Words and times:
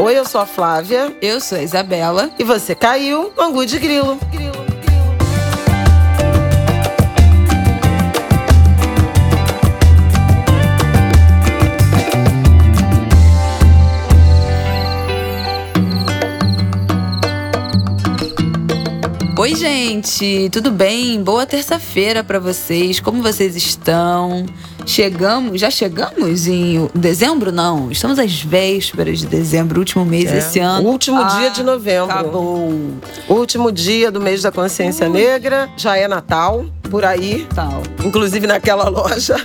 Oi, 0.00 0.16
eu 0.16 0.24
sou 0.24 0.40
a 0.40 0.46
Flávia. 0.46 1.12
Eu 1.20 1.40
sou 1.40 1.58
a 1.58 1.62
Isabela. 1.62 2.30
E 2.38 2.44
você 2.44 2.72
caiu 2.72 3.32
no 3.36 3.42
Angu 3.42 3.66
de 3.66 3.80
Grilo. 3.80 4.16
Oi, 19.36 19.54
gente, 19.56 20.48
tudo 20.52 20.70
bem? 20.70 21.20
Boa 21.20 21.44
terça-feira 21.44 22.22
para 22.22 22.38
vocês. 22.38 23.00
Como 23.00 23.20
vocês 23.20 23.56
estão? 23.56 24.46
Chegamos, 24.88 25.60
já 25.60 25.70
chegamos 25.70 26.46
em 26.46 26.88
dezembro? 26.94 27.52
Não, 27.52 27.90
estamos 27.90 28.18
às 28.18 28.40
vésperas 28.40 29.18
de 29.18 29.26
dezembro, 29.26 29.78
último 29.78 30.02
mês 30.02 30.30
É. 30.30 30.36
desse 30.36 30.58
ano. 30.60 30.88
Último 30.88 31.20
Ah, 31.20 31.38
dia 31.40 31.50
de 31.50 31.62
novembro. 31.62 32.10
Acabou. 32.10 32.72
Último 33.28 33.70
dia 33.70 34.10
do 34.10 34.18
mês 34.18 34.40
da 34.40 34.50
consciência 34.50 35.06
negra. 35.06 35.68
Já 35.76 35.98
é 35.98 36.08
Natal, 36.08 36.64
por 36.90 37.04
aí. 37.04 37.46
Tal. 37.54 37.82
Inclusive 38.02 38.46
naquela 38.46 38.88
loja. 38.88 39.36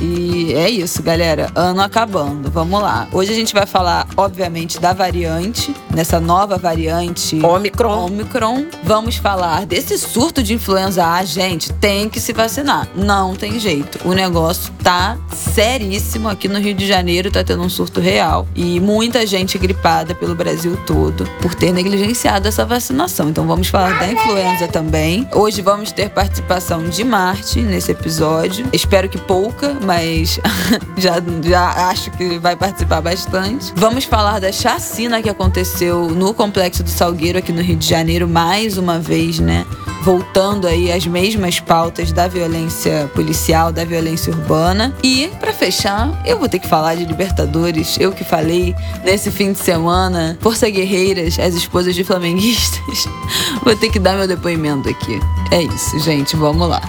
E 0.00 0.52
é 0.54 0.68
isso, 0.68 1.02
galera. 1.02 1.50
Ano 1.54 1.80
acabando. 1.80 2.50
Vamos 2.50 2.80
lá. 2.80 3.08
Hoje 3.12 3.32
a 3.32 3.34
gente 3.34 3.54
vai 3.54 3.66
falar, 3.66 4.06
obviamente, 4.16 4.78
da 4.80 4.92
variante, 4.92 5.74
nessa 5.94 6.20
nova 6.20 6.58
variante 6.58 7.44
Omicron. 7.44 8.06
Omicron. 8.06 8.66
Vamos 8.82 9.16
falar 9.16 9.66
desse 9.66 9.98
surto 9.98 10.42
de 10.42 10.54
influenza 10.54 11.06
A, 11.06 11.24
gente, 11.24 11.72
tem 11.74 12.08
que 12.08 12.20
se 12.20 12.32
vacinar. 12.32 12.88
Não 12.94 13.34
tem 13.34 13.58
jeito. 13.58 13.98
O 14.04 14.12
negócio 14.12 14.72
tá 14.82 15.16
seríssimo 15.32 16.28
aqui 16.28 16.48
no 16.48 16.58
Rio 16.58 16.74
de 16.74 16.86
Janeiro, 16.86 17.30
tá 17.30 17.42
tendo 17.42 17.62
um 17.62 17.68
surto 17.68 18.00
real 18.00 18.46
e 18.54 18.78
muita 18.80 19.26
gente 19.26 19.58
gripada 19.58 20.14
pelo 20.14 20.34
Brasil 20.34 20.78
todo 20.86 21.28
por 21.40 21.54
ter 21.54 21.72
negligenciado 21.72 22.48
essa 22.48 22.64
vacinação. 22.64 23.28
Então 23.28 23.46
vamos 23.46 23.68
falar 23.68 23.98
da 23.98 24.12
influenza 24.12 24.68
também. 24.68 25.28
Hoje 25.32 25.62
vamos 25.62 25.92
ter 25.92 26.10
participação 26.10 26.84
de 26.88 27.04
Marte 27.04 27.60
nesse 27.60 27.92
episódio. 27.92 28.66
Espero 28.72 29.08
que 29.08 29.18
pouca, 29.26 29.76
mas 29.82 30.38
já, 30.96 31.14
já 31.42 31.88
acho 31.88 32.10
que 32.12 32.38
vai 32.38 32.56
participar 32.56 33.00
bastante. 33.00 33.72
Vamos 33.74 34.04
falar 34.04 34.40
da 34.40 34.52
chacina 34.52 35.20
que 35.20 35.28
aconteceu 35.28 36.08
no 36.10 36.32
Complexo 36.32 36.82
do 36.82 36.90
Salgueiro 36.90 37.38
aqui 37.38 37.52
no 37.52 37.62
Rio 37.62 37.76
de 37.76 37.88
Janeiro 37.88 38.28
mais 38.28 38.78
uma 38.78 38.98
vez, 38.98 39.38
né? 39.38 39.66
Voltando 40.02 40.68
aí 40.68 40.92
às 40.92 41.04
mesmas 41.06 41.58
pautas 41.58 42.12
da 42.12 42.28
violência 42.28 43.10
policial, 43.14 43.72
da 43.72 43.84
violência 43.84 44.32
urbana. 44.32 44.94
E, 45.02 45.28
pra 45.40 45.52
fechar, 45.52 46.22
eu 46.24 46.38
vou 46.38 46.48
ter 46.48 46.60
que 46.60 46.68
falar 46.68 46.94
de 46.94 47.04
Libertadores. 47.04 47.96
Eu 47.98 48.12
que 48.12 48.22
falei 48.22 48.74
nesse 49.04 49.30
fim 49.32 49.52
de 49.52 49.58
semana, 49.58 50.38
Força 50.40 50.70
Guerreiras, 50.70 51.38
as 51.40 51.54
esposas 51.54 51.94
de 51.94 52.04
flamenguistas. 52.04 53.08
Vou 53.64 53.74
ter 53.74 53.90
que 53.90 53.98
dar 53.98 54.16
meu 54.16 54.28
depoimento 54.28 54.88
aqui. 54.88 55.18
É 55.50 55.62
isso, 55.62 55.98
gente. 55.98 56.36
Vamos 56.36 56.68
lá. 56.68 56.80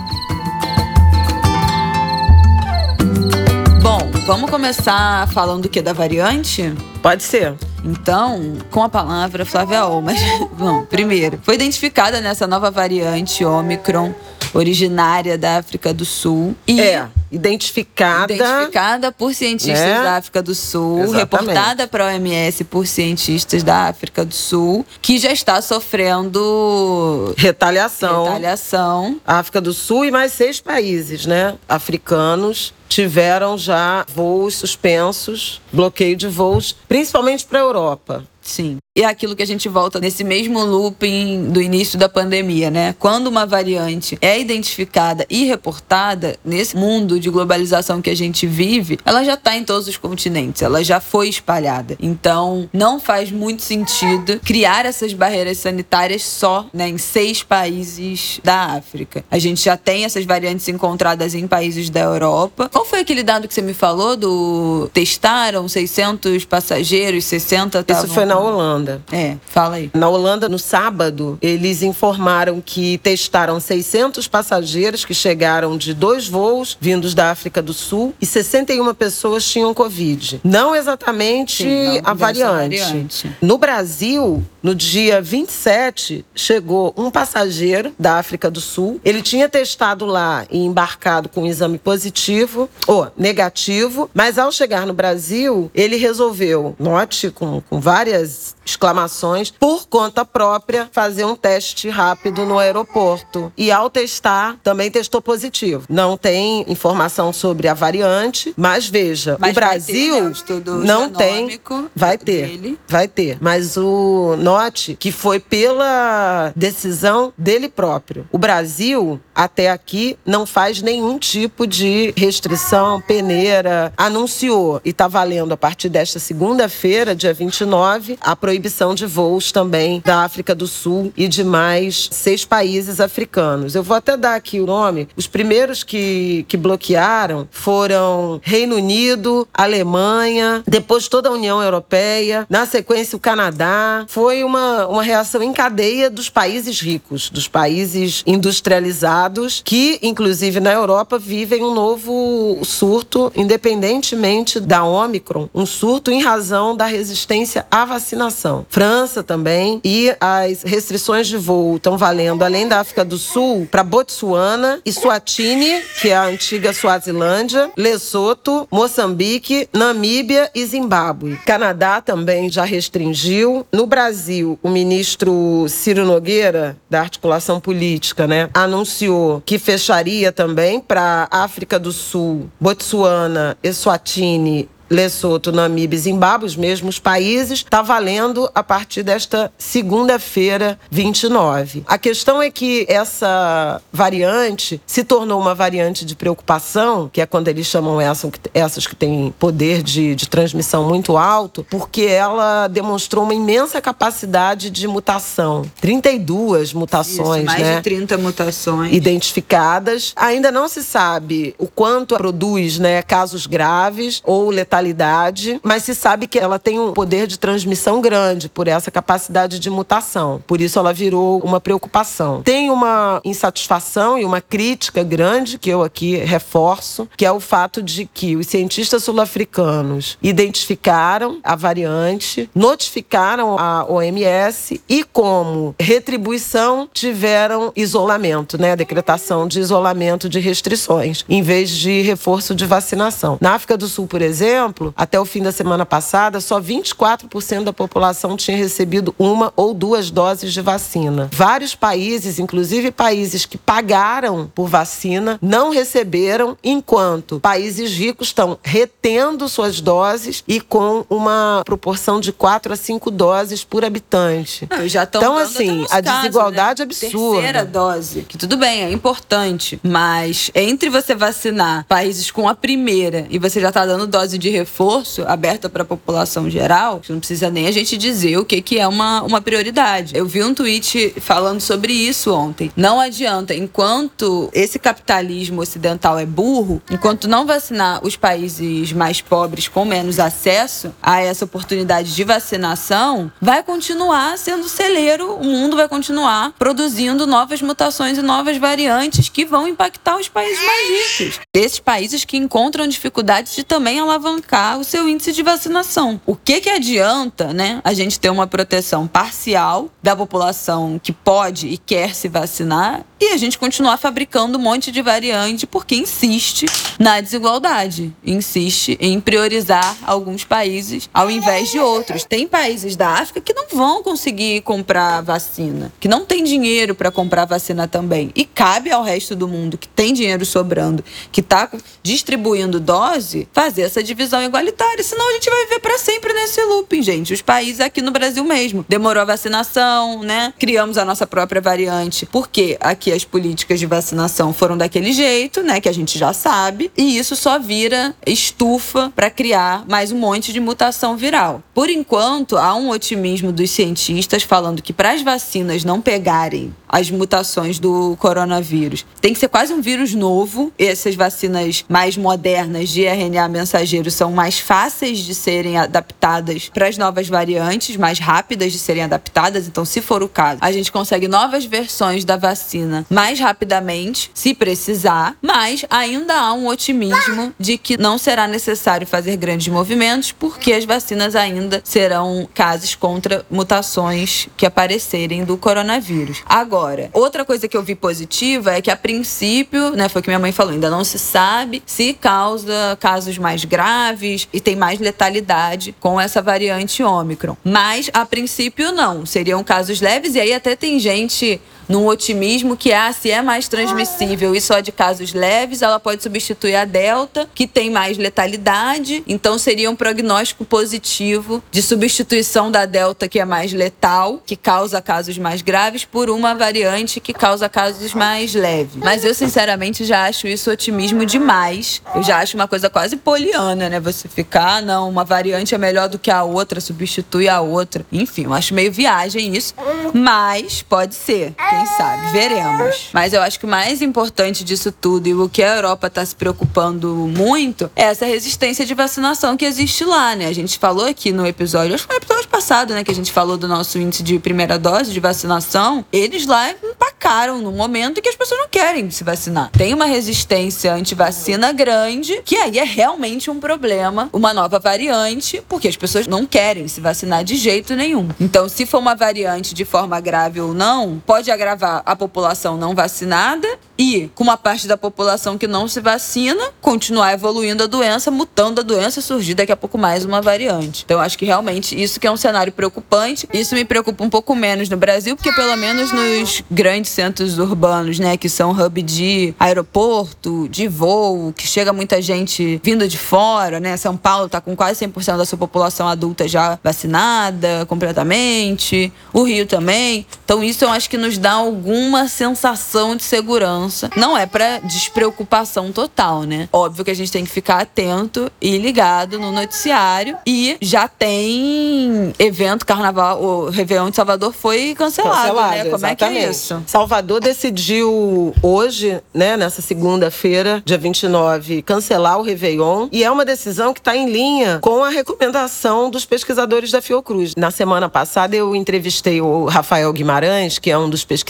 Vamos 4.27 4.51
começar 4.51 5.25
falando 5.29 5.65
o 5.65 5.69
que 5.69 5.81
da 5.81 5.93
variante? 5.93 6.73
Pode 7.01 7.23
ser. 7.23 7.55
Então, 7.87 8.57
com 8.69 8.83
a 8.83 8.89
palavra 8.89 9.45
Flávia 9.45 9.85
Ol, 9.85 10.01
mas 10.01 10.19
bom, 10.59 10.83
primeiro, 10.83 11.39
foi 11.41 11.55
identificada 11.55 12.19
nessa 12.19 12.45
nova 12.45 12.69
variante 12.69 13.45
Omicron, 13.45 14.13
originária 14.53 15.37
da 15.37 15.57
África 15.57 15.93
do 15.93 16.03
Sul 16.05 16.55
e 16.67 16.79
É. 16.81 17.07
Identificada. 17.29 18.33
identificada 18.33 19.11
por 19.11 19.33
cientistas 19.33 19.77
Né? 19.81 20.01
da 20.01 20.15
África 20.15 20.41
do 20.41 20.55
Sul, 20.55 20.99
Exatamente. 21.03 21.19
reportada 21.19 21.85
para 21.87 22.05
a 22.05 22.07
OMS 22.13 22.63
por 22.63 22.87
cientistas 22.87 23.63
da 23.63 23.87
África 23.89 24.23
do 24.23 24.33
Sul, 24.33 24.85
que 25.01 25.17
já 25.17 25.31
está 25.33 25.61
sofrendo 25.61 27.33
Retaliação. 27.37 28.25
retaliação. 28.25 29.17
África 29.25 29.59
do 29.59 29.73
Sul 29.73 30.05
e 30.05 30.11
mais 30.11 30.31
seis 30.31 30.61
países, 30.61 31.25
né? 31.25 31.55
Africanos 31.67 32.73
tiveram 32.87 33.57
já 33.57 34.05
voos 34.15 34.55
suspensos, 34.55 35.61
bloqueio 35.73 36.15
de 36.15 36.27
voos, 36.29 36.73
principalmente 36.87 37.45
para 37.45 37.59
a 37.59 37.61
Europa. 37.61 37.76
Europa. 37.77 38.23
Sim. 38.47 38.77
E 38.97 39.03
é 39.03 39.05
aquilo 39.05 39.35
que 39.35 39.43
a 39.43 39.47
gente 39.47 39.69
volta 39.69 39.99
nesse 39.99 40.23
mesmo 40.23 40.63
looping 40.63 41.49
do 41.51 41.61
início 41.61 41.99
da 41.99 42.09
pandemia, 42.09 42.71
né? 42.71 42.95
Quando 42.97 43.27
uma 43.27 43.45
variante 43.45 44.17
é 44.19 44.39
identificada 44.39 45.23
e 45.29 45.45
reportada, 45.45 46.35
nesse 46.43 46.75
mundo 46.75 47.19
de 47.19 47.29
globalização 47.29 48.01
que 48.01 48.09
a 48.09 48.15
gente 48.15 48.47
vive, 48.47 48.97
ela 49.05 49.23
já 49.23 49.35
está 49.35 49.55
em 49.55 49.63
todos 49.63 49.87
os 49.87 49.97
continentes, 49.97 50.63
ela 50.63 50.83
já 50.83 50.99
foi 50.99 51.29
espalhada. 51.29 51.95
Então, 51.99 52.67
não 52.73 52.99
faz 52.99 53.29
muito 53.29 53.61
sentido 53.61 54.39
criar 54.43 54.85
essas 54.85 55.13
barreiras 55.13 55.59
sanitárias 55.59 56.23
só 56.23 56.65
né, 56.73 56.89
em 56.89 56.97
seis 56.97 57.43
países 57.43 58.39
da 58.43 58.77
África. 58.77 59.23
A 59.29 59.37
gente 59.37 59.63
já 59.63 59.77
tem 59.77 60.05
essas 60.05 60.25
variantes 60.25 60.67
encontradas 60.69 61.35
em 61.35 61.45
países 61.45 61.91
da 61.91 61.99
Europa. 61.99 62.67
Qual 62.71 62.85
foi 62.85 63.01
aquele 63.01 63.21
dado 63.21 63.47
que 63.47 63.53
você 63.53 63.61
me 63.61 63.75
falou 63.75 64.17
do 64.17 64.89
testaram 64.91 65.67
600 65.67 66.45
passageiros, 66.45 67.25
60 67.25 67.85
Isso 67.87 68.07
foi 68.07 68.25
na 68.25 68.36
Holanda. 68.39 69.01
É, 69.11 69.37
fala 69.47 69.75
aí. 69.77 69.89
Na 69.93 70.09
Holanda, 70.09 70.49
no 70.49 70.59
sábado, 70.59 71.37
eles 71.41 71.81
informaram 71.81 72.61
que 72.63 72.97
testaram 72.99 73.59
600 73.59 74.27
passageiros 74.27 75.05
que 75.05 75.13
chegaram 75.13 75.77
de 75.77 75.93
dois 75.93 76.27
voos 76.27 76.77
vindos 76.79 77.13
da 77.13 77.31
África 77.31 77.61
do 77.61 77.73
Sul 77.73 78.13
e 78.21 78.25
61 78.25 78.93
pessoas 78.93 79.45
tinham 79.45 79.73
Covid. 79.73 80.41
Não 80.43 80.75
exatamente 80.75 81.63
Sim, 81.63 82.01
não 82.01 82.01
a 82.03 82.13
variante. 82.13 82.79
variante. 82.79 83.31
No 83.41 83.57
Brasil, 83.57 84.43
no 84.61 84.75
dia 84.75 85.21
27, 85.21 86.25
chegou 86.35 86.93
um 86.97 87.09
passageiro 87.09 87.93
da 87.97 88.17
África 88.17 88.49
do 88.51 88.59
Sul. 88.59 88.99
Ele 89.03 89.21
tinha 89.21 89.47
testado 89.47 90.05
lá 90.05 90.45
e 90.51 90.59
embarcado 90.59 91.29
com 91.29 91.43
um 91.43 91.47
exame 91.47 91.77
positivo 91.77 92.69
ou 92.85 93.07
negativo, 93.17 94.09
mas 94.13 94.37
ao 94.37 94.51
chegar 94.51 94.85
no 94.85 94.93
Brasil, 94.93 95.71
ele 95.73 95.95
resolveu, 95.95 96.75
note 96.79 97.29
com, 97.31 97.61
com 97.69 97.79
várias 97.79 98.26
exclamações, 98.65 99.49
por 99.51 99.87
conta 99.87 100.25
própria, 100.25 100.89
fazer 100.91 101.25
um 101.25 101.35
teste 101.35 101.89
rápido 101.89 102.45
no 102.45 102.59
aeroporto. 102.59 103.51
E 103.57 103.71
ao 103.71 103.89
testar, 103.89 104.57
também 104.63 104.91
testou 104.91 105.21
positivo. 105.21 105.85
Não 105.89 106.17
tem 106.17 106.65
informação 106.67 107.31
sobre 107.31 107.67
a 107.67 107.73
variante, 107.73 108.53
mas 108.57 108.87
veja, 108.87 109.37
Mas 109.39 109.51
o 109.51 109.55
Brasil 109.55 110.33
ter, 110.33 110.53
né, 110.53 110.71
o 110.71 110.73
não 110.79 111.09
tem. 111.09 111.59
Vai 111.95 112.17
ter. 112.17 112.47
dele. 112.47 112.79
Vai 112.87 113.07
ter. 113.07 113.37
Mas 113.39 113.77
o 113.77 114.35
note 114.37 114.95
que 114.95 115.11
foi 115.11 115.39
pela 115.39 116.51
decisão 116.55 117.33
dele 117.37 117.69
próprio. 117.69 118.27
O 118.31 118.37
Brasil, 118.37 119.19
até 119.33 119.69
aqui, 119.69 120.17
não 120.25 120.45
faz 120.45 120.81
nenhum 120.81 121.17
tipo 121.17 121.65
de 121.65 122.13
restrição, 122.15 123.01
peneira. 123.01 123.93
Anunciou 123.95 124.81
e 124.83 124.89
está 124.89 125.07
valendo 125.07 125.53
a 125.53 125.57
partir 125.57 125.89
desta 125.89 126.19
segunda-feira, 126.19 127.15
dia 127.15 127.33
29, 127.33 128.16
a 128.21 128.35
proibição 128.35 128.93
de 128.93 129.05
voos 129.05 129.51
também 129.51 130.01
da 130.03 130.23
África 130.23 130.53
do 130.53 130.67
Sul 130.67 131.11
e 131.15 131.27
de 131.27 131.43
mais 131.43 132.09
seis 132.11 132.45
países 132.45 132.99
africanos. 132.99 133.75
Eu 133.75 133.83
vou 133.83 133.95
até 133.95 134.17
dar 134.17 134.35
aqui 134.35 134.59
o 134.59 134.65
nome. 134.65 135.07
Os 135.15 135.27
primeiros 135.27 135.83
que, 135.83 136.45
que 136.47 136.57
bloquearam 136.57 137.47
foram 137.51 138.39
Reino 138.43 138.75
Unido, 138.75 139.47
Alemanha, 139.53 140.63
depois 140.67 141.07
toda 141.07 141.29
a 141.29 141.31
União 141.31 141.61
Europeia, 141.61 142.45
na 142.49 142.65
sequência 142.65 143.15
o 143.15 143.19
Canadá. 143.19 144.05
Foi 144.07 144.43
uma, 144.43 144.87
uma 144.87 145.03
reação 145.03 145.41
em 145.41 145.53
cadeia 145.53 146.09
dos 146.09 146.29
países 146.29 146.79
ricos, 146.79 147.29
dos 147.29 147.47
países 147.47 148.23
industrializados, 148.25 149.61
que, 149.63 149.99
inclusive 150.01 150.59
na 150.59 150.71
Europa, 150.71 151.17
vivem 151.17 151.63
um 151.63 151.73
novo 151.73 152.59
surto, 152.63 153.31
independentemente 153.35 154.59
da 154.59 154.83
Omicron, 154.83 155.49
um 155.53 155.65
surto 155.65 156.11
em 156.11 156.21
razão 156.21 156.75
da 156.75 156.85
resistência 156.85 157.65
à 157.69 157.85
vacinação. 158.07 158.65
França 158.69 159.21
também, 159.21 159.81
e 159.83 160.15
as 160.21 160.63
restrições 160.63 161.27
de 161.27 161.37
voo 161.37 161.75
estão 161.75 161.97
valendo, 161.97 162.43
além 162.43 162.67
da 162.67 162.79
África 162.79 163.03
do 163.03 163.17
Sul, 163.17 163.67
para 163.69 163.83
Botsuana 163.83 164.79
e 164.85 164.93
Suatini, 164.93 165.81
que 166.01 166.09
é 166.09 166.15
a 166.15 166.23
antiga 166.23 166.71
Suazilândia, 166.71 167.69
Lesoto, 167.75 168.67
Moçambique, 168.71 169.67
Namíbia 169.73 170.49
e 170.55 170.65
Zimbábue. 170.65 171.37
Canadá 171.45 171.99
também 171.99 172.49
já 172.49 172.63
restringiu. 172.63 173.65
No 173.73 173.85
Brasil, 173.85 174.57
o 174.63 174.69
ministro 174.69 175.65
Ciro 175.67 176.05
Nogueira, 176.05 176.77
da 176.89 177.01
articulação 177.01 177.59
política, 177.59 178.25
né, 178.25 178.49
anunciou 178.53 179.41
que 179.45 179.59
fecharia 179.59 180.31
também 180.31 180.79
para 180.79 181.27
África 181.29 181.77
do 181.77 181.91
Sul, 181.91 182.49
Botsuana, 182.59 183.57
Eswatini 183.61 184.69
Lesoto, 184.89 185.51
Namíbia 185.51 185.97
e 185.97 185.99
Zimbábue, 185.99 186.45
os 186.45 186.55
mesmos 186.55 186.99
países, 186.99 187.59
está 187.59 187.81
valendo 187.81 188.49
a 188.53 188.63
partir 188.63 189.03
desta 189.03 189.51
segunda-feira, 189.57 190.79
29. 190.89 191.83
A 191.87 191.97
questão 191.97 192.41
é 192.41 192.49
que 192.49 192.85
essa 192.89 193.81
variante 193.91 194.81
se 194.85 195.03
tornou 195.03 195.39
uma 195.39 195.53
variante 195.53 196.05
de 196.05 196.15
preocupação, 196.15 197.09
que 197.11 197.21
é 197.21 197.25
quando 197.25 197.47
eles 197.47 197.67
chamam 197.67 197.99
essa, 197.99 198.29
essas 198.53 198.87
que 198.87 198.95
têm 198.95 199.33
poder 199.37 199.81
de, 199.83 200.15
de 200.15 200.27
transmissão 200.27 200.87
muito 200.87 201.17
alto, 201.17 201.65
porque 201.69 202.03
ela 202.03 202.67
demonstrou 202.67 203.23
uma 203.23 203.33
imensa 203.33 203.81
capacidade 203.81 204.69
de 204.69 204.87
mutação. 204.87 205.63
32 205.81 206.73
mutações, 206.73 207.43
Isso, 207.43 207.45
mais 207.45 207.61
né? 207.61 207.75
de 207.77 207.81
30 207.81 208.17
mutações. 208.17 208.93
Identificadas. 208.93 210.13
Ainda 210.15 210.51
não 210.51 210.67
se 210.67 210.83
sabe 210.83 211.55
o 211.57 211.67
quanto 211.67 212.17
produz 212.17 212.79
né, 212.79 213.01
casos 213.01 213.45
graves 213.45 214.21
ou 214.23 214.51
letalidade, 214.77 215.59
mas 215.63 215.83
se 215.83 215.93
sabe 215.93 216.27
que 216.27 216.39
ela 216.39 216.59
tem 216.59 216.79
um 216.79 216.93
poder 216.93 217.27
de 217.27 217.37
transmissão 217.37 218.01
grande 218.01 218.49
por 218.49 218.67
essa 218.67 218.91
capacidade 218.91 219.59
de 219.59 219.69
mutação. 219.69 220.41
Por 220.45 220.61
isso 220.61 220.79
ela 220.79 220.93
virou 220.93 221.39
uma 221.39 221.59
preocupação. 221.59 222.41
Tem 222.43 222.69
uma 222.69 223.21
insatisfação 223.23 224.17
e 224.17 224.25
uma 224.25 224.41
crítica 224.41 225.03
grande 225.03 225.57
que 225.57 225.69
eu 225.69 225.83
aqui 225.83 226.17
reforço, 226.17 227.07
que 227.17 227.25
é 227.25 227.31
o 227.31 227.39
fato 227.39 227.81
de 227.81 228.05
que 228.05 228.35
os 228.35 228.47
cientistas 228.47 229.03
sul-africanos 229.03 230.17
identificaram 230.21 231.39
a 231.43 231.55
variante, 231.55 232.49
notificaram 232.53 233.57
a 233.59 233.85
OMS 233.89 234.81
e 234.87 235.03
como 235.03 235.75
retribuição 235.79 236.87
tiveram 236.93 237.71
isolamento, 237.75 238.59
né, 238.59 238.75
decretação 238.75 239.47
de 239.47 239.59
isolamento 239.59 240.29
de 240.29 240.39
restrições, 240.39 241.23
em 241.27 241.41
vez 241.41 241.69
de 241.69 242.01
reforço 242.01 242.53
de 242.55 242.65
vacinação. 242.65 243.37
Na 243.41 243.53
África 243.53 243.77
do 243.77 243.87
Sul, 243.87 244.07
por 244.07 244.21
exemplo, 244.21 244.66
até 244.95 245.19
o 245.19 245.25
fim 245.25 245.41
da 245.41 245.51
semana 245.51 245.85
passada, 245.85 246.39
só 246.39 246.59
24% 246.59 247.63
da 247.63 247.73
população 247.73 248.35
tinha 248.37 248.57
recebido 248.57 249.13
uma 249.17 249.51
ou 249.55 249.73
duas 249.73 250.09
doses 250.11 250.53
de 250.53 250.61
vacina. 250.61 251.29
Vários 251.31 251.75
países, 251.75 252.39
inclusive 252.39 252.91
países 252.91 253.45
que 253.45 253.57
pagaram 253.57 254.49
por 254.53 254.67
vacina, 254.67 255.37
não 255.41 255.69
receberam, 255.69 256.57
enquanto 256.63 257.39
países 257.39 257.91
ricos 257.91 258.27
estão 258.27 258.57
retendo 258.63 259.47
suas 259.47 259.81
doses 259.81 260.43
e 260.47 260.59
com 260.59 261.05
uma 261.09 261.61
proporção 261.65 262.19
de 262.19 262.31
4 262.31 262.73
a 262.73 262.75
5 262.75 263.11
doses 263.11 263.63
por 263.63 263.83
habitante. 263.83 264.67
Não, 264.69 264.87
já 264.87 265.03
então, 265.03 265.37
assim, 265.37 265.85
a 265.89 266.01
casos, 266.01 266.21
desigualdade 266.21 266.79
né? 266.79 266.83
absurda. 266.85 267.41
Terceira 267.41 267.65
dose. 267.65 268.21
Que 268.27 268.37
tudo 268.37 268.57
bem, 268.57 268.83
é 268.83 268.91
importante. 268.91 269.79
Mas 269.83 270.51
entre 270.53 270.89
você 270.89 271.15
vacinar 271.15 271.85
países 271.87 272.31
com 272.31 272.47
a 272.47 272.55
primeira 272.55 273.25
e 273.29 273.39
você 273.39 273.59
já 273.59 273.71
tá 273.71 273.85
dando 273.85 274.07
dose 274.07 274.37
de 274.37 274.49
reforço 274.57 275.23
aberta 275.27 275.69
para 275.69 275.83
a 275.83 275.85
população 275.85 276.49
geral, 276.49 277.01
não 277.09 277.19
precisa 277.19 277.49
nem 277.49 277.67
a 277.67 277.71
gente 277.71 277.97
dizer 277.97 278.37
o 278.37 278.45
que, 278.45 278.61
que 278.61 278.79
é 278.79 278.87
uma, 278.87 279.21
uma 279.23 279.41
prioridade. 279.41 280.15
Eu 280.15 280.25
vi 280.25 280.43
um 280.43 280.53
tweet 280.53 281.15
falando 281.19 281.61
sobre 281.61 281.93
isso 281.93 282.33
ontem. 282.33 282.71
Não 282.75 282.99
adianta, 282.99 283.53
enquanto 283.53 284.49
esse 284.53 284.79
capitalismo 284.79 285.61
ocidental 285.61 286.17
é 286.19 286.25
burro, 286.25 286.81
enquanto 286.89 287.27
não 287.27 287.45
vacinar 287.45 288.05
os 288.05 288.15
países 288.15 288.91
mais 288.91 289.21
pobres 289.21 289.67
com 289.67 289.85
menos 289.85 290.19
acesso 290.19 290.93
a 291.01 291.21
essa 291.21 291.45
oportunidade 291.45 292.13
de 292.15 292.23
vacinação, 292.23 293.31
vai 293.41 293.63
continuar 293.63 294.37
sendo 294.37 294.67
celeiro, 294.67 295.35
o 295.35 295.43
mundo 295.43 295.75
vai 295.75 295.87
continuar 295.87 296.53
produzindo 296.57 297.27
novas 297.27 297.61
mutações 297.61 298.17
e 298.17 298.21
novas 298.21 298.57
variantes 298.57 299.29
que 299.29 299.45
vão 299.45 299.67
impactar 299.67 300.17
os 300.17 300.27
países 300.27 300.63
mais 300.63 300.89
ricos. 300.89 301.39
Esses 301.53 301.79
países 301.79 302.25
que 302.25 302.37
encontram 302.37 302.87
dificuldades 302.87 303.55
de 303.55 303.63
também 303.63 303.99
alavancar 303.99 304.46
o 304.79 304.83
seu 304.83 305.07
índice 305.07 305.31
de 305.31 305.43
vacinação. 305.43 306.21
O 306.25 306.35
que 306.35 306.61
que 306.61 306.69
adianta, 306.69 307.53
né, 307.53 307.81
a 307.83 307.93
gente 307.93 308.19
ter 308.19 308.29
uma 308.29 308.47
proteção 308.47 309.05
parcial 309.07 309.89
da 310.01 310.15
população 310.15 310.99
que 311.01 311.11
pode 311.11 311.67
e 311.67 311.77
quer 311.77 312.15
se 312.15 312.27
vacinar 312.27 313.05
e 313.19 313.29
a 313.29 313.37
gente 313.37 313.57
continuar 313.57 313.97
fabricando 313.97 314.57
um 314.57 314.61
monte 314.61 314.91
de 314.91 315.01
variante 315.01 315.65
porque 315.65 315.95
insiste 315.95 316.65
na 316.99 317.19
desigualdade, 317.19 318.13
insiste 318.23 318.97
em 319.01 319.19
priorizar 319.19 319.97
alguns 320.05 320.43
países 320.43 321.09
ao 321.13 321.29
invés 321.29 321.71
de 321.71 321.79
outros. 321.79 322.23
Tem 322.23 322.47
países 322.47 322.95
da 322.95 323.09
África 323.09 323.41
que 323.41 323.53
não 323.53 323.65
vão 323.71 324.03
conseguir 324.03 324.61
comprar 324.61 325.21
vacina, 325.21 325.91
que 325.99 326.07
não 326.07 326.25
tem 326.25 326.43
dinheiro 326.43 326.93
para 326.93 327.11
comprar 327.11 327.45
vacina 327.45 327.87
também. 327.87 328.31
E 328.35 328.45
cabe 328.45 328.91
ao 328.91 329.03
resto 329.03 329.35
do 329.35 329.47
mundo 329.47 329.77
que 329.77 329.87
tem 329.87 330.13
dinheiro 330.13 330.45
sobrando, 330.45 331.03
que 331.31 331.41
está 331.41 331.69
distribuindo 332.03 332.79
dose, 332.79 333.47
fazer 333.51 333.81
essa 333.81 334.03
divisão 334.03 334.36
igualitária. 334.43 335.03
Senão 335.03 335.29
a 335.29 335.33
gente 335.33 335.49
vai 335.49 335.63
viver 335.65 335.79
para 335.79 335.97
sempre 335.97 336.33
nesse 336.33 336.61
looping, 336.63 337.01
gente. 337.01 337.33
Os 337.33 337.41
países 337.41 337.79
aqui 337.79 338.01
no 338.01 338.11
Brasil 338.11 338.43
mesmo. 338.43 338.85
Demorou 338.87 339.21
a 339.21 339.25
vacinação, 339.25 340.23
né? 340.23 340.53
Criamos 340.57 340.97
a 340.97 341.05
nossa 341.05 341.25
própria 341.25 341.61
variante. 341.61 342.25
Porque 342.25 342.77
aqui 342.79 343.11
as 343.11 343.23
políticas 343.23 343.79
de 343.79 343.85
vacinação 343.85 344.53
foram 344.53 344.77
daquele 344.77 345.11
jeito, 345.11 345.61
né? 345.61 345.79
Que 345.79 345.89
a 345.89 345.93
gente 345.93 346.17
já 346.17 346.33
sabe. 346.33 346.91
E 346.97 347.17
isso 347.17 347.35
só 347.35 347.59
vira 347.59 348.15
estufa 348.25 349.11
para 349.15 349.29
criar 349.29 349.85
mais 349.87 350.11
um 350.11 350.17
monte 350.17 350.51
de 350.53 350.59
mutação 350.59 351.15
viral. 351.17 351.61
Por 351.73 351.89
enquanto, 351.89 352.57
há 352.57 352.75
um 352.75 352.89
otimismo 352.89 353.51
dos 353.51 353.69
cientistas 353.71 354.43
falando 354.43 354.81
que 354.81 354.93
para 354.93 355.11
as 355.11 355.21
vacinas 355.21 355.83
não 355.83 356.01
pegarem 356.01 356.73
as 356.87 357.11
mutações 357.11 357.79
do 357.79 358.15
coronavírus, 358.17 359.05
tem 359.21 359.33
que 359.33 359.39
ser 359.39 359.49
quase 359.49 359.73
um 359.73 359.81
vírus 359.81 360.13
novo. 360.13 360.71
Essas 360.77 361.15
vacinas 361.15 361.83
mais 361.87 362.15
modernas 362.17 362.89
de 362.89 363.03
RNA 363.03 363.47
mensageiro 363.49 364.09
são 364.09 364.26
mais 364.31 364.59
fáceis 364.59 365.19
de 365.19 365.33
serem 365.33 365.77
adaptadas 365.77 366.69
para 366.69 366.87
as 366.87 366.97
novas 366.97 367.27
variantes, 367.27 367.95
mais 367.97 368.19
rápidas 368.19 368.71
de 368.71 368.79
serem 368.79 369.03
adaptadas. 369.03 369.67
Então, 369.67 369.85
se 369.85 370.01
for 370.01 370.23
o 370.23 370.29
caso, 370.29 370.59
a 370.61 370.71
gente 370.71 370.91
consegue 370.91 371.27
novas 371.27 371.65
versões 371.65 372.23
da 372.23 372.37
vacina 372.37 373.05
mais 373.09 373.39
rapidamente, 373.39 374.29
se 374.33 374.53
precisar, 374.53 375.35
mas 375.41 375.85
ainda 375.89 376.33
há 376.35 376.53
um 376.53 376.67
otimismo 376.67 377.53
de 377.59 377.77
que 377.77 377.97
não 377.97 378.17
será 378.17 378.47
necessário 378.47 379.07
fazer 379.07 379.35
grandes 379.37 379.67
movimentos, 379.67 380.31
porque 380.31 380.73
as 380.73 380.85
vacinas 380.85 381.35
ainda 381.35 381.81
serão 381.83 382.47
casos 382.53 382.95
contra 382.95 383.45
mutações 383.49 384.47
que 384.55 384.65
aparecerem 384.65 385.43
do 385.43 385.57
coronavírus. 385.57 386.41
Agora, 386.45 387.09
outra 387.13 387.43
coisa 387.43 387.67
que 387.67 387.75
eu 387.75 387.83
vi 387.83 387.95
positiva 387.95 388.73
é 388.73 388.81
que 388.81 388.91
a 388.91 388.97
princípio, 388.97 389.91
né, 389.91 390.09
foi 390.09 390.19
o 390.19 390.23
que 390.23 390.29
minha 390.29 390.39
mãe 390.39 390.51
falou, 390.51 390.73
ainda 390.73 390.89
não 390.89 391.03
se 391.03 391.17
sabe 391.17 391.81
se 391.85 392.13
causa 392.13 392.97
casos 392.99 393.37
mais 393.37 393.63
graves 393.65 394.16
e 394.51 394.59
tem 394.59 394.75
mais 394.75 394.99
letalidade 394.99 395.95
com 395.99 396.19
essa 396.19 396.41
variante 396.41 397.03
Ômicron. 397.03 397.55
Mas 397.63 398.09
a 398.13 398.25
princípio 398.25 398.91
não, 398.91 399.25
seriam 399.25 399.63
casos 399.63 400.01
leves 400.01 400.35
e 400.35 400.39
aí 400.39 400.53
até 400.53 400.75
tem 400.75 400.99
gente 400.99 401.59
num 401.87 402.05
otimismo 402.07 402.75
que 402.75 402.91
ah, 402.91 403.11
se 403.11 403.31
é 403.31 403.41
mais 403.41 403.67
transmissível 403.67 404.55
e 404.55 404.61
só 404.61 404.79
de 404.79 404.91
casos 404.91 405.33
leves, 405.33 405.81
ela 405.81 405.99
pode 405.99 406.21
substituir 406.23 406.75
a 406.75 406.85
Delta, 406.85 407.49
que 407.53 407.67
tem 407.67 407.89
mais 407.89 408.17
letalidade. 408.17 409.23
Então 409.27 409.57
seria 409.57 409.89
um 409.89 409.95
prognóstico 409.95 410.65
positivo 410.65 411.63
de 411.71 411.81
substituição 411.81 412.71
da 412.71 412.85
Delta, 412.85 413.27
que 413.27 413.39
é 413.39 413.45
mais 413.45 413.73
letal, 413.73 414.41
que 414.45 414.55
causa 414.55 415.01
casos 415.01 415.37
mais 415.37 415.61
graves, 415.61 416.05
por 416.05 416.29
uma 416.29 416.53
variante 416.53 417.19
que 417.19 417.33
causa 417.33 417.69
casos 417.69 418.13
mais 418.13 418.53
leves. 418.53 418.95
Mas 418.95 419.23
eu, 419.23 419.33
sinceramente, 419.33 420.03
já 420.03 420.25
acho 420.25 420.47
isso 420.47 420.71
otimismo 420.71 421.25
demais. 421.25 422.01
Eu 422.15 422.23
já 422.23 422.39
acho 422.39 422.55
uma 422.55 422.67
coisa 422.67 422.89
quase 422.89 423.15
poliana, 423.15 423.89
né? 423.89 423.99
Você 423.99 424.27
ficar, 424.27 424.77
ah, 424.77 424.81
não, 424.81 425.09
uma 425.09 425.23
variante 425.23 425.73
é 425.73 425.77
melhor 425.77 426.09
do 426.09 426.19
que 426.19 426.31
a 426.31 426.43
outra, 426.43 426.81
substitui 426.81 427.47
a 427.47 427.61
outra. 427.61 428.05
Enfim, 428.11 428.45
eu 428.45 428.53
acho 428.53 428.73
meio 428.73 428.91
viagem 428.91 429.55
isso. 429.55 429.73
Mas 430.13 430.81
pode 430.81 431.15
ser. 431.15 431.53
Quem 431.77 431.85
sabe? 431.85 432.31
Veremos. 432.31 433.09
Mas 433.13 433.33
eu 433.33 433.41
acho 433.41 433.59
que 433.59 433.65
o 433.65 433.69
mais 433.69 434.01
importante 434.01 434.63
disso 434.63 434.91
tudo 434.91 435.27
e 435.27 435.35
o 435.35 435.47
que 435.47 435.61
a 435.61 435.75
Europa 435.75 436.07
está 436.07 436.25
se 436.25 436.35
preocupando 436.35 437.13
muito 437.15 437.91
é 437.95 438.05
essa 438.05 438.25
resistência 438.25 438.83
de 438.83 438.95
vacinação 438.95 439.55
que 439.55 439.63
existe 439.63 440.03
lá, 440.03 440.35
né? 440.35 440.47
A 440.47 440.53
gente 440.53 440.79
falou 440.79 441.05
aqui 441.05 441.31
no 441.31 441.45
episódio, 441.45 441.93
acho 441.93 442.07
que 442.07 442.13
no 442.13 442.17
episódio 442.17 442.47
passado, 442.49 442.95
né? 442.95 443.03
Que 443.03 443.11
a 443.11 443.15
gente 443.15 443.31
falou 443.31 443.57
do 443.57 443.67
nosso 443.67 443.99
índice 443.99 444.23
de 444.23 444.39
primeira 444.39 444.79
dose 444.79 445.11
de 445.11 445.19
vacinação. 445.19 446.03
Eles 446.11 446.47
lá 446.47 446.71
empacaram 446.71 447.61
no 447.61 447.71
momento 447.71 448.23
que 448.23 448.29
as 448.29 448.35
pessoas 448.35 448.59
não 448.61 448.67
querem 448.67 449.11
se 449.11 449.23
vacinar. 449.23 449.69
Tem 449.69 449.93
uma 449.93 450.05
resistência 450.05 450.91
anti-vacina 450.95 451.71
grande, 451.71 452.41
que 452.43 452.55
aí 452.57 452.79
é 452.79 452.83
realmente 452.83 453.51
um 453.51 453.59
problema, 453.59 454.31
uma 454.33 454.51
nova 454.51 454.79
variante, 454.79 455.61
porque 455.69 455.87
as 455.87 455.95
pessoas 455.95 456.25
não 456.25 456.43
querem 456.43 456.87
se 456.87 456.99
vacinar 456.99 457.43
de 457.43 457.55
jeito 457.55 457.95
nenhum. 457.95 458.27
Então, 458.39 458.67
se 458.67 458.83
for 458.87 458.97
uma 458.97 459.13
variante 459.13 459.75
de 459.75 459.85
forma 459.85 460.19
grave 460.19 460.59
ou 460.59 460.73
não, 460.73 461.21
pode 461.23 461.51
agradar 461.51 461.66
agravar 461.67 462.01
a 462.05 462.15
população 462.15 462.77
não 462.77 462.95
vacinada 462.95 463.67
e, 463.97 464.29
com 464.35 464.43
uma 464.43 464.57
parte 464.57 464.87
da 464.87 464.95
população 464.95 465.57
que 465.57 465.67
não 465.67 465.87
se 465.87 465.99
vacina, 465.99 466.63
continuar 466.81 467.33
evoluindo 467.33 467.83
a 467.83 467.87
doença, 467.87 468.29
mutando 468.29 468.81
a 468.81 468.83
doença, 468.83 469.21
surgir 469.21 469.55
daqui 469.55 469.71
a 469.71 469.75
pouco 469.75 469.97
mais 469.97 470.23
uma 470.23 470.41
variante. 470.41 471.03
Então, 471.03 471.19
acho 471.19 471.37
que 471.37 471.45
realmente 471.45 471.99
isso 472.01 472.19
que 472.19 472.27
é 472.27 472.31
um 472.31 472.37
cenário 472.37 472.71
preocupante. 472.71 473.49
Isso 473.51 473.73
me 473.75 473.83
preocupa 473.83 474.23
um 474.23 474.29
pouco 474.29 474.55
menos 474.55 474.87
no 474.87 474.97
Brasil, 474.97 475.35
porque 475.35 475.51
pelo 475.51 475.75
menos 475.75 476.11
nos 476.11 476.63
grandes 476.69 477.11
centros 477.11 477.57
urbanos, 477.57 478.19
né, 478.19 478.37
que 478.37 478.47
são 478.47 478.71
hub 478.71 479.01
de 479.01 479.53
aeroporto, 479.59 480.69
de 480.69 480.87
voo, 480.87 481.51
que 481.53 481.67
chega 481.67 481.91
muita 481.91 482.21
gente 482.21 482.79
vindo 482.83 483.07
de 483.07 483.17
fora, 483.17 483.79
né? 483.79 483.97
São 483.97 484.15
Paulo 484.15 484.45
está 484.45 484.61
com 484.61 484.75
quase 484.75 485.05
100% 485.05 485.37
da 485.37 485.45
sua 485.45 485.57
população 485.57 486.07
adulta 486.07 486.47
já 486.47 486.77
vacinada 486.83 487.85
completamente, 487.87 489.11
o 489.33 489.43
Rio 489.43 489.65
também. 489.65 490.25
Então, 490.45 490.63
isso 490.63 490.85
eu 490.85 490.89
acho 490.89 491.09
que 491.09 491.17
nos 491.17 491.37
dá 491.37 491.56
alguma 491.57 492.27
sensação 492.27 493.15
de 493.15 493.23
segurança. 493.23 494.09
Não 494.15 494.37
é 494.37 494.45
para 494.45 494.79
despreocupação 494.79 495.91
total, 495.91 496.43
né? 496.43 496.69
Óbvio 496.71 497.03
que 497.03 497.11
a 497.11 497.15
gente 497.15 497.31
tem 497.31 497.43
que 497.43 497.49
ficar 497.49 497.81
atento 497.81 498.51
e 498.61 498.77
ligado 498.77 499.39
no 499.39 499.51
noticiário. 499.51 500.37
E 500.45 500.77
já 500.81 501.07
tem 501.07 502.33
evento, 502.37 502.85
carnaval, 502.85 503.43
o 503.43 503.69
Réveillon 503.69 504.09
de 504.09 504.15
Salvador 504.15 504.53
foi 504.53 504.93
cancelado, 504.95 505.35
cancelado 505.35 505.71
né? 505.71 505.83
Como 505.85 505.95
exatamente. 505.95 506.23
é 506.23 506.29
que 506.29 506.45
é 506.45 506.49
isso? 506.49 506.83
Salvador 506.85 507.39
decidiu 507.41 508.53
hoje, 508.61 509.19
né, 509.33 509.57
nessa 509.57 509.81
segunda-feira, 509.81 510.81
dia 510.85 510.97
29, 510.97 511.81
cancelar 511.81 512.39
o 512.39 512.43
Réveillon. 512.43 513.07
E 513.11 513.23
é 513.23 513.31
uma 513.31 513.43
decisão 513.43 513.93
que 513.93 513.99
está 513.99 514.15
em 514.15 514.29
linha 514.29 514.79
com 514.81 515.03
a 515.03 515.09
recomendação 515.09 516.09
dos 516.09 516.25
pesquisadores 516.25 516.91
da 516.91 517.01
Fiocruz. 517.01 517.53
Na 517.55 517.71
semana 517.71 518.07
passada, 518.07 518.55
eu 518.55 518.75
entrevistei 518.75 519.41
o 519.41 519.65
Rafael 519.65 520.11
Guimarães, 520.13 520.77
que 520.77 520.91
é 520.91 520.97
um 520.97 521.09
dos 521.09 521.23
pesquisadores 521.23 521.46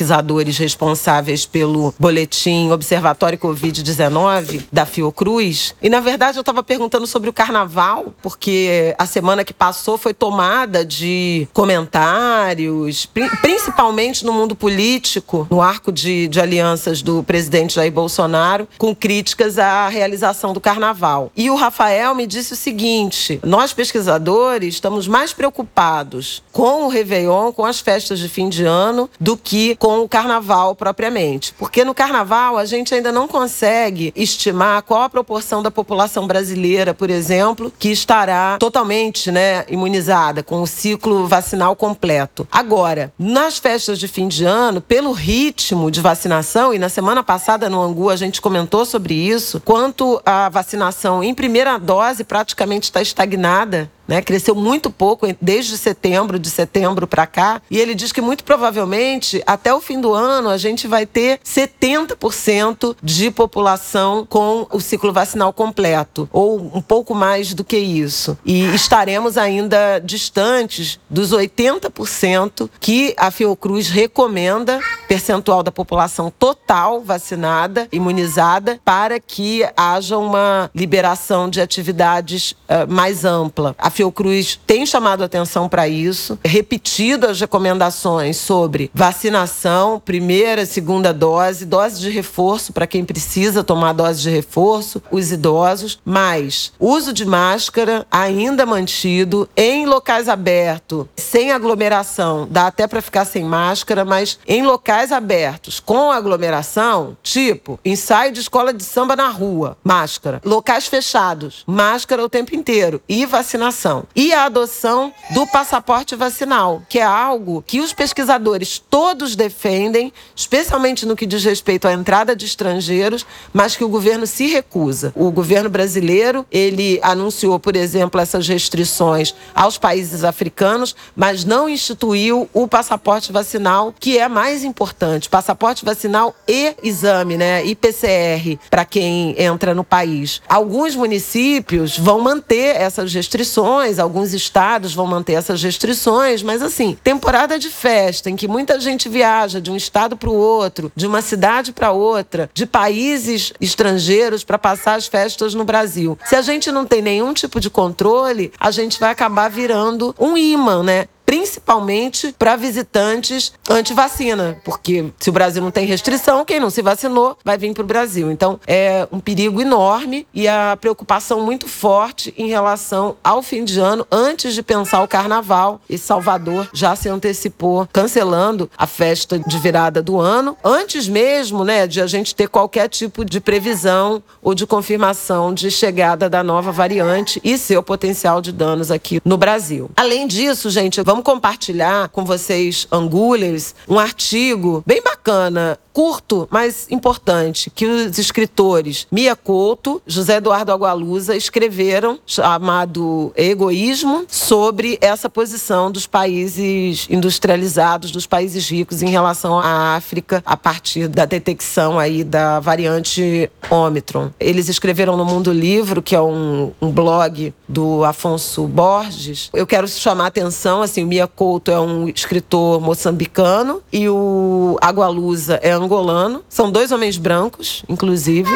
responsáveis 0.58 1.46
pelo 1.46 1.94
boletim 2.00 2.18
boletim 2.28 2.72
Observatório 2.72 3.38
Covid-19 3.38 4.64
da 4.72 4.86
Fiocruz. 4.86 5.76
E, 5.82 5.90
na 5.90 6.00
verdade, 6.00 6.38
eu 6.38 6.42
estava 6.42 6.64
perguntando 6.64 7.08
sobre 7.08 7.30
o 7.30 7.34
carnaval, 7.34 8.14
porque 8.22 8.96
a 8.98 9.06
semana 9.06 9.44
que 9.44 9.54
passou 9.54 9.98
foi 9.98 10.14
tomada 10.14 10.86
de 10.86 11.48
comentários, 11.54 13.08
principalmente 13.42 14.26
no 14.26 14.34
mundo 14.34 14.56
político, 14.56 15.48
no 15.50 15.62
arco 15.62 15.92
de, 15.92 16.28
de 16.28 16.40
alianças 16.40 17.02
do 17.02 17.24
presidente 17.24 17.76
Jair 17.76 17.92
Bolsonaro, 17.92 18.68
com 18.78 18.96
críticas 18.96 19.58
à 19.58 19.88
realização 19.88 20.54
do 20.54 20.62
carnaval. 20.62 21.32
E 21.36 21.50
o 21.50 21.56
Rafael 21.56 22.16
me 22.16 22.28
disse 22.28 22.54
o 22.54 22.58
seguinte: 22.58 23.40
nós 23.44 23.74
pesquisadores 23.74 24.76
estamos 24.76 25.08
mais 25.08 25.34
preocupados 25.34 26.44
com 26.52 26.86
o 26.86 26.90
Réveillon, 26.90 27.52
com 27.52 27.66
as 27.66 27.80
festas 27.80 28.20
de 28.20 28.30
fim 28.30 28.50
de 28.50 28.66
ano, 28.66 29.10
do 29.20 29.38
que 29.38 29.76
com 29.88 30.02
o 30.02 30.10
carnaval 30.10 30.76
propriamente. 30.76 31.54
Porque 31.58 31.86
no 31.86 31.94
carnaval, 31.94 32.58
a 32.58 32.66
gente 32.66 32.94
ainda 32.94 33.10
não 33.10 33.26
consegue 33.26 34.12
estimar 34.18 34.82
qual 34.82 35.04
a 35.04 35.10
proporção 35.10 35.64
da 35.64 35.72
população 35.72 36.28
brasileira, 36.28 36.94
por 36.94 37.10
exemplo, 37.10 37.72
que 37.80 37.88
estará 37.90 38.58
totalmente 38.60 39.32
né, 39.32 39.64
imunizada, 39.70 40.44
com 40.44 40.62
o 40.62 40.68
ciclo 40.68 41.26
vacinal 41.26 41.74
completo. 41.74 42.46
Agora, 42.52 43.14
nas 43.18 43.60
festas 43.60 43.98
de 43.98 44.10
fim 44.10 44.28
de 44.28 44.44
ano, 44.44 44.82
pelo 44.82 45.14
ritmo 45.14 45.90
de 45.90 46.02
vacinação, 46.02 46.74
e 46.74 46.78
na 46.78 46.90
semana 46.90 47.24
passada 47.24 47.70
no 47.70 47.82
Angu 47.82 48.10
a 48.10 48.18
gente 48.18 48.42
comentou 48.42 48.84
sobre 48.84 49.14
isso, 49.14 49.62
quanto 49.64 50.22
a 50.26 50.50
vacinação 50.50 51.24
em 51.24 51.34
primeira 51.34 51.78
dose 51.78 52.26
praticamente 52.26 52.90
está 52.90 53.02
estagnada 53.02 53.90
né? 54.08 54.22
Cresceu 54.22 54.56
muito 54.56 54.90
pouco 54.90 55.28
desde 55.42 55.78
setembro, 55.78 56.40
de 56.40 56.50
setembro 56.50 57.08
para 57.08 57.28
cá. 57.28 57.62
E 57.70 57.78
ele 57.78 57.94
diz 57.94 58.12
que 58.12 58.22
muito 58.22 58.44
provavelmente 58.44 59.42
até 59.46 59.74
o 59.74 59.82
fim 59.82 60.00
do 60.00 60.14
ano 60.14 60.50
a 60.50 60.58
gente 60.58 60.88
vai 60.88 61.06
ter 61.06 61.40
70% 61.44 62.96
de 63.02 63.32
população 63.32 64.26
com 64.28 64.68
o 64.72 64.80
ciclo 64.80 65.12
vacinal 65.12 65.52
completo, 65.52 66.30
ou 66.32 66.72
um 66.74 66.82
pouco 66.82 67.14
mais 67.14 67.54
do 67.54 67.64
que 67.64 67.78
isso. 67.78 68.38
E 68.46 68.64
estaremos 68.76 69.38
ainda 69.38 70.00
distantes 70.00 71.00
dos 71.10 71.32
80% 71.32 72.70
que 72.80 73.14
a 73.18 73.32
Fiocruz 73.32 73.90
recomenda, 73.90 74.80
percentual 75.08 75.64
da 75.64 75.72
população 75.72 76.32
total 76.38 77.02
vacinada, 77.02 77.88
imunizada, 77.92 78.80
para 78.84 79.20
que 79.20 79.68
haja 79.76 80.18
uma 80.18 80.70
liberação 80.74 81.50
de 81.50 81.62
atividades 81.62 82.52
uh, 82.52 82.88
mais 82.88 83.26
ampla. 83.26 83.76
A 83.78 83.90
Fiocruz 83.98 84.60
tem 84.68 84.86
chamado 84.86 85.24
atenção 85.24 85.68
para 85.68 85.88
isso, 85.88 86.38
repetido 86.46 87.26
as 87.26 87.40
recomendações 87.40 88.38
sobre 88.38 88.92
vacinação, 88.94 90.00
primeira, 90.00 90.68
segunda 90.68 91.12
dose, 91.12 91.66
dose 91.66 92.00
de 92.00 92.12
reforço 92.12 92.72
para 92.72 92.86
quem 92.86 93.04
precisa 93.04 93.64
tomar 93.64 93.94
dose 93.94 94.22
de 94.22 94.30
reforço, 94.30 95.02
os 95.10 95.32
idosos, 95.32 95.98
mas 96.06 96.72
uso 96.80 97.12
de 97.12 97.26
máscara 97.26 98.06
ainda 98.12 98.68
mantido 98.68 99.50
em 99.58 99.88
locais 99.88 100.30
abertos, 100.30 101.08
sem 101.16 101.52
aglomeração, 101.52 102.48
dá 102.52 102.68
até 102.68 102.86
para 102.86 103.02
ficar 103.02 103.26
sem 103.26 103.44
máscara, 103.44 104.06
mas 104.06 104.38
em 104.48 104.62
locais 104.62 105.12
abertos 105.12 105.80
com 105.80 106.12
aglomeração, 106.12 107.18
tipo 107.24 107.80
ensaio 107.84 108.32
de 108.32 108.42
escola 108.42 108.72
de 108.72 108.84
samba 108.84 109.16
na 109.16 109.30
rua, 109.30 109.76
máscara, 109.84 110.40
locais 110.46 110.86
fechados, 110.86 111.64
máscara 111.66 112.24
o 112.24 112.30
tempo 112.30 112.56
inteiro. 112.56 113.02
E 113.10 113.26
vacinação 113.26 113.87
e 114.16 114.34
a 114.34 114.46
adoção 114.46 115.14
do 115.32 115.46
passaporte 115.48 116.16
vacinal, 116.16 116.82
que 116.90 117.00
é 117.00 117.04
algo 117.04 117.64
que 117.66 117.80
os 117.80 117.94
pesquisadores 117.94 118.82
todos 118.90 119.36
defendem, 119.36 120.12
especialmente 120.36 121.06
no 121.06 121.16
que 121.16 121.26
diz 121.26 121.44
respeito 121.44 121.88
à 121.88 121.94
entrada 121.94 122.36
de 122.36 122.46
estrangeiros, 122.46 123.26
mas 123.54 123.76
que 123.76 123.84
o 123.84 123.90
governo 123.90 124.28
se 124.28 124.48
recusa. 124.48 125.14
O 125.16 125.32
governo 125.32 125.70
brasileiro, 125.70 126.46
ele 126.52 127.00
anunciou, 127.02 127.60
por 127.60 127.76
exemplo, 127.76 128.20
essas 128.20 128.48
restrições 128.48 129.34
aos 129.56 129.78
países 129.78 130.24
africanos, 130.24 130.96
mas 131.16 131.46
não 131.46 131.70
instituiu 131.70 132.50
o 132.54 132.68
passaporte 132.68 133.32
vacinal, 133.32 133.94
que 134.00 134.18
é 134.18 134.28
mais 134.28 134.64
importante, 134.64 135.30
passaporte 135.30 135.86
vacinal 135.86 136.36
e 136.48 136.76
exame, 136.84 137.38
né, 137.38 137.66
IPCR, 137.66 138.60
para 138.70 138.86
quem 138.86 139.36
entra 139.42 139.74
no 139.74 139.84
país. 139.84 140.42
Alguns 140.48 140.96
municípios 140.96 141.98
vão 141.98 142.20
manter 142.20 142.76
essas 142.76 143.14
restrições 143.14 143.77
restrições, 143.78 144.00
alguns 144.00 144.34
estados 144.34 144.94
vão 144.94 145.06
manter 145.06 145.34
essas 145.34 145.62
restrições, 145.62 146.42
mas 146.42 146.62
assim, 146.62 146.98
temporada 147.04 147.60
de 147.60 147.70
festa, 147.70 148.30
em 148.30 148.36
que 148.36 148.48
muita 148.48 148.80
gente 148.80 149.08
viaja 149.08 149.62
de 149.62 149.72
um 149.72 149.76
estado 149.76 150.18
para 150.18 150.30
o 150.30 150.36
outro, 150.36 150.92
de 150.96 151.06
uma 151.06 151.22
cidade 151.22 151.72
para 151.72 151.92
outra, 151.92 152.50
de 152.54 152.66
países 152.66 153.54
estrangeiros 153.62 154.44
para 154.44 154.58
passar 154.58 154.96
as 154.96 155.08
festas 155.08 155.54
no 155.54 155.64
Brasil. 155.64 156.18
Se 156.26 156.36
a 156.36 156.42
gente 156.42 156.72
não 156.72 156.86
tem 156.86 157.02
nenhum 157.02 157.34
tipo 157.34 157.60
de 157.60 157.70
controle, 157.70 158.52
a 158.60 158.72
gente 158.72 159.00
vai 159.00 159.12
acabar 159.12 159.50
virando 159.50 160.16
um 160.20 160.38
imã, 160.38 160.84
né? 160.84 161.08
Principalmente 161.28 162.34
para 162.40 162.56
visitantes 162.56 163.52
anti-vacina, 163.70 164.58
porque 164.64 165.12
se 165.20 165.30
o 165.30 165.34
Brasil 165.34 165.62
não 165.62 165.72
tem 165.72 165.86
restrição, 165.86 166.46
quem 166.46 166.58
não 166.58 166.70
se 166.70 166.82
vacinou 166.82 167.38
vai 167.44 167.58
vir 167.58 167.74
para 167.74 167.84
o 167.84 167.86
Brasil. 167.86 168.32
Então 168.32 168.58
é 168.66 169.06
um 169.12 169.20
perigo 169.20 169.62
enorme 169.62 170.26
e 170.34 170.48
a 170.48 170.78
preocupação 170.80 171.42
muito 171.42 171.68
forte 171.68 172.34
em 172.38 172.48
relação 172.48 173.18
ao 173.22 173.42
fim 173.42 173.66
de 173.66 173.78
ano, 173.78 174.08
antes 174.10 174.54
de 174.54 174.64
pensar 174.64 175.04
o 175.04 175.08
carnaval. 175.08 175.82
E 175.90 175.98
Salvador 175.98 176.70
já 176.72 176.96
se 176.96 177.10
antecipou, 177.10 177.86
cancelando 177.92 178.72
a 178.78 178.88
festa 178.88 179.38
de 179.38 179.60
virada 179.60 180.02
do 180.02 180.22
ano, 180.22 180.56
antes 180.64 181.10
mesmo 181.10 181.66
né, 181.66 181.86
de 181.88 182.00
a 182.00 182.08
gente 182.08 182.34
ter 182.34 182.48
qualquer 182.48 182.88
tipo 182.88 183.26
de 183.26 183.42
previsão 183.42 184.24
ou 184.42 184.56
de 184.56 184.66
confirmação 184.66 185.54
de 185.54 185.70
chegada 185.70 186.30
da 186.30 186.42
nova 186.42 186.72
variante 186.72 187.42
e 187.44 187.58
seu 187.58 187.84
potencial 187.84 188.40
de 188.40 188.54
danos 188.54 188.92
aqui 188.92 189.20
no 189.26 189.38
Brasil. 189.38 189.92
Além 189.94 190.26
disso, 190.26 190.70
gente, 190.70 191.02
vamos 191.02 191.17
compartilhar 191.22 192.10
com 192.10 192.26
vocês, 192.26 192.88
angulers, 192.92 193.76
um 193.88 194.00
artigo 194.00 194.84
bem 194.86 195.02
bacana 195.02 195.80
curto, 195.98 196.48
mas 196.52 196.86
importante, 196.92 197.72
que 197.72 197.84
os 197.84 198.20
escritores 198.20 199.08
Mia 199.12 199.36
Couto, 199.36 200.00
José 200.06 200.36
Eduardo 200.36 200.72
Agualusa 200.72 201.36
escreveram, 201.36 202.20
chamado 202.24 203.34
Egoísmo, 203.36 204.24
sobre 204.28 205.00
essa 205.02 205.28
posição 205.28 205.92
dos 205.92 206.06
países 206.06 207.08
industrializados, 207.10 208.12
dos 208.12 208.28
países 208.28 208.70
ricos 208.70 209.02
em 209.02 209.10
relação 209.10 209.58
à 209.58 209.96
África, 209.96 210.44
a 210.46 210.56
partir 210.56 211.08
da 211.08 211.26
detecção 211.26 211.98
aí 211.98 212.24
da 212.24 212.60
variante 212.60 213.50
Ômicron. 213.68 214.30
Eles 214.40 214.70
escreveram 214.70 215.18
no 215.18 215.26
Mundo 215.26 215.52
Livro, 215.52 216.04
que 216.04 216.16
é 216.16 216.22
um, 216.22 216.74
um 216.80 216.92
blog 216.92 217.52
do 217.68 218.04
Afonso 218.06 218.68
Borges. 218.68 219.50
Eu 219.52 219.66
quero 219.66 219.88
chamar 219.88 220.26
a 220.26 220.28
atenção, 220.28 220.84
assim, 220.84 221.04
Mia 221.08 221.26
Couto 221.26 221.72
é 221.72 221.80
um 221.80 222.08
escritor 222.10 222.82
moçambicano 222.82 223.82
e 223.92 224.10
o 224.10 224.78
Agualusa 224.82 225.60
é 225.64 225.72
angolano. 225.72 226.44
São 226.50 226.72
dois 226.72 226.92
homens 226.92 227.18
brancos, 227.18 227.84
inclusive, 227.88 228.50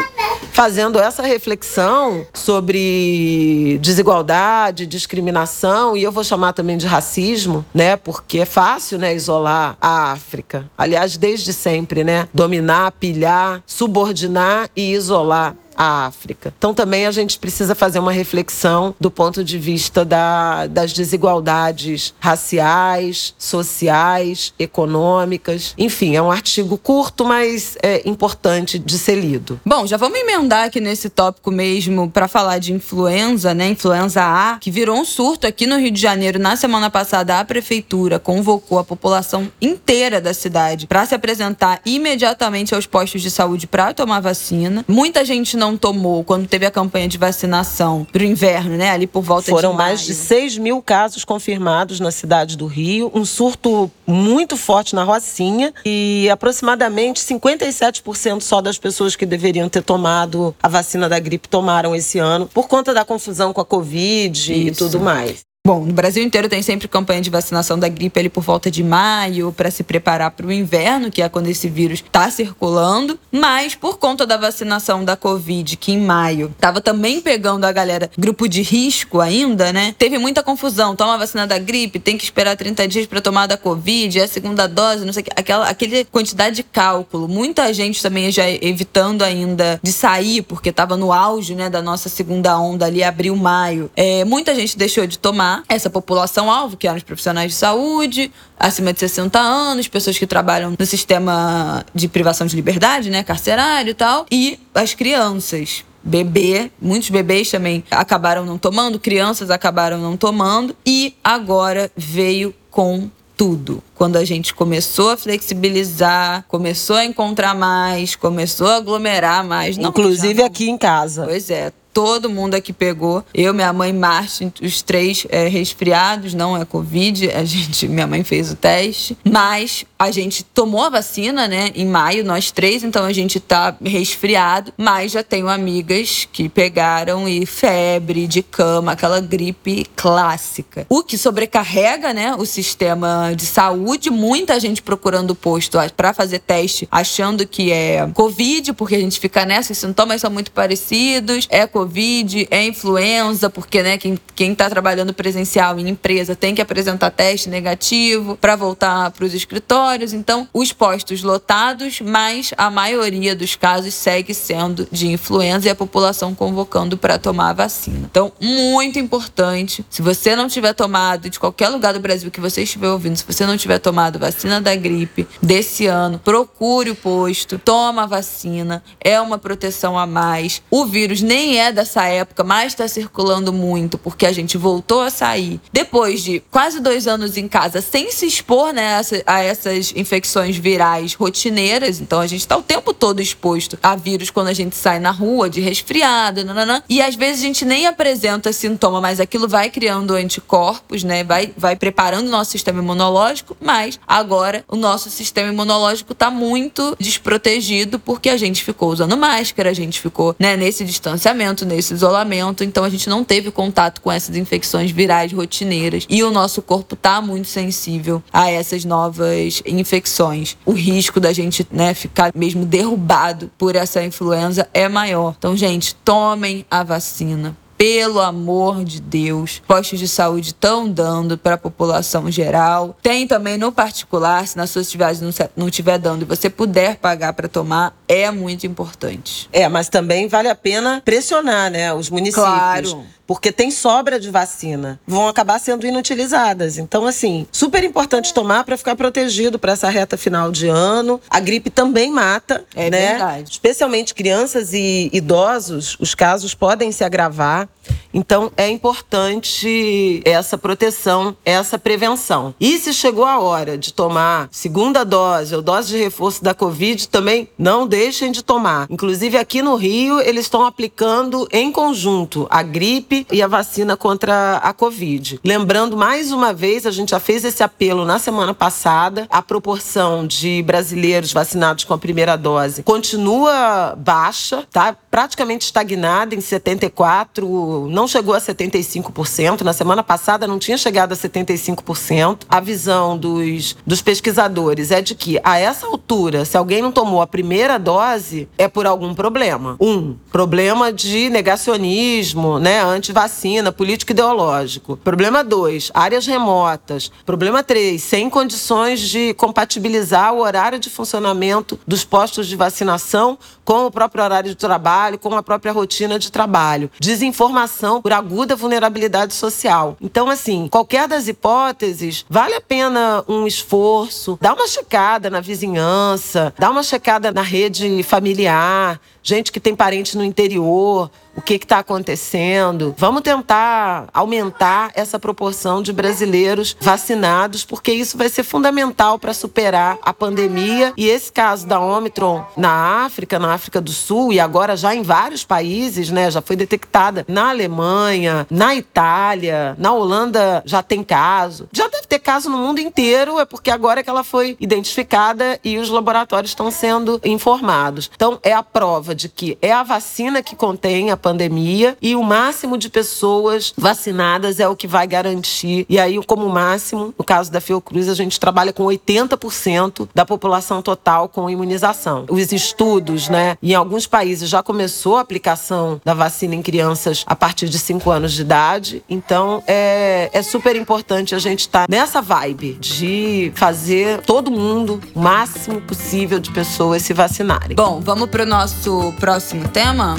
fazendo 0.52 0.98
essa 0.98 1.22
reflexão 1.22 2.26
sobre 2.34 3.78
desigualdade, 3.80 4.86
discriminação 4.86 5.96
e 5.96 6.02
eu 6.02 6.12
vou 6.12 6.22
chamar 6.22 6.52
também 6.52 6.76
de 6.76 6.86
racismo, 6.86 7.64
né? 7.74 7.96
Porque 7.96 8.40
é 8.40 8.44
fácil, 8.44 8.98
né, 8.98 9.14
isolar 9.14 9.76
a 9.80 10.12
África. 10.12 10.70
Aliás, 10.76 11.16
desde 11.16 11.52
sempre, 11.52 12.04
né? 12.04 12.28
Dominar, 12.34 12.92
pilhar, 12.92 13.62
subordinar 13.66 14.68
e 14.76 14.92
isolar 14.92 15.56
a 15.76 16.06
África. 16.06 16.52
Então 16.56 16.74
também 16.74 17.06
a 17.06 17.10
gente 17.10 17.38
precisa 17.38 17.74
fazer 17.74 17.98
uma 17.98 18.12
reflexão 18.12 18.94
do 19.00 19.10
ponto 19.10 19.44
de 19.44 19.58
vista 19.58 20.04
da, 20.04 20.66
das 20.66 20.92
desigualdades 20.92 22.14
raciais, 22.20 23.34
sociais, 23.38 24.54
econômicas. 24.58 25.74
Enfim, 25.76 26.16
é 26.16 26.22
um 26.22 26.30
artigo 26.30 26.76
curto, 26.78 27.24
mas 27.24 27.76
é 27.82 28.08
importante 28.08 28.78
de 28.78 28.98
ser 28.98 29.16
lido. 29.16 29.60
Bom, 29.64 29.86
já 29.86 29.96
vamos 29.96 30.18
emendar 30.18 30.66
aqui 30.66 30.80
nesse 30.80 31.08
tópico 31.08 31.50
mesmo 31.50 32.10
para 32.10 32.28
falar 32.28 32.58
de 32.58 32.72
influenza, 32.72 33.54
né? 33.54 33.68
Influenza 33.68 34.22
A, 34.22 34.58
que 34.58 34.70
virou 34.70 34.96
um 34.96 35.04
surto 35.04 35.46
aqui 35.46 35.66
no 35.66 35.78
Rio 35.78 35.90
de 35.90 36.00
Janeiro. 36.00 36.38
Na 36.38 36.56
semana 36.56 36.90
passada, 36.90 37.38
a 37.38 37.44
prefeitura 37.44 38.18
convocou 38.18 38.78
a 38.78 38.84
população 38.84 39.50
inteira 39.60 40.20
da 40.20 40.34
cidade 40.34 40.86
para 40.86 41.04
se 41.06 41.14
apresentar 41.14 41.80
imediatamente 41.84 42.74
aos 42.74 42.86
postos 42.86 43.22
de 43.22 43.30
saúde 43.30 43.66
para 43.66 43.94
tomar 43.94 44.20
vacina. 44.20 44.84
Muita 44.88 45.24
gente 45.24 45.56
não 45.56 45.71
tomou 45.76 46.24
quando 46.24 46.46
teve 46.46 46.66
a 46.66 46.70
campanha 46.70 47.08
de 47.08 47.18
vacinação 47.18 48.06
para 48.10 48.22
o 48.22 48.24
inverno, 48.24 48.76
né? 48.76 48.90
Ali 48.90 49.06
por 49.06 49.22
volta 49.22 49.50
Foram 49.50 49.72
de 49.72 49.76
mais 49.76 50.00
de 50.02 50.14
6 50.14 50.58
mil 50.58 50.82
casos 50.82 51.24
confirmados 51.24 52.00
na 52.00 52.10
cidade 52.10 52.56
do 52.56 52.66
Rio, 52.66 53.10
um 53.14 53.24
surto 53.24 53.90
muito 54.06 54.56
forte 54.56 54.94
na 54.94 55.04
Rocinha 55.04 55.72
e 55.84 56.28
aproximadamente 56.30 57.20
57% 57.20 58.40
só 58.40 58.60
das 58.60 58.78
pessoas 58.78 59.16
que 59.16 59.26
deveriam 59.26 59.68
ter 59.68 59.82
tomado 59.82 60.54
a 60.62 60.68
vacina 60.68 61.08
da 61.08 61.18
gripe 61.18 61.48
tomaram 61.48 61.94
esse 61.94 62.18
ano 62.18 62.48
por 62.52 62.68
conta 62.68 62.94
da 62.94 63.04
confusão 63.04 63.52
com 63.52 63.60
a 63.60 63.64
Covid 63.64 64.38
Isso. 64.38 64.52
e 64.52 64.70
tudo 64.70 65.00
mais. 65.00 65.51
Bom, 65.64 65.84
no 65.84 65.92
Brasil 65.92 66.24
inteiro 66.24 66.48
tem 66.48 66.60
sempre 66.60 66.88
campanha 66.88 67.20
de 67.20 67.30
vacinação 67.30 67.78
da 67.78 67.88
gripe 67.88 68.18
ali 68.18 68.28
por 68.28 68.42
volta 68.42 68.68
de 68.68 68.82
maio, 68.82 69.52
para 69.52 69.70
se 69.70 69.84
preparar 69.84 70.32
para 70.32 70.44
o 70.44 70.52
inverno, 70.52 71.08
que 71.08 71.22
é 71.22 71.28
quando 71.28 71.46
esse 71.46 71.68
vírus 71.68 72.00
está 72.00 72.28
circulando. 72.28 73.16
Mas 73.30 73.76
por 73.76 73.96
conta 73.96 74.26
da 74.26 74.36
vacinação 74.36 75.04
da 75.04 75.14
Covid, 75.16 75.76
que 75.76 75.92
em 75.92 76.00
maio 76.00 76.50
estava 76.50 76.80
também 76.80 77.20
pegando 77.20 77.64
a 77.64 77.70
galera 77.70 78.10
grupo 78.18 78.48
de 78.48 78.60
risco 78.60 79.20
ainda, 79.20 79.72
né? 79.72 79.94
Teve 79.96 80.18
muita 80.18 80.42
confusão. 80.42 80.96
Toma 80.96 81.14
a 81.14 81.18
vacina 81.18 81.46
da 81.46 81.60
gripe, 81.60 82.00
tem 82.00 82.18
que 82.18 82.24
esperar 82.24 82.56
30 82.56 82.88
dias 82.88 83.06
para 83.06 83.20
tomar 83.20 83.46
da 83.46 83.56
Covid, 83.56 84.18
é 84.18 84.24
a 84.24 84.28
segunda 84.28 84.66
dose, 84.66 85.04
não 85.04 85.12
sei 85.12 85.20
o 85.20 85.24
que. 85.26 85.30
Aquela, 85.36 85.68
aquele 85.68 86.04
quantidade 86.06 86.56
de 86.56 86.64
cálculo. 86.64 87.28
Muita 87.28 87.72
gente 87.72 88.02
também 88.02 88.32
já 88.32 88.50
evitando 88.50 89.22
ainda 89.22 89.78
de 89.80 89.92
sair, 89.92 90.42
porque 90.42 90.70
estava 90.70 90.96
no 90.96 91.12
auge, 91.12 91.54
né, 91.54 91.70
da 91.70 91.80
nossa 91.80 92.08
segunda 92.08 92.58
onda 92.58 92.86
ali, 92.86 93.04
abril, 93.04 93.36
maio. 93.36 93.88
É, 93.94 94.24
muita 94.24 94.56
gente 94.56 94.76
deixou 94.76 95.06
de 95.06 95.20
tomar 95.20 95.51
essa 95.68 95.90
população-alvo, 95.90 96.76
que 96.76 96.86
eram 96.86 96.96
os 96.96 97.02
profissionais 97.02 97.52
de 97.52 97.58
saúde, 97.58 98.32
acima 98.58 98.92
de 98.92 99.00
60 99.00 99.38
anos, 99.38 99.88
pessoas 99.88 100.18
que 100.18 100.26
trabalham 100.26 100.74
no 100.78 100.86
sistema 100.86 101.84
de 101.94 102.08
privação 102.08 102.46
de 102.46 102.56
liberdade, 102.56 103.10
né, 103.10 103.22
carcerário 103.22 103.90
e 103.90 103.94
tal, 103.94 104.26
e 104.30 104.58
as 104.74 104.94
crianças 104.94 105.84
bebê, 106.04 106.70
muitos 106.80 107.10
bebês 107.10 107.50
também 107.50 107.84
acabaram 107.90 108.44
não 108.44 108.58
tomando, 108.58 108.98
crianças 108.98 109.50
acabaram 109.50 109.98
não 109.98 110.16
tomando 110.16 110.74
e 110.84 111.14
agora 111.22 111.90
veio 111.96 112.54
com 112.70 113.08
tudo. 113.36 113.82
Quando 113.94 114.16
a 114.16 114.24
gente 114.24 114.54
começou 114.54 115.10
a 115.10 115.16
flexibilizar, 115.16 116.44
começou 116.48 116.96
a 116.96 117.04
encontrar 117.04 117.54
mais, 117.54 118.14
começou 118.14 118.68
a 118.68 118.76
aglomerar 118.76 119.44
mais. 119.44 119.76
Não, 119.76 119.90
Inclusive 119.90 120.42
aqui 120.42 120.68
em 120.68 120.78
casa. 120.78 121.24
Pois 121.24 121.50
é, 121.50 121.72
todo 121.92 122.30
mundo 122.30 122.54
aqui 122.54 122.72
pegou. 122.72 123.24
Eu, 123.34 123.52
minha 123.52 123.72
mãe, 123.72 123.92
Márcia, 123.92 124.52
os 124.62 124.82
três 124.82 125.26
é, 125.28 125.48
resfriados, 125.48 126.34
não 126.34 126.56
é 126.56 126.64
Covid. 126.64 127.30
A 127.32 127.44
gente, 127.44 127.88
minha 127.88 128.06
mãe 128.06 128.24
fez 128.24 128.50
o 128.52 128.56
teste. 128.56 129.16
Mas 129.24 129.84
a 129.98 130.10
gente 130.10 130.42
tomou 130.42 130.82
a 130.82 130.88
vacina, 130.88 131.46
né, 131.46 131.70
em 131.74 131.86
maio, 131.86 132.24
nós 132.24 132.50
três, 132.50 132.82
então 132.82 133.04
a 133.04 133.12
gente 133.12 133.38
tá 133.38 133.76
resfriado. 133.84 134.72
Mas 134.76 135.12
já 135.12 135.22
tenho 135.22 135.48
amigas 135.48 136.28
que 136.32 136.48
pegaram 136.48 137.28
e 137.28 137.46
febre 137.46 138.26
de 138.26 138.42
cama, 138.42 138.92
aquela 138.92 139.20
gripe 139.20 139.86
clássica. 139.94 140.86
O 140.88 141.02
que 141.02 141.16
sobrecarrega, 141.16 142.12
né, 142.12 142.34
o 142.36 142.44
sistema 142.44 143.32
de 143.36 143.46
saúde. 143.46 144.10
Muita 144.10 144.58
gente 144.58 144.82
procurando 144.82 145.34
posto 145.34 145.78
para 145.96 146.12
fazer 146.12 146.40
teste, 146.40 146.88
achando 146.90 147.46
que 147.46 147.70
é 147.70 148.08
Covid, 148.12 148.72
porque 148.72 148.96
a 148.96 149.00
gente 149.00 149.20
fica 149.20 149.44
nessa, 149.44 149.72
os 149.72 149.78
sintomas 149.78 150.20
são 150.20 150.30
muito 150.30 150.50
parecidos. 150.50 151.46
É 151.50 151.66
Covid 151.66 151.81
Covid, 151.82 152.46
é 152.48 152.64
influenza, 152.64 153.50
porque 153.50 153.82
né, 153.82 153.98
quem, 153.98 154.16
quem 154.36 154.54
tá 154.54 154.70
trabalhando 154.70 155.12
presencial 155.12 155.80
em 155.80 155.88
empresa 155.88 156.36
tem 156.36 156.54
que 156.54 156.62
apresentar 156.62 157.10
teste 157.10 157.48
negativo 157.48 158.36
para 158.36 158.54
voltar 158.54 159.10
para 159.10 159.24
os 159.24 159.34
escritórios. 159.34 160.12
Então, 160.12 160.48
os 160.54 160.72
postos 160.72 161.24
lotados, 161.24 162.00
mas 162.00 162.52
a 162.56 162.70
maioria 162.70 163.34
dos 163.34 163.56
casos 163.56 163.94
segue 163.94 164.32
sendo 164.32 164.86
de 164.92 165.08
influenza 165.08 165.66
e 165.66 165.70
a 165.70 165.74
população 165.74 166.36
convocando 166.36 166.96
para 166.96 167.18
tomar 167.18 167.50
a 167.50 167.54
vacina. 167.54 168.08
Então, 168.08 168.30
muito 168.40 169.00
importante, 169.00 169.84
se 169.90 170.02
você 170.02 170.36
não 170.36 170.46
tiver 170.46 170.74
tomado, 170.74 171.28
de 171.28 171.40
qualquer 171.40 171.68
lugar 171.68 171.92
do 171.92 172.00
Brasil 172.00 172.30
que 172.30 172.40
você 172.40 172.62
estiver 172.62 172.90
ouvindo, 172.90 173.16
se 173.16 173.24
você 173.26 173.44
não 173.44 173.56
tiver 173.56 173.80
tomado 173.80 174.20
vacina 174.20 174.60
da 174.60 174.76
gripe 174.76 175.26
desse 175.42 175.86
ano, 175.86 176.20
procure 176.20 176.90
o 176.90 176.94
posto, 176.94 177.58
toma 177.58 178.04
a 178.04 178.06
vacina, 178.06 178.84
é 179.00 179.20
uma 179.20 179.36
proteção 179.36 179.98
a 179.98 180.06
mais. 180.06 180.62
O 180.70 180.86
vírus 180.86 181.20
nem 181.22 181.58
é 181.58 181.71
dessa 181.72 182.04
época, 182.04 182.44
mas 182.44 182.72
está 182.72 182.86
circulando 182.86 183.52
muito, 183.52 183.98
porque 183.98 184.26
a 184.26 184.32
gente 184.32 184.56
voltou 184.56 185.00
a 185.00 185.10
sair 185.10 185.60
depois 185.72 186.22
de 186.22 186.40
quase 186.50 186.80
dois 186.80 187.06
anos 187.06 187.36
em 187.36 187.48
casa 187.48 187.80
sem 187.80 188.10
se 188.10 188.26
expor 188.26 188.72
né, 188.72 189.00
a 189.26 189.42
essas 189.42 189.92
infecções 189.96 190.56
virais 190.56 191.14
rotineiras. 191.14 192.00
Então 192.00 192.20
a 192.20 192.26
gente 192.26 192.40
está 192.40 192.56
o 192.56 192.62
tempo 192.62 192.92
todo 192.92 193.20
exposto 193.20 193.78
a 193.82 193.96
vírus 193.96 194.30
quando 194.30 194.48
a 194.48 194.52
gente 194.52 194.76
sai 194.76 194.98
na 194.98 195.10
rua, 195.10 195.48
de 195.48 195.60
resfriado, 195.60 196.44
nananã. 196.44 196.82
e 196.88 197.00
às 197.00 197.14
vezes 197.14 197.40
a 197.40 197.46
gente 197.46 197.64
nem 197.64 197.86
apresenta 197.86 198.52
sintoma, 198.52 199.00
mas 199.00 199.20
aquilo 199.20 199.48
vai 199.48 199.70
criando 199.70 200.14
anticorpos, 200.14 201.04
né? 201.04 201.24
Vai, 201.24 201.52
vai 201.56 201.76
preparando 201.76 202.26
o 202.26 202.30
nosso 202.30 202.52
sistema 202.52 202.80
imunológico, 202.80 203.56
mas 203.60 203.98
agora 204.06 204.64
o 204.68 204.76
nosso 204.76 205.10
sistema 205.10 205.52
imunológico 205.52 206.12
está 206.12 206.30
muito 206.30 206.96
desprotegido 206.98 207.98
porque 207.98 208.28
a 208.28 208.36
gente 208.36 208.62
ficou 208.62 208.90
usando 208.90 209.16
máscara, 209.16 209.70
a 209.70 209.74
gente 209.74 210.00
ficou 210.00 210.34
né, 210.38 210.56
nesse 210.56 210.84
distanciamento 210.84 211.61
nesse 211.64 211.94
isolamento, 211.94 212.64
então 212.64 212.84
a 212.84 212.88
gente 212.88 213.08
não 213.08 213.24
teve 213.24 213.50
contato 213.50 214.00
com 214.00 214.10
essas 214.10 214.36
infecções 214.36 214.90
virais 214.90 215.32
rotineiras 215.32 216.06
e 216.08 216.22
o 216.22 216.30
nosso 216.30 216.62
corpo 216.62 216.94
está 216.94 217.20
muito 217.20 217.48
sensível 217.48 218.22
a 218.32 218.50
essas 218.50 218.84
novas 218.84 219.62
infecções. 219.66 220.56
O 220.64 220.72
risco 220.72 221.20
da 221.20 221.32
gente, 221.32 221.66
né, 221.70 221.94
ficar 221.94 222.32
mesmo 222.34 222.64
derrubado 222.64 223.50
por 223.56 223.76
essa 223.76 224.02
influenza 224.04 224.68
é 224.72 224.88
maior. 224.88 225.34
Então, 225.38 225.56
gente, 225.56 225.94
tomem 225.94 226.64
a 226.70 226.82
vacina 226.82 227.56
pelo 227.76 228.20
amor 228.20 228.84
de 228.84 229.00
Deus. 229.00 229.62
Postos 229.66 229.98
de 229.98 230.08
saúde 230.08 230.48
estão 230.48 230.88
dando 230.88 231.36
para 231.36 231.54
a 231.54 231.58
população 231.58 232.30
geral. 232.30 232.96
Tem 233.02 233.26
também 233.26 233.58
no 233.58 233.72
particular, 233.72 234.46
se 234.46 234.56
na 234.56 234.66
sua 234.66 234.82
atividade 234.82 235.20
não 235.56 235.68
estiver 235.68 235.98
dando 235.98 236.22
e 236.22 236.24
você 236.24 236.48
puder 236.48 236.96
pagar 236.96 237.32
para 237.32 237.48
tomar, 237.48 237.96
é 238.06 238.30
muito 238.30 238.66
importante. 238.66 239.48
É, 239.52 239.68
mas 239.68 239.88
também 239.88 240.28
vale 240.28 240.48
a 240.48 240.54
pena 240.54 241.02
pressionar, 241.04 241.70
né, 241.70 241.92
os 241.92 242.10
municípios. 242.10 242.44
Claro 242.44 243.06
porque 243.26 243.52
tem 243.52 243.70
sobra 243.70 244.18
de 244.18 244.30
vacina, 244.30 245.00
vão 245.06 245.28
acabar 245.28 245.58
sendo 245.58 245.86
inutilizadas. 245.86 246.78
Então, 246.78 247.06
assim, 247.06 247.46
super 247.50 247.84
importante 247.84 248.34
tomar 248.34 248.64
para 248.64 248.76
ficar 248.76 248.96
protegido 248.96 249.58
para 249.58 249.72
essa 249.72 249.88
reta 249.88 250.16
final 250.16 250.50
de 250.50 250.68
ano. 250.68 251.20
A 251.30 251.40
gripe 251.40 251.70
também 251.70 252.10
mata, 252.10 252.64
é 252.74 252.90
né? 252.90 253.10
Verdade. 253.10 253.50
Especialmente 253.50 254.14
crianças 254.14 254.72
e 254.72 255.10
idosos, 255.12 255.96
os 256.00 256.14
casos 256.14 256.54
podem 256.54 256.92
se 256.92 257.04
agravar. 257.04 257.68
Então, 258.12 258.50
é 258.56 258.68
importante 258.68 260.22
essa 260.24 260.58
proteção, 260.58 261.36
essa 261.44 261.78
prevenção. 261.78 262.54
E 262.60 262.78
se 262.78 262.92
chegou 262.92 263.24
a 263.24 263.40
hora 263.40 263.76
de 263.78 263.92
tomar 263.92 264.48
segunda 264.50 265.04
dose 265.04 265.54
ou 265.54 265.62
dose 265.62 265.88
de 265.88 265.98
reforço 266.02 266.42
da 266.42 266.54
Covid, 266.54 267.08
também 267.08 267.48
não 267.58 267.86
deixem 267.86 268.30
de 268.30 268.42
tomar. 268.42 268.86
Inclusive, 268.90 269.36
aqui 269.36 269.62
no 269.62 269.76
Rio, 269.76 270.20
eles 270.20 270.46
estão 270.46 270.64
aplicando 270.64 271.48
em 271.50 271.72
conjunto 271.72 272.46
a 272.50 272.62
gripe 272.62 273.26
e 273.32 273.42
a 273.42 273.46
vacina 273.46 273.96
contra 273.96 274.56
a 274.56 274.72
Covid. 274.72 275.40
Lembrando, 275.44 275.96
mais 275.96 276.32
uma 276.32 276.52
vez, 276.52 276.86
a 276.86 276.90
gente 276.90 277.10
já 277.10 277.20
fez 277.20 277.44
esse 277.44 277.62
apelo 277.62 278.04
na 278.04 278.18
semana 278.18 278.54
passada, 278.54 279.26
a 279.30 279.42
proporção 279.42 280.26
de 280.26 280.62
brasileiros 280.62 281.32
vacinados 281.32 281.84
com 281.84 281.94
a 281.94 281.98
primeira 281.98 282.36
dose 282.36 282.82
continua 282.82 283.94
baixa, 283.96 284.66
tá? 284.70 284.96
Praticamente 285.10 285.64
estagnada 285.64 286.34
em 286.34 286.40
74, 286.40 287.88
não 287.90 288.01
não 288.02 288.08
chegou 288.08 288.34
a 288.34 288.40
75%. 288.40 289.60
Na 289.60 289.72
semana 289.72 290.02
passada 290.02 290.44
não 290.48 290.58
tinha 290.58 290.76
chegado 290.76 291.12
a 291.12 291.16
75%. 291.16 292.40
A 292.48 292.58
visão 292.58 293.16
dos, 293.16 293.76
dos 293.86 294.02
pesquisadores 294.02 294.90
é 294.90 295.00
de 295.00 295.14
que, 295.14 295.38
a 295.44 295.56
essa 295.56 295.86
altura, 295.86 296.44
se 296.44 296.56
alguém 296.56 296.82
não 296.82 296.90
tomou 296.90 297.22
a 297.22 297.28
primeira 297.28 297.78
dose, 297.78 298.48
é 298.58 298.66
por 298.66 298.86
algum 298.86 299.14
problema. 299.14 299.76
Um, 299.80 300.16
problema 300.32 300.92
de 300.92 301.30
negacionismo, 301.30 302.58
né, 302.58 302.82
anti-vacina, 302.82 303.70
político 303.70 304.10
ideológico. 304.10 304.96
Problema 304.96 305.44
dois, 305.44 305.92
áreas 305.94 306.26
remotas. 306.26 307.08
Problema 307.24 307.62
três, 307.62 308.02
sem 308.02 308.28
condições 308.28 308.98
de 308.98 309.32
compatibilizar 309.34 310.34
o 310.34 310.40
horário 310.40 310.80
de 310.80 310.90
funcionamento 310.90 311.78
dos 311.86 312.04
postos 312.04 312.48
de 312.48 312.56
vacinação 312.56 313.38
com 313.64 313.86
o 313.86 313.90
próprio 313.90 314.24
horário 314.24 314.50
de 314.50 314.56
trabalho, 314.56 315.18
com 315.18 315.34
a 315.34 315.42
própria 315.42 315.72
rotina 315.72 316.18
de 316.18 316.30
trabalho. 316.30 316.90
Desinformação 316.98 318.02
por 318.02 318.12
aguda 318.12 318.56
vulnerabilidade 318.56 319.34
social. 319.34 319.96
Então, 320.00 320.28
assim, 320.28 320.68
qualquer 320.68 321.08
das 321.08 321.28
hipóteses, 321.28 322.24
vale 322.28 322.54
a 322.54 322.60
pena 322.60 323.24
um 323.28 323.46
esforço, 323.46 324.38
dá 324.40 324.52
uma 324.52 324.66
checada 324.66 325.30
na 325.30 325.40
vizinhança, 325.40 326.54
dá 326.58 326.70
uma 326.70 326.82
checada 326.82 327.30
na 327.30 327.42
rede 327.42 328.02
familiar, 328.02 329.00
gente 329.22 329.52
que 329.52 329.60
tem 329.60 329.74
parente 329.74 330.16
no 330.16 330.24
interior, 330.24 331.10
o 331.34 331.40
que 331.40 331.54
está 331.54 331.78
acontecendo. 331.78 332.94
Vamos 332.98 333.22
tentar 333.22 334.08
aumentar 334.12 334.90
essa 334.94 335.18
proporção 335.18 335.82
de 335.82 335.92
brasileiros 335.92 336.76
vacinados, 336.80 337.64
porque 337.64 337.92
isso 337.92 338.16
vai 338.16 338.28
ser 338.28 338.42
fundamental 338.42 339.18
para 339.18 339.34
superar 339.34 339.98
a 340.02 340.12
pandemia. 340.12 340.92
E 340.96 341.08
esse 341.08 341.32
caso 341.32 341.66
da 341.66 341.80
Omicron 341.80 342.44
na 342.56 343.04
África, 343.04 343.38
na 343.38 343.54
África 343.54 343.80
do 343.80 343.92
Sul, 343.92 344.32
e 344.32 344.40
agora 344.40 344.76
já 344.76 344.94
em 344.94 345.02
vários 345.02 345.44
países, 345.44 346.10
né? 346.10 346.30
Já 346.30 346.40
foi 346.40 346.56
detectada 346.56 347.24
na 347.28 347.50
Alemanha, 347.50 348.46
na 348.50 348.74
Itália, 348.74 349.74
na 349.78 349.92
Holanda 349.92 350.62
já 350.64 350.82
tem 350.82 351.02
caso. 351.02 351.68
Já 351.72 351.88
deve 351.88 352.06
ter 352.06 352.18
caso 352.18 352.50
no 352.50 352.58
mundo 352.58 352.80
inteiro, 352.80 353.38
é 353.38 353.44
porque 353.44 353.70
agora 353.70 354.00
é 354.00 354.02
que 354.02 354.10
ela 354.10 354.24
foi 354.24 354.56
identificada 354.60 355.58
e 355.64 355.78
os 355.78 355.88
laboratórios 355.88 356.50
estão 356.50 356.70
sendo 356.70 357.20
informados. 357.24 358.10
Então, 358.14 358.38
é 358.42 358.52
a 358.52 358.62
prova 358.62 359.14
de 359.14 359.28
que 359.28 359.58
é 359.60 359.72
a 359.72 359.82
vacina 359.82 360.42
que 360.42 360.56
contém 360.56 361.10
a 361.10 361.16
pandemia 361.22 361.96
e 362.02 362.16
o 362.16 362.22
máximo 362.22 362.76
de 362.76 362.90
pessoas 362.90 363.72
vacinadas 363.78 364.60
é 364.60 364.68
o 364.68 364.76
que 364.76 364.86
vai 364.86 365.06
garantir. 365.06 365.86
E 365.88 365.98
aí, 365.98 366.22
como 366.26 366.48
máximo, 366.48 367.14
no 367.16 367.24
caso 367.24 367.50
da 367.50 367.60
Fiocruz, 367.60 368.08
a 368.08 368.14
gente 368.14 368.38
trabalha 368.38 368.72
com 368.72 368.84
80% 368.84 370.08
da 370.14 370.26
população 370.26 370.82
total 370.82 371.28
com 371.28 371.48
imunização. 371.48 372.26
Os 372.28 372.52
estudos, 372.52 373.28
né, 373.28 373.56
em 373.62 373.74
alguns 373.74 374.06
países 374.06 374.48
já 374.48 374.62
começou 374.62 375.16
a 375.16 375.20
aplicação 375.20 376.00
da 376.04 376.12
vacina 376.12 376.54
em 376.54 376.62
crianças 376.62 377.24
a 377.26 377.36
partir 377.36 377.68
de 377.68 377.78
5 377.78 378.10
anos 378.10 378.32
de 378.32 378.42
idade. 378.42 379.02
Então, 379.08 379.62
é, 379.66 380.28
é 380.32 380.42
super 380.42 380.74
importante 380.74 381.34
a 381.34 381.38
gente 381.38 381.60
estar 381.60 381.86
tá 381.86 381.86
nessa 381.88 382.20
vibe 382.20 382.74
de 382.74 383.52
fazer 383.54 384.20
todo 384.22 384.50
mundo, 384.50 385.00
o 385.14 385.20
máximo 385.20 385.80
possível 385.80 386.40
de 386.40 386.50
pessoas 386.50 387.02
se 387.02 387.12
vacinarem. 387.12 387.76
Bom, 387.76 388.00
vamos 388.00 388.28
para 388.28 388.42
o 388.42 388.46
nosso 388.46 389.14
próximo 389.18 389.68
tema? 389.68 390.16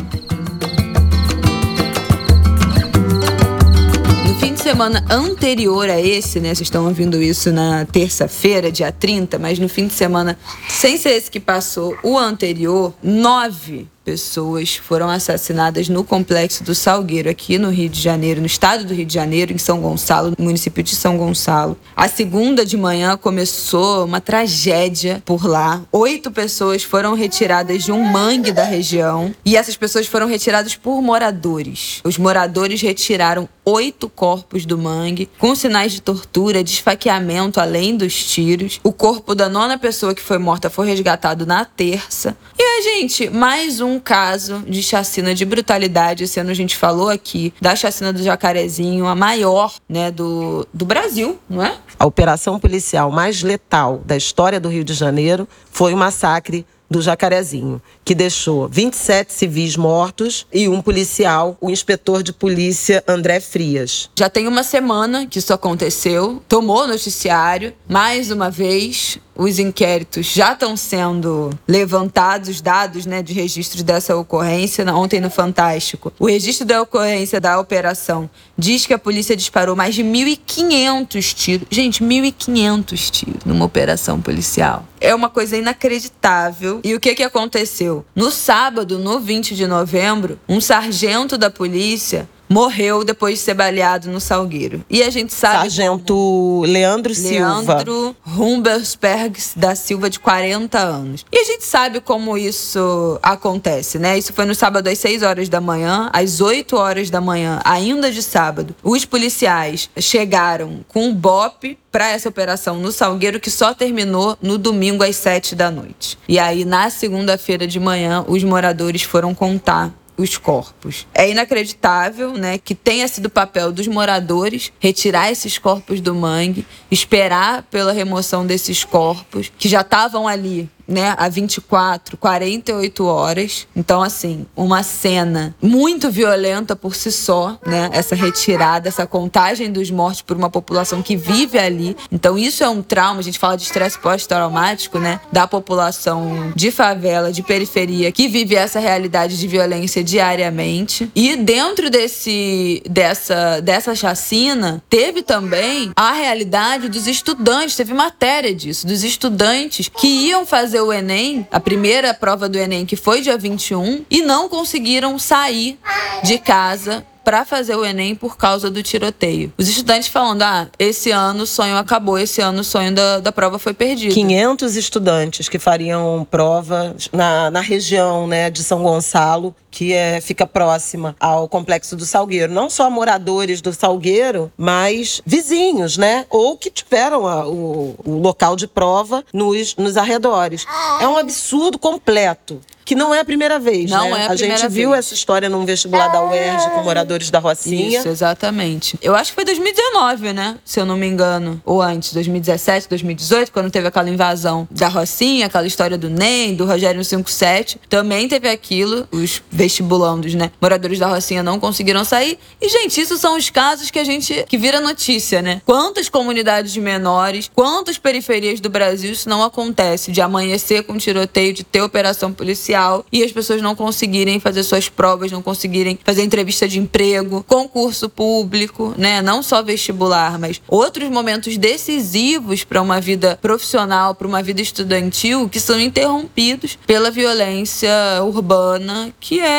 Semana 4.64 5.04
anterior 5.10 5.90
a 5.90 6.00
esse, 6.00 6.40
né? 6.40 6.56
Vocês 6.56 6.62
estão 6.62 6.86
ouvindo 6.86 7.22
isso 7.22 7.52
na 7.52 7.84
terça-feira, 7.84 8.72
dia 8.72 8.94
30, 8.94 9.38
mas 9.38 9.60
no 9.60 9.68
fim 9.68 9.88
de 9.88 9.94
semana, 9.94 10.40
sem 10.70 10.98
ser 10.98 11.10
esse 11.10 11.30
que 11.30 11.38
passou, 11.38 11.98
o 12.02 12.18
anterior, 12.18 12.94
nove 13.04 13.90
pessoas 14.04 14.76
foram 14.76 15.10
assassinadas 15.10 15.88
no 15.90 16.04
complexo 16.04 16.64
do 16.64 16.76
Salgueiro, 16.76 17.30
aqui 17.30 17.58
no 17.58 17.70
Rio 17.70 17.90
de 17.90 18.02
Janeiro, 18.02 18.42
no 18.42 18.48
estado 18.48 18.84
do 18.84 18.94
Rio 18.94 19.06
de 19.06 19.14
Janeiro, 19.14 19.54
em 19.54 19.58
São 19.58 19.80
Gonçalo, 19.82 20.34
no 20.38 20.46
município 20.46 20.84
de 20.84 20.96
São 20.96 21.18
Gonçalo. 21.18 21.78
A 21.96 22.08
segunda 22.08 22.66
de 22.66 22.78
manhã 22.78 23.16
começou 23.18 24.06
uma 24.06 24.20
tragédia 24.20 25.22
por 25.26 25.46
lá. 25.46 25.82
Oito 25.92 26.32
pessoas 26.32 26.84
foram 26.84 27.14
retiradas 27.14 27.84
de 27.84 27.92
um 27.92 28.04
mangue 28.04 28.52
da 28.52 28.64
região 28.64 29.34
e 29.46 29.56
essas 29.56 29.78
pessoas 29.78 30.08
foram 30.08 30.28
retiradas 30.28 30.76
por 30.76 31.02
moradores. 31.02 32.02
Os 32.04 32.18
moradores 32.18 32.82
retiraram 32.82 33.48
oito 33.66 34.10
corpos 34.10 34.66
do 34.66 34.78
mangue, 34.78 35.30
com 35.38 35.56
sinais 35.56 35.94
de 35.94 36.02
tortura, 36.02 36.64
de 36.64 36.72
esfaqueamento, 36.72 37.60
além 37.60 37.96
dos 37.96 38.26
tiros. 38.26 38.80
O 38.84 38.92
corpo 38.92 39.34
da 39.34 39.48
nona 39.48 39.78
pessoa 39.78 40.14
que 40.14 40.22
foi 40.22 40.38
morta 40.38 40.70
foi 40.70 40.88
resgatado 40.88 41.46
na 41.46 41.64
terça. 41.64 42.36
E 42.58 42.62
a 42.62 42.82
gente, 42.82 43.30
mais 43.30 43.80
um 43.80 43.93
um 43.94 44.00
caso 44.00 44.64
de 44.68 44.82
chacina 44.82 45.36
de 45.36 45.46
brutalidade. 45.46 46.24
Esse 46.24 46.40
ano 46.40 46.50
a 46.50 46.56
gente 46.56 46.76
falou 46.76 47.10
aqui 47.10 47.54
da 47.62 47.76
chacina 47.76 48.12
do 48.12 48.24
Jacarezinho, 48.24 49.06
a 49.06 49.16
maior 49.16 49.74
né, 49.88 50.12
do, 50.12 50.68
do 50.74 50.86
Brasil, 50.86 51.40
não 51.50 51.64
é? 51.64 51.78
A 52.00 52.06
operação 52.06 52.60
policial 52.60 53.12
mais 53.12 53.44
letal 53.44 54.02
da 54.06 54.18
história 54.18 54.60
do 54.60 54.70
Rio 54.70 54.84
de 54.84 54.94
Janeiro 54.94 55.48
foi 55.72 55.94
o 55.94 55.98
massacre 55.98 56.66
do 56.94 57.02
Jacarezinho, 57.02 57.82
que 58.06 58.14
deixou 58.14 58.70
27 58.70 59.34
civis 59.34 59.76
mortos 59.76 60.46
e 60.54 60.70
um 60.70 60.80
policial, 60.80 61.58
o 61.60 61.72
inspetor 61.72 62.22
de 62.22 62.32
polícia 62.32 63.04
André 63.08 63.40
Frias. 63.40 64.12
Já 64.16 64.30
tem 64.30 64.48
uma 64.48 64.62
semana 64.62 65.26
que 65.26 65.40
isso 65.40 65.52
aconteceu, 65.54 66.42
tomou 66.48 66.88
noticiário, 66.88 67.74
mais 67.90 68.30
uma 68.30 68.52
vez, 68.52 69.18
os 69.36 69.60
inquéritos 69.60 70.26
já 70.28 70.54
estão 70.54 70.78
sendo 70.78 71.50
levantados, 71.68 72.62
dados 72.62 73.06
né, 73.06 73.22
de 73.22 73.34
registros 73.34 73.84
dessa 73.84 74.16
ocorrência. 74.16 74.84
Ontem 74.94 75.20
no 75.20 75.30
Fantástico, 75.30 76.14
o 76.20 76.28
registro 76.28 76.66
da 76.66 76.82
ocorrência 76.82 77.40
da 77.40 77.60
operação 77.60 78.30
diz 78.58 78.86
que 78.86 78.94
a 78.94 79.00
polícia 79.00 79.36
disparou 79.36 79.76
mais 79.76 79.96
de 79.96 80.04
1.500 80.04 81.34
tiros. 81.34 81.68
Gente, 81.70 82.04
1.500 82.04 83.10
tiros 83.10 83.46
numa 83.46 83.66
operação 83.66 84.22
policial. 84.22 84.86
É 85.00 85.14
uma 85.14 85.30
coisa 85.30 85.58
inacreditável. 85.58 86.80
E 86.84 86.94
o 86.96 87.00
que, 87.00 87.16
que 87.16 87.24
aconteceu? 87.24 88.06
No 88.16 88.32
sábado, 88.32 88.98
no 89.00 89.20
20 89.20 89.56
de 89.56 89.68
novembro, 89.68 90.40
um 90.48 90.62
sargento 90.62 91.38
da 91.38 91.50
polícia 91.50 92.30
morreu 92.54 93.04
depois 93.04 93.40
de 93.40 93.46
ser 93.46 93.56
baleado 93.56 94.12
no 94.12 94.20
Salgueiro. 94.20 94.86
E 94.88 95.02
a 95.02 95.10
gente 95.10 95.34
sabe. 95.34 95.72
Sargento 95.72 96.62
Leandro 96.68 97.16
Silva. 97.16 97.64
Leandro 97.64 98.16
Humbersbergs 98.26 99.54
da 99.56 99.74
Silva, 99.74 100.08
de 100.08 100.20
40 100.20 100.78
anos. 100.78 101.26
E 101.32 101.40
a 101.40 101.44
gente 101.46 101.66
sabe 101.66 102.00
como 102.00 102.38
isso 102.38 103.20
acontece, 103.24 103.98
né? 103.98 104.18
Isso 104.18 104.32
foi 104.32 104.46
no 104.46 104.54
sábado 104.54 104.88
às 104.88 105.00
6 105.00 105.24
horas 105.24 105.50
da 105.50 105.60
manhã, 105.60 106.12
às 106.14 106.42
8 106.42 106.78
horas 106.78 107.10
da 107.10 107.20
manhã, 107.20 107.60
ainda 107.66 108.12
de 108.12 108.22
sábado. 108.22 108.76
Os 108.84 109.04
policiais 109.04 109.90
chegaram 109.98 110.86
com 110.88 111.08
um 111.08 111.16
BOP 111.16 111.78
para 111.92 112.10
essa 112.10 112.30
operação 112.30 112.78
no 112.78 112.92
Salgueiro 112.92 113.40
que 113.40 113.50
só 113.50 113.74
terminou 113.74 114.38
no 114.42 114.58
domingo 114.58 115.04
às 115.04 115.16
7 115.16 115.56
da 115.56 115.72
noite. 115.72 116.18
E 116.28 116.38
aí, 116.38 116.66
na 116.66 116.90
segunda-feira 116.90 117.66
de 117.66 117.80
manhã, 117.80 118.24
os 118.28 118.44
moradores 118.44 119.02
foram 119.02 119.34
contar 119.34 119.92
os 120.18 120.38
corpos. 120.38 121.08
É 121.14 121.30
inacreditável, 121.30 122.34
né, 122.34 122.58
que 122.58 122.76
tenha 122.76 123.08
sido 123.08 123.30
papel 123.30 123.72
dos 123.72 123.88
moradores 123.88 124.72
retirar 124.80 125.32
esses 125.32 125.58
corpos 125.58 126.00
do 126.00 126.14
mangue, 126.14 126.66
esperar 126.92 127.64
pela 127.64 127.92
remoção 127.92 128.46
desses 128.46 128.84
corpos 128.84 129.52
que 129.58 129.68
já 129.68 129.82
estavam 129.82 130.28
ali 130.28 130.70
né, 130.88 131.16
a 131.18 131.30
24, 131.30 132.18
48 132.18 133.06
horas. 133.06 133.68
Então, 133.76 134.02
assim, 134.02 134.46
uma 134.56 134.84
cena 134.84 135.56
muito 135.62 136.10
violenta 136.12 136.76
por 136.76 136.96
si 136.96 137.12
só, 137.12 137.58
né? 137.66 137.90
Essa 137.94 138.16
retirada, 138.16 138.88
essa 138.88 139.06
contagem 139.06 139.72
dos 139.72 139.90
mortos 139.90 140.22
por 140.22 140.36
uma 140.38 140.50
população 140.50 141.02
que 141.02 141.16
vive 141.16 141.58
ali. 141.58 141.96
Então, 142.12 142.38
isso 142.38 142.64
é 142.64 142.70
um 142.70 142.82
trauma. 142.82 143.20
A 143.20 143.24
gente 143.24 143.40
fala 143.40 143.56
de 143.56 143.64
estresse 143.64 143.98
pós-traumático, 144.00 145.00
né? 145.00 145.20
Da 145.32 145.48
população 145.48 146.52
de 146.56 146.72
favela, 146.72 147.32
de 147.32 147.42
periferia, 147.42 148.12
que 148.12 148.28
vive 148.28 148.56
essa 148.56 148.80
realidade 148.80 149.38
de 149.38 149.48
violência 149.48 150.04
diariamente. 150.04 151.10
E 151.16 151.36
dentro 151.36 151.90
desse, 151.90 152.82
dessa, 152.90 153.62
dessa 153.62 153.96
chacina, 153.96 154.84
teve 154.90 155.22
também 155.22 155.92
a 155.96 156.12
realidade 156.14 156.90
dos 156.90 157.08
estudantes, 157.08 157.76
teve 157.76 157.94
matéria 157.94 158.54
disso, 158.54 158.86
dos 158.86 159.04
estudantes 159.04 159.90
que 159.90 160.08
iam 160.08 160.46
fazer 160.46 160.73
fazer 160.74 160.82
o 160.82 160.92
Enem, 160.92 161.48
a 161.52 161.60
primeira 161.60 162.16
prova 162.16 162.50
do 162.50 162.58
Enem, 162.58 162.84
que 162.84 162.96
foi 162.96 163.22
dia 163.22 163.38
21, 163.38 164.06
e 164.10 164.24
não 164.24 164.50
conseguiram 164.50 165.20
sair 165.20 165.78
de 166.24 166.40
casa 166.40 167.06
para 167.24 167.46
fazer 167.46 167.76
o 167.76 167.86
Enem 167.86 168.16
por 168.16 168.36
causa 168.36 168.72
do 168.72 168.82
tiroteio. 168.82 169.54
Os 169.56 169.70
estudantes 169.70 170.08
falando: 170.08 170.42
ah, 170.42 170.68
esse 170.80 171.12
ano 171.12 171.44
o 171.44 171.48
sonho 171.48 171.78
acabou, 171.78 172.18
esse 172.18 172.42
ano 172.42 172.62
o 172.62 172.64
sonho 172.64 172.92
da, 172.92 173.20
da 173.20 173.32
prova 173.32 173.60
foi 173.60 173.74
perdido. 173.74 174.14
500 174.14 174.76
estudantes 174.76 175.48
que 175.48 175.60
fariam 175.60 176.28
prova 176.30 176.96
na, 177.12 177.52
na 177.52 177.62
região 177.62 178.28
né, 178.28 178.50
de 178.50 178.64
São 178.64 178.82
Gonçalo 178.82 179.56
que 179.74 179.92
é, 179.92 180.22
fica 180.22 180.46
próxima 180.46 181.16
ao 181.20 181.50
complexo 181.50 181.96
do 181.96 182.06
Salgueiro. 182.06 182.54
Não 182.54 182.70
só 182.70 182.92
moradores 182.92 183.60
do 183.60 183.74
Salgueiro, 183.74 184.52
mas 184.56 185.20
vizinhos, 185.26 185.98
né? 185.98 186.28
Ou 186.30 186.56
que 186.56 186.70
tiveram 186.70 187.26
a, 187.28 187.48
o, 187.48 187.96
o 188.06 188.20
local 188.20 188.56
de 188.56 188.68
prova 188.68 189.26
nos, 189.34 189.76
nos 189.76 189.98
arredores. 189.98 190.68
É 191.02 191.08
um 191.08 191.18
absurdo 191.18 191.80
completo 191.80 192.62
que 192.86 192.96
não 192.96 193.14
é 193.14 193.20
a 193.20 193.26
primeira 193.26 193.60
vez, 193.60 193.90
não 193.90 194.12
né? 194.12 194.24
É 194.24 194.28
a, 194.28 194.32
a 194.32 194.36
gente 194.36 194.68
viu 194.68 194.92
vez. 194.92 195.06
essa 195.06 195.14
história 195.14 195.50
num 195.50 195.66
vestibular 195.66 196.10
da 196.10 196.24
UERJ 196.24 196.70
com 196.72 196.84
moradores 196.84 197.30
da 197.30 197.40
Rocinha. 197.40 198.00
Isso, 198.00 198.08
exatamente. 198.08 198.98
Eu 199.02 199.16
acho 199.16 199.32
que 199.32 199.36
foi 199.36 199.46
2019, 199.46 200.34
né? 200.34 200.58
Se 200.66 200.80
eu 200.80 200.86
não 200.86 200.98
me 200.98 201.08
engano. 201.08 201.62
Ou 201.66 201.82
antes, 201.82 202.14
2017, 202.14 202.90
2018, 202.90 203.52
quando 203.52 203.72
teve 203.72 203.88
aquela 203.88 204.10
invasão 204.10 204.68
da 204.70 204.88
Rocinha, 204.88 205.46
aquela 205.46 205.68
história 205.68 205.98
do 205.98 206.10
NEM, 206.10 206.56
do 206.56 206.66
Rogério 206.66 207.04
57. 207.04 207.80
Também 207.90 208.28
teve 208.28 208.50
aquilo, 208.50 209.08
os 209.12 209.42
vestibulandos, 209.64 210.34
né? 210.36 210.52
Moradores 210.62 211.00
da 211.00 211.08
Rocinha 211.08 211.42
não 211.42 211.58
conseguiram 211.58 212.04
sair. 212.04 212.38
E, 212.62 212.68
gente, 212.68 213.00
isso 213.00 213.18
são 213.18 213.38
os 213.38 213.50
casos 213.50 213.90
que 213.90 213.98
a 213.98 214.04
gente. 214.04 214.46
que 214.48 214.58
vira 214.58 214.82
notícia, 214.82 215.42
né? 215.42 215.62
Quantas 215.66 216.10
comunidades 216.10 216.76
menores, 216.76 217.50
quantas 217.54 217.98
periferias 217.98 218.60
do 218.60 218.70
Brasil 218.70 219.12
isso 219.14 219.30
não 219.30 219.42
acontece? 219.42 220.12
De 220.12 220.20
amanhecer 220.22 220.84
com 220.84 220.98
tiroteio, 220.98 221.54
de 221.54 221.64
ter 221.64 221.82
operação 221.82 222.34
policial 222.34 223.06
e 223.12 223.24
as 223.24 223.32
pessoas 223.32 223.62
não 223.62 223.74
conseguirem 223.76 224.40
fazer 224.40 224.64
suas 224.64 224.90
provas, 224.90 225.32
não 225.32 225.42
conseguirem 225.42 225.98
fazer 226.04 226.24
entrevista 226.24 226.68
de 226.68 226.78
emprego, 226.78 227.44
concurso 227.48 228.10
público, 228.10 228.94
né? 228.98 229.22
Não 229.22 229.42
só 229.42 229.64
vestibular, 229.64 230.38
mas 230.38 230.62
outros 230.68 231.10
momentos 231.10 231.58
decisivos 231.58 232.66
para 232.66 232.82
uma 232.82 233.00
vida 233.00 233.40
profissional, 233.42 234.14
para 234.14 234.28
uma 234.28 234.44
vida 234.44 234.62
estudantil, 234.62 235.48
que 235.48 235.60
são 235.60 235.80
interrompidos 235.80 236.78
pela 236.86 237.10
violência 237.10 237.90
urbana, 238.24 239.14
que 239.20 239.40
é 239.40 239.53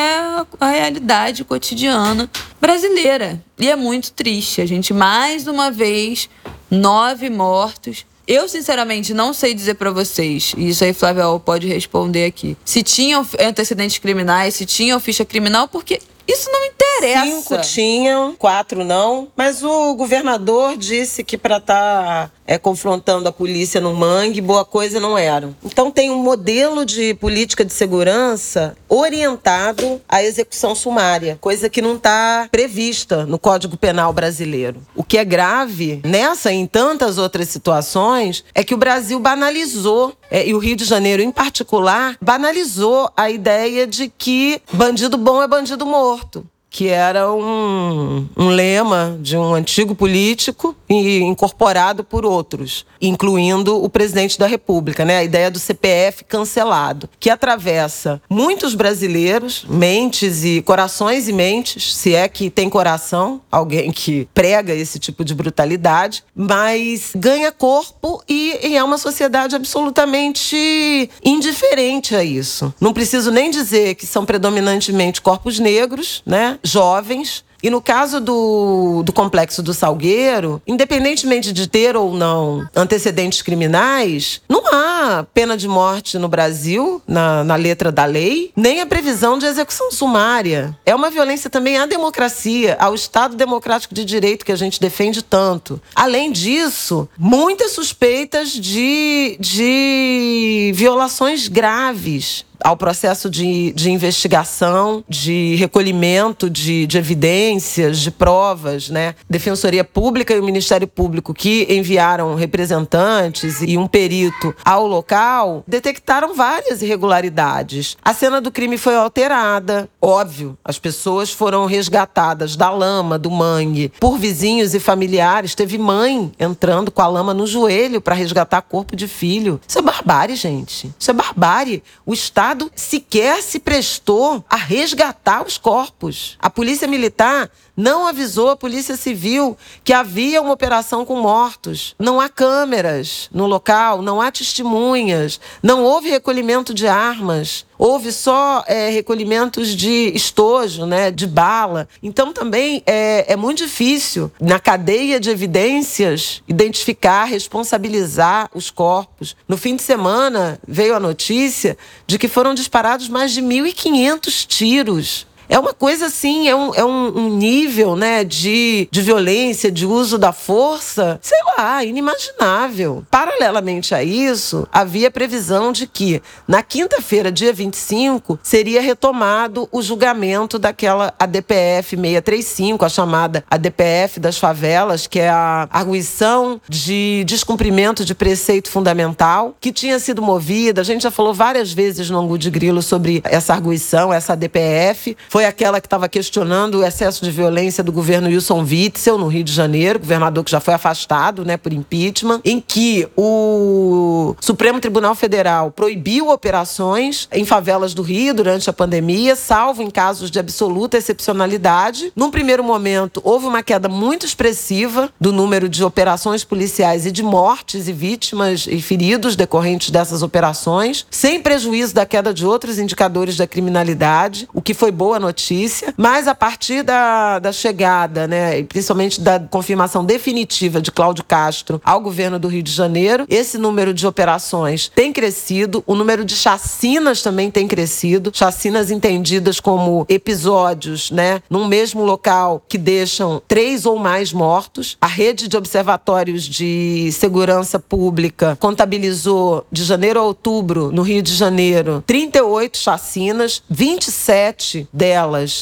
a 0.59 0.69
realidade 0.69 1.43
cotidiana 1.43 2.29
brasileira. 2.59 3.43
E 3.57 3.69
é 3.69 3.75
muito 3.75 4.11
triste. 4.11 4.61
A 4.61 4.65
gente, 4.65 4.93
mais 4.93 5.47
uma 5.47 5.71
vez, 5.71 6.29
nove 6.69 7.29
mortos 7.29 8.05
eu, 8.27 8.49
sinceramente, 8.49 9.13
não 9.13 9.33
sei 9.33 9.53
dizer 9.53 9.75
para 9.75 9.91
vocês, 9.91 10.53
e 10.57 10.69
isso 10.69 10.83
aí 10.83 10.93
Flávio 10.93 11.39
pode 11.39 11.67
responder 11.67 12.25
aqui, 12.25 12.57
se 12.65 12.81
tinham 12.81 13.25
antecedentes 13.39 13.99
criminais, 13.99 14.55
se 14.55 14.65
tinham 14.65 14.99
ficha 14.99 15.23
criminal, 15.23 15.67
porque 15.67 16.01
isso 16.27 16.49
não 16.51 16.65
interessa. 16.65 17.25
Cinco 17.25 17.61
tinham, 17.61 18.35
quatro 18.37 18.83
não. 18.83 19.27
Mas 19.35 19.63
o 19.63 19.95
governador 19.95 20.75
disse 20.77 21.23
que 21.23 21.37
para 21.37 21.57
estar 21.57 22.27
tá, 22.27 22.31
é, 22.47 22.57
confrontando 22.57 23.29
a 23.29 23.31
polícia 23.31 23.79
no 23.79 23.93
mangue, 23.93 24.41
boa 24.41 24.65
coisa 24.65 24.99
não 24.99 25.17
eram. 25.17 25.55
Então 25.63 25.91
tem 25.91 26.09
um 26.09 26.17
modelo 26.17 26.85
de 26.85 27.13
política 27.15 27.63
de 27.63 27.73
segurança 27.73 28.75
orientado 28.89 30.01
à 30.07 30.23
execução 30.23 30.73
sumária, 30.73 31.37
coisa 31.39 31.69
que 31.69 31.81
não 31.81 31.95
está 31.95 32.47
prevista 32.51 33.25
no 33.25 33.37
Código 33.37 33.77
Penal 33.77 34.11
brasileiro. 34.13 34.81
O 34.95 35.03
que 35.03 35.17
é 35.17 35.25
grave 35.25 36.01
nessa 36.03 36.51
e 36.51 36.55
em 36.55 36.65
tantas 36.65 37.17
outras 37.17 37.49
situações 37.49 38.43
é 38.53 38.63
que 38.63 38.73
o 38.73 38.77
Brasil 38.77 39.19
banalizou, 39.19 40.13
é, 40.31 40.47
e 40.47 40.53
o 40.53 40.59
Rio 40.59 40.75
de 40.75 40.85
Janeiro 40.85 41.21
em 41.21 41.31
particular, 41.31 42.17
banalizou 42.21 43.11
a 43.15 43.29
ideia 43.29 43.85
de 43.85 44.07
que 44.09 44.61
bandido 44.71 45.17
bom 45.17 45.43
é 45.43 45.47
bandido 45.47 45.85
morto 45.85 46.14
morto 46.15 46.47
que 46.75 46.89
era 46.89 47.31
um, 47.31 48.27
um 48.35 48.49
lema 48.49 49.17
de 49.21 49.37
um 49.37 49.53
antigo 49.53 49.95
político 49.95 50.75
e 50.89 51.19
incorporado 51.19 52.03
por 52.03 52.25
outros, 52.25 52.85
incluindo 53.01 53.81
o 53.81 53.87
presidente 53.87 54.37
da 54.37 54.45
República, 54.45 55.05
né? 55.05 55.19
A 55.19 55.23
ideia 55.23 55.49
do 55.49 55.57
CPF 55.57 56.25
cancelado, 56.25 57.09
que 57.17 57.29
atravessa 57.29 58.21
muitos 58.29 58.75
brasileiros, 58.75 59.65
mentes 59.69 60.43
e 60.43 60.61
corações 60.63 61.29
e 61.29 61.31
mentes, 61.31 61.95
se 61.95 62.13
é 62.13 62.27
que 62.27 62.49
tem 62.49 62.69
coração, 62.69 63.39
alguém 63.49 63.89
que 63.89 64.27
prega 64.33 64.73
esse 64.73 64.99
tipo 64.99 65.23
de 65.23 65.33
brutalidade, 65.33 66.25
mas 66.35 67.13
ganha 67.15 67.53
corpo 67.53 68.21
e, 68.27 68.67
e 68.67 68.75
é 68.75 68.83
uma 68.83 68.97
sociedade 68.97 69.55
absolutamente 69.55 71.09
indiferente 71.23 72.17
a 72.17 72.21
isso. 72.21 72.73
Não 72.81 72.91
preciso 72.91 73.31
nem 73.31 73.49
dizer 73.49 73.95
que 73.95 74.05
são 74.05 74.25
predominantemente 74.25 75.21
corpos 75.21 75.57
negros, 75.57 76.21
né? 76.25 76.59
Jovens 76.65 77.43
e 77.65 77.69
no 77.71 77.81
caso 77.81 78.19
do, 78.19 79.01
do 79.03 79.11
complexo 79.11 79.63
do 79.63 79.73
Salgueiro, 79.73 80.61
independentemente 80.67 81.51
de 81.51 81.67
ter 81.67 81.97
ou 81.97 82.13
não 82.13 82.69
antecedentes 82.75 83.41
criminais, 83.41 84.39
não 84.47 84.67
há 84.67 85.25
pena 85.33 85.57
de 85.57 85.67
morte 85.67 86.19
no 86.19 86.27
Brasil, 86.27 87.01
na, 87.07 87.43
na 87.43 87.55
letra 87.55 87.91
da 87.91 88.05
lei, 88.05 88.51
nem 88.55 88.81
a 88.81 88.85
previsão 88.85 89.39
de 89.39 89.47
execução 89.47 89.91
sumária. 89.91 90.77
É 90.85 90.93
uma 90.93 91.09
violência 91.09 91.49
também 91.49 91.77
à 91.77 91.87
democracia, 91.87 92.77
ao 92.79 92.93
Estado 92.93 93.35
democrático 93.35 93.95
de 93.95 94.05
direito 94.05 94.45
que 94.45 94.51
a 94.51 94.57
gente 94.57 94.79
defende 94.79 95.23
tanto. 95.23 95.81
Além 95.95 96.31
disso, 96.31 97.09
muitas 97.17 97.71
suspeitas 97.71 98.49
de, 98.49 99.37
de 99.39 100.71
violações 100.75 101.47
graves 101.47 102.45
ao 102.65 102.75
processo 102.75 103.29
de, 103.29 103.71
de 103.73 103.91
investigação, 103.91 105.03
de 105.07 105.55
recolhimento 105.57 106.49
de, 106.49 106.87
de 106.87 106.97
evidências, 106.97 107.99
de 107.99 108.09
provas, 108.09 108.89
né? 108.89 109.13
Defensoria 109.29 109.83
Pública 109.83 110.33
e 110.33 110.39
o 110.39 110.43
Ministério 110.43 110.87
Público, 110.87 111.31
que 111.31 111.67
enviaram 111.69 112.33
representantes 112.33 113.61
e 113.61 113.77
um 113.77 113.85
perito 113.85 114.51
ao 114.65 114.87
local, 114.87 115.63
detectaram 115.67 116.33
várias 116.33 116.81
irregularidades. 116.81 117.97
A 118.03 118.15
cena 118.15 118.41
do 118.41 118.51
crime 118.51 118.79
foi 118.79 118.95
alterada, 118.95 119.87
óbvio, 120.01 120.57
as 120.65 120.79
pessoas 120.79 121.31
foram 121.31 121.67
resgatadas 121.67 122.55
da 122.55 122.71
lama, 122.71 123.19
do 123.19 123.29
mangue, 123.29 123.91
por 123.99 124.17
vizinhos 124.17 124.73
e 124.73 124.79
familiares. 124.79 125.53
Teve 125.53 125.77
mãe 125.77 126.31
entrando 126.39 126.89
com 126.89 127.03
a 127.03 127.07
lama 127.07 127.31
no 127.31 127.45
joelho 127.45 128.01
para 128.01 128.15
resgatar 128.15 128.63
corpo 128.63 128.95
de 128.95 129.07
filho. 129.07 129.61
Isso 129.67 129.77
é 129.77 129.83
barbárie, 129.83 130.35
gente. 130.35 130.91
Isso 130.97 131.11
é 131.11 131.13
barbárie. 131.13 131.83
O 132.03 132.13
Estado 132.13 132.54
Estado 132.55 132.71
sequer 132.73 133.43
se 133.43 133.59
prestou 133.59 134.41
a 134.49 134.55
resgatar 134.55 135.45
os 135.45 135.57
corpos. 135.57 136.37
A 136.39 136.49
Polícia 136.49 136.87
Militar 136.87 137.51
não 137.75 138.07
avisou 138.07 138.49
a 138.49 138.55
Polícia 138.55 138.95
Civil 138.95 139.57
que 139.83 139.91
havia 139.91 140.41
uma 140.41 140.53
operação 140.53 141.03
com 141.03 141.19
mortos. 141.19 141.93
Não 141.99 142.21
há 142.21 142.29
câmeras 142.29 143.29
no 143.33 143.45
local, 143.45 144.01
não 144.01 144.21
há 144.21 144.31
testemunhas, 144.31 145.37
não 145.61 145.83
houve 145.83 146.09
recolhimento 146.09 146.73
de 146.73 146.87
armas. 146.87 147.65
Houve 147.77 148.11
só 148.11 148.63
é, 148.67 148.89
recolhimentos 148.89 149.75
de 149.75 150.11
estojo, 150.15 150.85
né, 150.85 151.11
de 151.11 151.27
bala. 151.27 151.87
Então 152.01 152.33
também 152.33 152.81
é, 152.85 153.33
é 153.33 153.35
muito 153.35 153.59
difícil, 153.59 154.31
na 154.39 154.59
cadeia 154.59 155.19
de 155.19 155.29
evidências, 155.29 156.41
identificar, 156.47 157.25
responsabilizar 157.25 158.49
os 158.53 158.69
corpos. 158.69 159.35
No 159.47 159.57
fim 159.57 159.75
de 159.75 159.81
semana 159.81 160.59
veio 160.67 160.95
a 160.95 160.99
notícia 160.99 161.77
de 162.07 162.17
que 162.17 162.27
foram 162.27 162.53
disparados 162.53 163.09
mais 163.09 163.31
de 163.31 163.41
1.500 163.41 164.45
tiros 164.45 165.27
é 165.47 165.59
uma 165.59 165.73
coisa 165.73 166.07
assim, 166.07 166.47
é 166.47 166.55
um, 166.55 166.73
é 166.73 166.83
um, 166.83 167.35
nível 167.35 167.95
né, 167.95 168.23
de, 168.23 168.87
de 168.91 169.01
violência, 169.01 169.71
de 169.71 169.85
uso 169.85 170.17
da 170.17 170.31
força, 170.31 171.19
sei 171.21 171.37
lá, 171.57 171.83
inimaginável. 171.83 173.05
Paralelamente 173.09 173.93
a 173.93 174.03
isso, 174.03 174.67
havia 174.71 175.11
previsão 175.11 175.71
de 175.71 175.87
que 175.87 176.21
na 176.47 176.63
quinta-feira, 176.63 177.31
dia 177.31 177.53
25, 177.53 178.39
seria 178.41 178.81
retomado 178.81 179.67
o 179.71 179.81
julgamento 179.81 180.57
daquela 180.57 181.13
ADPF 181.19 181.95
635, 181.95 182.85
a 182.85 182.89
chamada 182.89 183.43
ADPF 183.49 184.19
das 184.19 184.37
favelas, 184.37 185.07
que 185.07 185.19
é 185.19 185.29
a 185.29 185.67
arguição 185.71 186.59
de 186.67 187.23
descumprimento 187.25 188.03
de 188.03 188.15
preceito 188.15 188.69
fundamental, 188.69 189.55
que 189.59 189.71
tinha 189.71 189.99
sido 189.99 190.21
movida. 190.21 190.81
A 190.81 190.83
gente 190.83 191.03
já 191.03 191.11
falou 191.11 191.33
várias 191.33 191.71
vezes 191.71 192.09
no 192.09 192.19
Angu 192.19 192.37
de 192.37 192.49
Grilo 192.49 192.81
sobre 192.81 193.21
essa 193.25 193.53
arguição, 193.53 194.13
essa 194.13 194.33
ADPF 194.33 195.15
foi 195.35 195.43
aquela 195.43 195.81
que 195.81 195.87
estava 195.87 196.07
questionando 196.07 196.75
o 196.75 196.85
excesso 196.85 197.21
de 197.21 197.29
violência 197.29 197.83
do 197.83 197.91
governo 197.91 198.29
Wilson 198.29 198.61
Witzel, 198.63 199.17
no 199.17 199.27
Rio 199.27 199.43
de 199.43 199.51
Janeiro, 199.51 199.99
governador 199.99 200.45
que 200.45 200.51
já 200.51 200.61
foi 200.61 200.73
afastado 200.73 201.43
né, 201.43 201.57
por 201.57 201.73
impeachment, 201.73 202.39
em 202.45 202.61
que 202.61 203.05
o 203.17 204.33
Supremo 204.39 204.79
Tribunal 204.79 205.13
Federal 205.13 205.71
proibiu 205.71 206.29
operações 206.29 207.27
em 207.33 207.43
favelas 207.43 207.93
do 207.93 208.01
Rio 208.01 208.33
durante 208.33 208.69
a 208.69 208.73
pandemia, 208.73 209.35
salvo 209.35 209.83
em 209.83 209.89
casos 209.89 210.31
de 210.31 210.39
absoluta 210.39 210.97
excepcionalidade. 210.97 212.13
Num 212.15 212.31
primeiro 212.31 212.63
momento, 212.63 213.19
houve 213.21 213.45
uma 213.45 213.61
queda 213.61 213.89
muito 213.89 214.25
expressiva 214.25 215.11
do 215.19 215.33
número 215.33 215.67
de 215.67 215.83
operações 215.83 216.45
policiais 216.45 217.05
e 217.05 217.11
de 217.11 217.21
mortes 217.21 217.89
e 217.89 217.91
vítimas 217.91 218.67
e 218.69 218.81
feridos 218.81 219.35
decorrentes 219.35 219.89
dessas 219.89 220.23
operações, 220.23 221.05
sem 221.11 221.41
prejuízo 221.41 221.93
da 221.93 222.05
queda 222.05 222.33
de 222.33 222.45
outros 222.45 222.79
indicadores 222.79 223.35
da 223.35 223.45
criminalidade, 223.45 224.47
o 224.53 224.61
que 224.61 224.73
foi 224.73 224.91
boa 224.91 225.24
notícia, 225.25 225.93
mas 225.97 226.27
a 226.27 226.35
partir 226.35 226.83
da, 226.83 227.39
da 227.39 227.51
chegada, 227.51 228.27
né, 228.27 228.61
principalmente 228.63 229.19
da 229.19 229.39
confirmação 229.39 230.05
definitiva 230.05 230.79
de 230.79 230.91
Cláudio 230.91 231.23
Castro 231.23 231.81
ao 231.83 231.99
governo 231.99 232.37
do 232.37 232.47
Rio 232.47 232.61
de 232.61 232.71
Janeiro, 232.71 233.25
esse 233.27 233.57
número 233.57 233.93
de 233.93 234.05
operações 234.05 234.91
tem 234.93 235.11
crescido, 235.11 235.83
o 235.87 235.95
número 235.95 236.23
de 236.23 236.35
chacinas 236.35 237.23
também 237.23 237.49
tem 237.49 237.67
crescido, 237.67 238.31
chacinas 238.33 238.91
entendidas 238.91 239.59
como 239.59 240.05
episódios, 240.07 241.09
né, 241.09 241.41
num 241.49 241.65
mesmo 241.65 242.03
local 242.03 242.63
que 242.67 242.77
deixam 242.77 243.41
três 243.47 243.85
ou 243.85 243.97
mais 243.97 244.31
mortos. 244.31 244.97
A 245.01 245.07
rede 245.07 245.47
de 245.47 245.57
observatórios 245.57 246.43
de 246.43 247.09
segurança 247.11 247.79
pública 247.79 248.57
contabilizou 248.59 249.65
de 249.71 249.83
janeiro 249.83 250.19
a 250.19 250.23
outubro, 250.23 250.91
no 250.91 251.01
Rio 251.01 251.23
de 251.23 251.33
Janeiro, 251.33 252.03
38 252.05 252.77
chacinas, 252.77 253.63
27 253.69 254.87
delas 254.93 255.14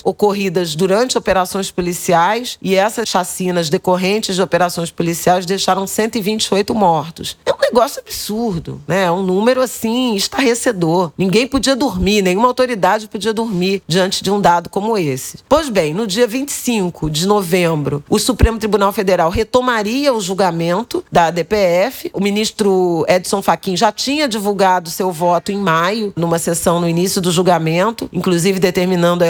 ocorridas 0.04 0.76
durante 0.76 1.18
operações 1.18 1.72
policiais, 1.72 2.58
e 2.62 2.76
essas 2.76 3.10
chacinas 3.10 3.70
decorrentes 3.70 4.36
de 4.36 4.42
operações 4.42 4.92
policiais 4.92 5.46
deixaram 5.46 5.88
128 5.88 6.74
mortos. 6.74 7.38
É 7.46 7.52
um 7.52 7.60
negócio 7.60 8.02
absurdo, 8.02 8.82
né? 8.88 9.04
É 9.04 9.12
um 9.12 9.24
número 9.24 9.62
assim 9.62 10.16
estarrecedor. 10.16 11.12
Ninguém 11.18 11.48
podia 11.48 11.76
dormir, 11.76 12.22
nenhuma 12.22 12.48
autoridade 12.48 13.08
podia 13.08 13.34
dormir 13.34 13.82
diante 13.88 14.24
de 14.24 14.32
um 14.32 14.40
dado 14.40 14.70
como 14.70 14.98
esse. 14.98 15.40
Pois 15.48 15.70
bem, 15.70 15.94
no 15.94 16.06
dia 16.08 16.28
25 16.28 17.10
de 17.10 17.28
novembro, 17.28 18.04
o 18.10 18.20
Supremo 18.20 18.60
Tribunal 18.60 18.92
Federal 18.92 19.30
retomaria 19.30 20.14
o 20.14 20.22
julgamento 20.22 21.04
da 21.12 21.26
ADPF. 21.26 22.10
O 22.14 22.22
ministro 22.22 23.06
Edson 23.08 23.42
Fachin 23.42 23.76
já 23.76 23.92
tinha 23.92 24.28
divulgado 24.28 24.90
seu 24.90 25.12
voto 25.12 25.52
em 25.52 25.58
maio, 25.58 26.14
numa 26.16 26.40
sessão 26.40 26.80
no 26.80 26.88
início 26.88 27.22
do 27.22 27.32
julgamento, 27.32 28.10
inclusive 28.12 28.60
determinando 28.60 29.24
a 29.24 29.28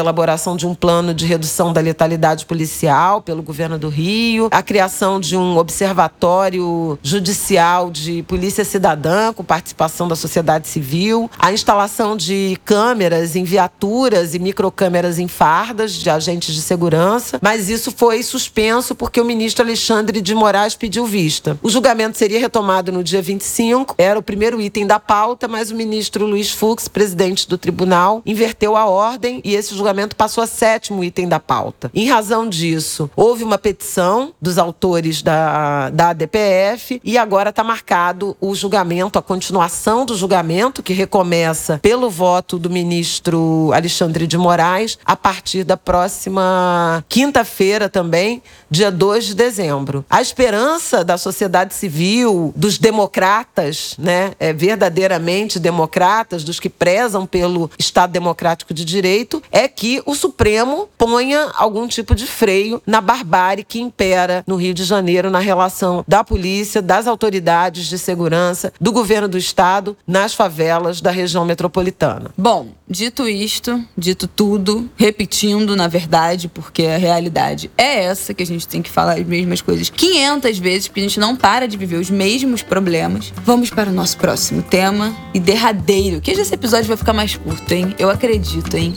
de 0.57 0.67
um 0.67 0.75
plano 0.75 1.13
de 1.13 1.25
redução 1.25 1.73
da 1.73 1.81
letalidade 1.81 2.45
policial 2.45 3.21
pelo 3.21 3.41
governo 3.41 3.77
do 3.77 3.89
Rio, 3.89 4.47
a 4.51 4.61
criação 4.61 5.19
de 5.19 5.35
um 5.35 5.57
observatório 5.57 6.97
judicial 7.01 7.89
de 7.89 8.23
polícia 8.23 8.63
cidadã 8.63 9.33
com 9.33 9.43
participação 9.43 10.07
da 10.07 10.15
sociedade 10.15 10.67
civil, 10.67 11.29
a 11.39 11.51
instalação 11.51 12.15
de 12.15 12.57
câmeras 12.63 13.35
em 13.35 13.43
viaturas 13.43 14.35
e 14.35 14.39
microcâmeras 14.39 15.19
em 15.19 15.27
fardas 15.27 15.93
de 15.93 16.09
agentes 16.09 16.53
de 16.53 16.61
segurança, 16.61 17.39
mas 17.41 17.69
isso 17.69 17.91
foi 17.91 18.21
suspenso 18.21 18.93
porque 18.93 19.19
o 19.19 19.25
ministro 19.25 19.63
Alexandre 19.63 20.21
de 20.21 20.35
Moraes 20.35 20.75
pediu 20.75 21.05
vista. 21.05 21.57
O 21.61 21.69
julgamento 21.69 22.17
seria 22.17 22.39
retomado 22.39 22.91
no 22.91 23.03
dia 23.03 23.21
25, 23.21 23.95
era 23.97 24.19
o 24.19 24.23
primeiro 24.23 24.61
item 24.61 24.85
da 24.85 24.99
pauta, 24.99 25.47
mas 25.47 25.71
o 25.71 25.75
ministro 25.75 26.25
Luiz 26.25 26.51
Fux, 26.51 26.87
presidente 26.87 27.47
do 27.47 27.57
tribunal, 27.57 28.21
inverteu 28.25 28.77
a 28.77 28.85
ordem 28.85 29.41
e 29.43 29.55
esse 29.55 29.75
julgamento 29.75 30.02
passou 30.15 30.43
a 30.43 30.47
sétimo 30.47 31.03
item 31.03 31.27
da 31.27 31.39
pauta. 31.39 31.91
Em 31.93 32.07
razão 32.07 32.47
disso, 32.47 33.09
houve 33.15 33.43
uma 33.43 33.57
petição 33.57 34.33
dos 34.41 34.57
autores 34.57 35.21
da, 35.21 35.89
da 35.89 36.09
ADPF 36.09 37.01
e 37.03 37.17
agora 37.17 37.49
está 37.49 37.63
marcado 37.63 38.35
o 38.39 38.53
julgamento, 38.55 39.17
a 39.17 39.21
continuação 39.21 40.05
do 40.05 40.15
julgamento, 40.15 40.83
que 40.83 40.93
recomeça 40.93 41.79
pelo 41.81 42.09
voto 42.09 42.57
do 42.59 42.69
ministro 42.69 43.71
Alexandre 43.73 44.27
de 44.27 44.37
Moraes 44.37 44.97
a 45.05 45.15
partir 45.15 45.63
da 45.63 45.77
próxima 45.77 47.03
quinta-feira 47.09 47.89
também, 47.89 48.41
dia 48.69 48.91
2 48.91 49.25
de 49.25 49.35
dezembro. 49.35 50.05
A 50.09 50.21
esperança 50.21 51.03
da 51.03 51.17
sociedade 51.17 51.73
civil, 51.73 52.53
dos 52.55 52.77
democratas, 52.77 53.95
né, 53.97 54.33
é, 54.39 54.53
verdadeiramente 54.53 55.59
democratas, 55.59 56.43
dos 56.43 56.59
que 56.59 56.69
prezam 56.69 57.25
pelo 57.25 57.69
Estado 57.77 58.11
democrático 58.11 58.73
de 58.73 58.85
direito, 58.85 59.41
é 59.51 59.67
que 59.67 59.92
o 60.05 60.15
Supremo 60.15 60.87
ponha 60.97 61.51
algum 61.55 61.87
tipo 61.87 62.15
de 62.15 62.25
freio 62.25 62.81
na 62.85 63.01
barbárie 63.01 63.63
que 63.63 63.79
impera 63.79 64.43
no 64.47 64.55
Rio 64.55 64.73
de 64.73 64.83
Janeiro 64.83 65.29
na 65.29 65.39
relação 65.39 66.03
da 66.07 66.23
polícia, 66.23 66.81
das 66.81 67.07
autoridades 67.07 67.87
de 67.87 67.97
segurança, 67.97 68.73
do 68.79 68.91
governo 68.91 69.27
do 69.27 69.37
Estado 69.37 69.95
nas 70.07 70.33
favelas 70.33 71.01
da 71.01 71.11
região 71.11 71.45
metropolitana. 71.45 72.31
Bom, 72.37 72.69
dito 72.89 73.27
isto, 73.27 73.83
dito 73.97 74.27
tudo, 74.27 74.89
repetindo 74.95 75.75
na 75.75 75.87
verdade, 75.87 76.47
porque 76.47 76.83
a 76.83 76.97
realidade 76.97 77.71
é 77.77 78.05
essa 78.05 78.33
que 78.33 78.43
a 78.43 78.45
gente 78.45 78.67
tem 78.67 78.81
que 78.81 78.89
falar 78.89 79.13
as 79.13 79.25
mesmas 79.25 79.61
coisas 79.61 79.89
500 79.89 80.57
vezes, 80.59 80.87
porque 80.87 80.99
a 81.01 81.03
gente 81.03 81.19
não 81.19 81.35
para 81.35 81.67
de 81.67 81.77
viver 81.77 81.97
os 81.97 82.09
mesmos 82.09 82.61
problemas. 82.61 83.33
Vamos 83.43 83.69
para 83.69 83.89
o 83.89 83.93
nosso 83.93 84.17
próximo 84.17 84.61
tema 84.61 85.15
e 85.33 85.39
derradeiro, 85.39 86.21
que 86.21 86.31
esse 86.31 86.53
episódio 86.53 86.87
vai 86.87 86.97
ficar 86.97 87.13
mais 87.13 87.35
curto, 87.35 87.71
hein? 87.73 87.95
Eu 87.97 88.09
acredito, 88.09 88.75
hein? 88.75 88.93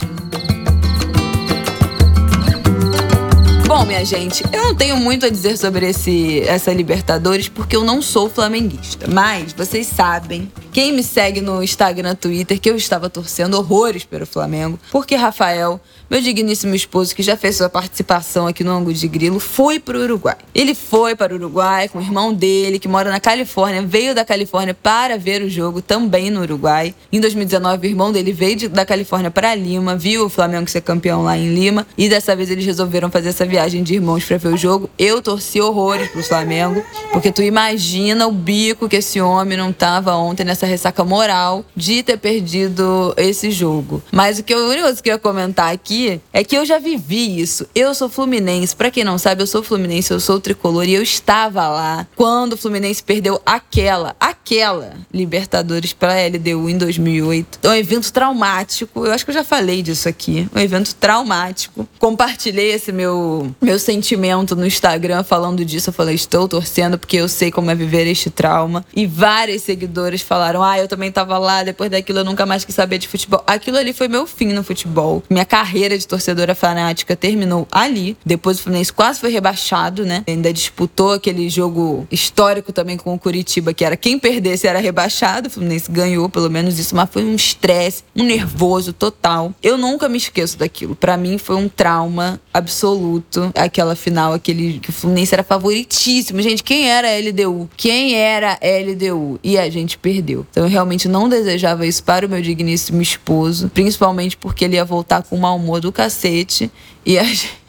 Bom, 3.76 3.84
minha 3.84 4.02
gente, 4.06 4.42
eu 4.54 4.64
não 4.64 4.74
tenho 4.74 4.96
muito 4.96 5.26
a 5.26 5.28
dizer 5.28 5.58
sobre 5.58 5.90
esse, 5.90 6.40
essa 6.48 6.72
Libertadores 6.72 7.46
porque 7.46 7.76
eu 7.76 7.84
não 7.84 8.00
sou 8.00 8.30
flamenguista. 8.30 9.06
Mas 9.06 9.52
vocês 9.52 9.86
sabem, 9.86 10.50
quem 10.76 10.92
me 10.92 11.02
segue 11.02 11.40
no 11.40 11.62
Instagram, 11.62 12.14
Twitter, 12.14 12.60
que 12.60 12.68
eu 12.68 12.76
estava 12.76 13.08
torcendo 13.08 13.54
horrores 13.54 14.04
pelo 14.04 14.26
Flamengo, 14.26 14.78
porque 14.92 15.16
Rafael 15.16 15.80
meu 16.08 16.20
digníssimo 16.20 16.72
esposo, 16.72 17.16
que 17.16 17.22
já 17.22 17.36
fez 17.36 17.56
sua 17.56 17.68
participação 17.68 18.46
aqui 18.46 18.62
no 18.62 18.70
Ângulo 18.70 18.94
de 18.94 19.08
Grilo, 19.08 19.40
foi 19.40 19.80
para 19.80 19.98
o 19.98 20.02
Uruguai. 20.02 20.36
Ele 20.54 20.72
foi 20.72 21.16
para 21.16 21.32
o 21.32 21.36
Uruguai 21.36 21.88
com 21.88 21.98
o 21.98 22.00
irmão 22.00 22.32
dele, 22.32 22.78
que 22.78 22.86
mora 22.86 23.10
na 23.10 23.18
Califórnia, 23.18 23.82
veio 23.82 24.14
da 24.14 24.24
Califórnia 24.24 24.72
para 24.72 25.18
ver 25.18 25.42
o 25.42 25.50
jogo 25.50 25.82
também 25.82 26.30
no 26.30 26.42
Uruguai. 26.42 26.94
Em 27.12 27.20
2019, 27.20 27.88
o 27.88 27.90
irmão 27.90 28.12
dele 28.12 28.32
veio 28.32 28.54
de, 28.54 28.68
da 28.68 28.86
Califórnia 28.86 29.32
para 29.32 29.52
Lima, 29.56 29.96
viu 29.96 30.26
o 30.26 30.28
Flamengo 30.28 30.70
ser 30.70 30.80
campeão 30.80 31.24
lá 31.24 31.36
em 31.36 31.52
Lima, 31.52 31.84
e 31.98 32.08
dessa 32.08 32.36
vez 32.36 32.52
eles 32.52 32.64
resolveram 32.64 33.10
fazer 33.10 33.30
essa 33.30 33.44
viagem 33.44 33.82
de 33.82 33.94
irmãos 33.94 34.24
para 34.24 34.36
ver 34.36 34.54
o 34.54 34.56
jogo. 34.56 34.88
Eu 34.96 35.20
torci 35.20 35.60
horrores 35.60 36.08
pro 36.10 36.22
Flamengo, 36.22 36.84
porque 37.12 37.32
tu 37.32 37.42
imagina 37.42 38.28
o 38.28 38.32
bico 38.32 38.88
que 38.88 38.96
esse 38.96 39.20
homem 39.20 39.58
não 39.58 39.72
tava 39.72 40.14
ontem 40.14 40.44
nessa 40.44 40.65
ressaca 40.66 41.04
moral 41.04 41.64
de 41.74 42.02
ter 42.02 42.18
perdido 42.18 43.14
esse 43.16 43.50
jogo. 43.50 44.02
Mas 44.12 44.38
o 44.38 44.42
que 44.42 44.52
eu, 44.52 44.68
único 44.68 45.02
que 45.02 45.10
eu 45.10 45.14
ia 45.14 45.18
comentar 45.18 45.72
aqui 45.72 46.20
é 46.32 46.44
que 46.44 46.56
eu 46.56 46.64
já 46.64 46.78
vivi 46.78 47.40
isso. 47.40 47.66
Eu 47.74 47.94
sou 47.94 48.08
fluminense. 48.08 48.74
Para 48.74 48.90
quem 48.90 49.04
não 49.04 49.18
sabe, 49.18 49.42
eu 49.42 49.46
sou 49.46 49.62
fluminense, 49.62 50.12
eu 50.12 50.20
sou 50.20 50.40
tricolor 50.40 50.84
e 50.84 50.94
eu 50.94 51.02
estava 51.02 51.68
lá 51.68 52.06
quando 52.14 52.54
o 52.54 52.56
Fluminense 52.56 53.02
perdeu 53.02 53.40
aquela, 53.44 54.16
aquela 54.18 54.94
Libertadores 55.12 55.92
para 55.92 56.26
LDU 56.26 56.68
em 56.68 56.76
2008. 56.78 57.60
É 57.62 57.68
um 57.68 57.74
evento 57.74 58.12
traumático. 58.12 59.06
Eu 59.06 59.12
acho 59.12 59.24
que 59.24 59.30
eu 59.30 59.34
já 59.34 59.44
falei 59.44 59.82
disso 59.82 60.08
aqui. 60.08 60.48
Um 60.54 60.58
evento 60.58 60.94
traumático. 60.94 61.88
Compartilhei 61.98 62.72
esse 62.72 62.92
meu 62.92 63.54
meu 63.60 63.78
sentimento 63.78 64.56
no 64.56 64.66
Instagram 64.66 65.22
falando 65.22 65.64
disso. 65.64 65.90
Eu 65.90 65.94
falei, 65.94 66.14
estou 66.14 66.48
torcendo 66.48 66.98
porque 66.98 67.16
eu 67.16 67.28
sei 67.28 67.50
como 67.50 67.70
é 67.70 67.74
viver 67.74 68.06
este 68.06 68.30
trauma. 68.30 68.84
E 68.94 69.06
várias 69.06 69.62
seguidoras 69.62 70.20
falaram: 70.20 70.55
"Ah, 70.62 70.78
eu 70.78 70.88
também 70.88 71.08
estava 71.08 71.38
lá, 71.38 71.62
depois 71.62 71.90
daquilo 71.90 72.20
eu 72.20 72.24
nunca 72.24 72.44
mais 72.44 72.64
quis 72.64 72.74
saber 72.74 72.98
de 72.98 73.08
futebol". 73.08 73.42
Aquilo 73.46 73.78
ali 73.78 73.92
foi 73.92 74.08
meu 74.08 74.26
fim 74.26 74.52
no 74.52 74.64
futebol. 74.64 75.22
Minha 75.28 75.44
carreira 75.44 75.66
carreira 75.76 75.98
de 75.98 76.06
torcedora 76.06 76.54
fanática 76.54 77.14
terminou 77.14 77.68
ali. 77.70 78.16
Depois 78.24 78.58
o 78.58 78.62
Fluminense 78.62 78.92
quase 78.92 79.20
foi 79.20 79.30
rebaixado, 79.30 80.06
né? 80.06 80.24
Ainda 80.26 80.52
disputou 80.52 81.12
aquele 81.12 81.50
jogo 81.50 82.06
histórico 82.10 82.72
também 82.72 82.96
com 82.96 83.12
o 83.12 83.18
Curitiba, 83.18 83.74
que 83.74 83.84
era 83.84 83.96
quem 83.96 84.18
perdesse 84.18 84.66
era 84.66 84.78
rebaixado. 84.78 85.48
O 85.48 85.50
Fluminense 85.50 85.90
ganhou 85.90 86.28
pelo 86.28 86.48
menos 86.48 86.78
isso, 86.78 86.96
mas 86.96 87.10
foi 87.10 87.24
um 87.24 87.34
estresse, 87.34 88.04
um 88.14 88.22
nervoso 88.22 88.92
total. 88.92 89.52
Eu 89.62 89.76
nunca 89.76 90.08
me 90.08 90.16
esqueço 90.16 90.56
daquilo. 90.56 90.94
Para 90.94 91.16
mim 91.16 91.36
foi 91.36 91.56
um 91.56 91.68
trauma 91.68 92.40
absoluto. 92.54 93.50
Aquela 93.54 93.94
final, 93.94 94.32
aquele 94.32 94.78
que 94.78 94.90
o 94.90 94.92
Fluminense 94.92 95.34
era 95.34 95.42
favoritíssimo. 95.42 96.40
Gente, 96.40 96.62
quem 96.62 96.88
era 96.88 97.08
a 97.08 97.18
LDU? 97.18 97.68
Quem 97.76 98.14
era 98.14 98.52
a 98.52 98.90
LDU? 98.90 99.38
E 99.42 99.58
a 99.58 99.68
gente 99.68 99.98
perdeu. 99.98 100.45
Então 100.50 100.64
eu 100.64 100.70
realmente 100.70 101.08
não 101.08 101.28
desejava 101.28 101.86
isso 101.86 102.02
para 102.02 102.26
o 102.26 102.28
meu 102.28 102.40
digníssimo 102.40 103.02
esposo, 103.02 103.68
principalmente 103.68 104.36
porque 104.36 104.64
ele 104.64 104.76
ia 104.76 104.84
voltar 104.84 105.22
com 105.22 105.36
um 105.36 105.40
mau 105.40 105.56
humor 105.56 105.80
do 105.80 105.92
cacete 105.92 106.70
e 107.04 107.18
a 107.18 107.24
gente 107.24 107.65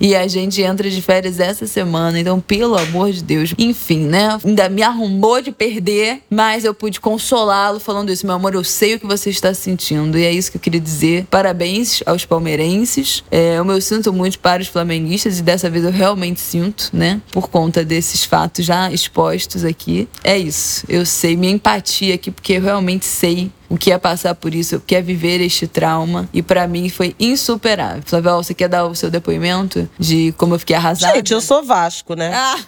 e 0.00 0.14
a 0.14 0.26
gente 0.28 0.62
entra 0.62 0.88
de 0.88 1.02
férias 1.02 1.40
essa 1.40 1.66
semana, 1.66 2.18
então, 2.18 2.40
pelo 2.40 2.76
amor 2.76 3.10
de 3.12 3.22
Deus. 3.22 3.54
Enfim, 3.58 4.00
né? 4.00 4.38
Ainda 4.44 4.68
me 4.68 4.82
arrumou 4.82 5.40
de 5.40 5.50
perder, 5.50 6.20
mas 6.30 6.64
eu 6.64 6.74
pude 6.74 7.00
consolá-lo 7.00 7.80
falando 7.80 8.10
isso. 8.10 8.26
Meu 8.26 8.36
amor, 8.36 8.54
eu 8.54 8.64
sei 8.64 8.94
o 8.94 9.00
que 9.00 9.06
você 9.06 9.30
está 9.30 9.52
sentindo. 9.54 10.18
E 10.18 10.24
é 10.24 10.32
isso 10.32 10.50
que 10.50 10.56
eu 10.56 10.60
queria 10.60 10.80
dizer. 10.80 11.26
Parabéns 11.30 12.02
aos 12.06 12.24
palmeirenses. 12.24 13.24
É, 13.30 13.58
eu 13.58 13.64
me 13.64 13.80
sinto 13.80 14.12
muito 14.12 14.38
para 14.38 14.62
os 14.62 14.68
flamenguistas 14.68 15.38
e 15.38 15.42
dessa 15.42 15.68
vez 15.70 15.84
eu 15.84 15.90
realmente 15.90 16.40
sinto, 16.40 16.90
né? 16.92 17.20
Por 17.32 17.48
conta 17.48 17.84
desses 17.84 18.24
fatos 18.24 18.64
já 18.64 18.90
expostos 18.90 19.64
aqui. 19.64 20.08
É 20.22 20.36
isso. 20.38 20.84
Eu 20.88 21.04
sei 21.04 21.36
minha 21.36 21.52
empatia 21.52 22.14
aqui, 22.14 22.30
porque 22.30 22.54
eu 22.54 22.62
realmente 22.62 23.04
sei 23.04 23.50
o 23.70 23.78
que 23.78 23.92
é 23.92 23.98
passar 23.98 24.34
por 24.34 24.52
isso, 24.52 24.76
o 24.76 24.80
que 24.80 24.96
é 24.96 25.00
viver 25.00 25.40
este 25.40 25.66
trauma. 25.68 26.28
E 26.32 26.42
para 26.42 26.66
mim 26.66 26.88
foi 26.88 27.14
insuperável. 27.20 28.02
Flavel, 28.04 28.42
você 28.42 28.52
quer 28.52 28.68
dar 28.68 28.84
o 28.84 28.94
seu 28.96 29.08
depoimento 29.08 29.88
de 29.96 30.34
como 30.36 30.56
eu 30.56 30.58
fiquei 30.58 30.74
arrasada? 30.74 31.14
Gente, 31.14 31.32
eu 31.32 31.40
sou 31.40 31.62
Vasco, 31.62 32.14
né? 32.14 32.32
Ah. 32.34 32.58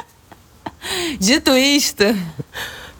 Dito 1.20 1.54
isto. 1.54 2.04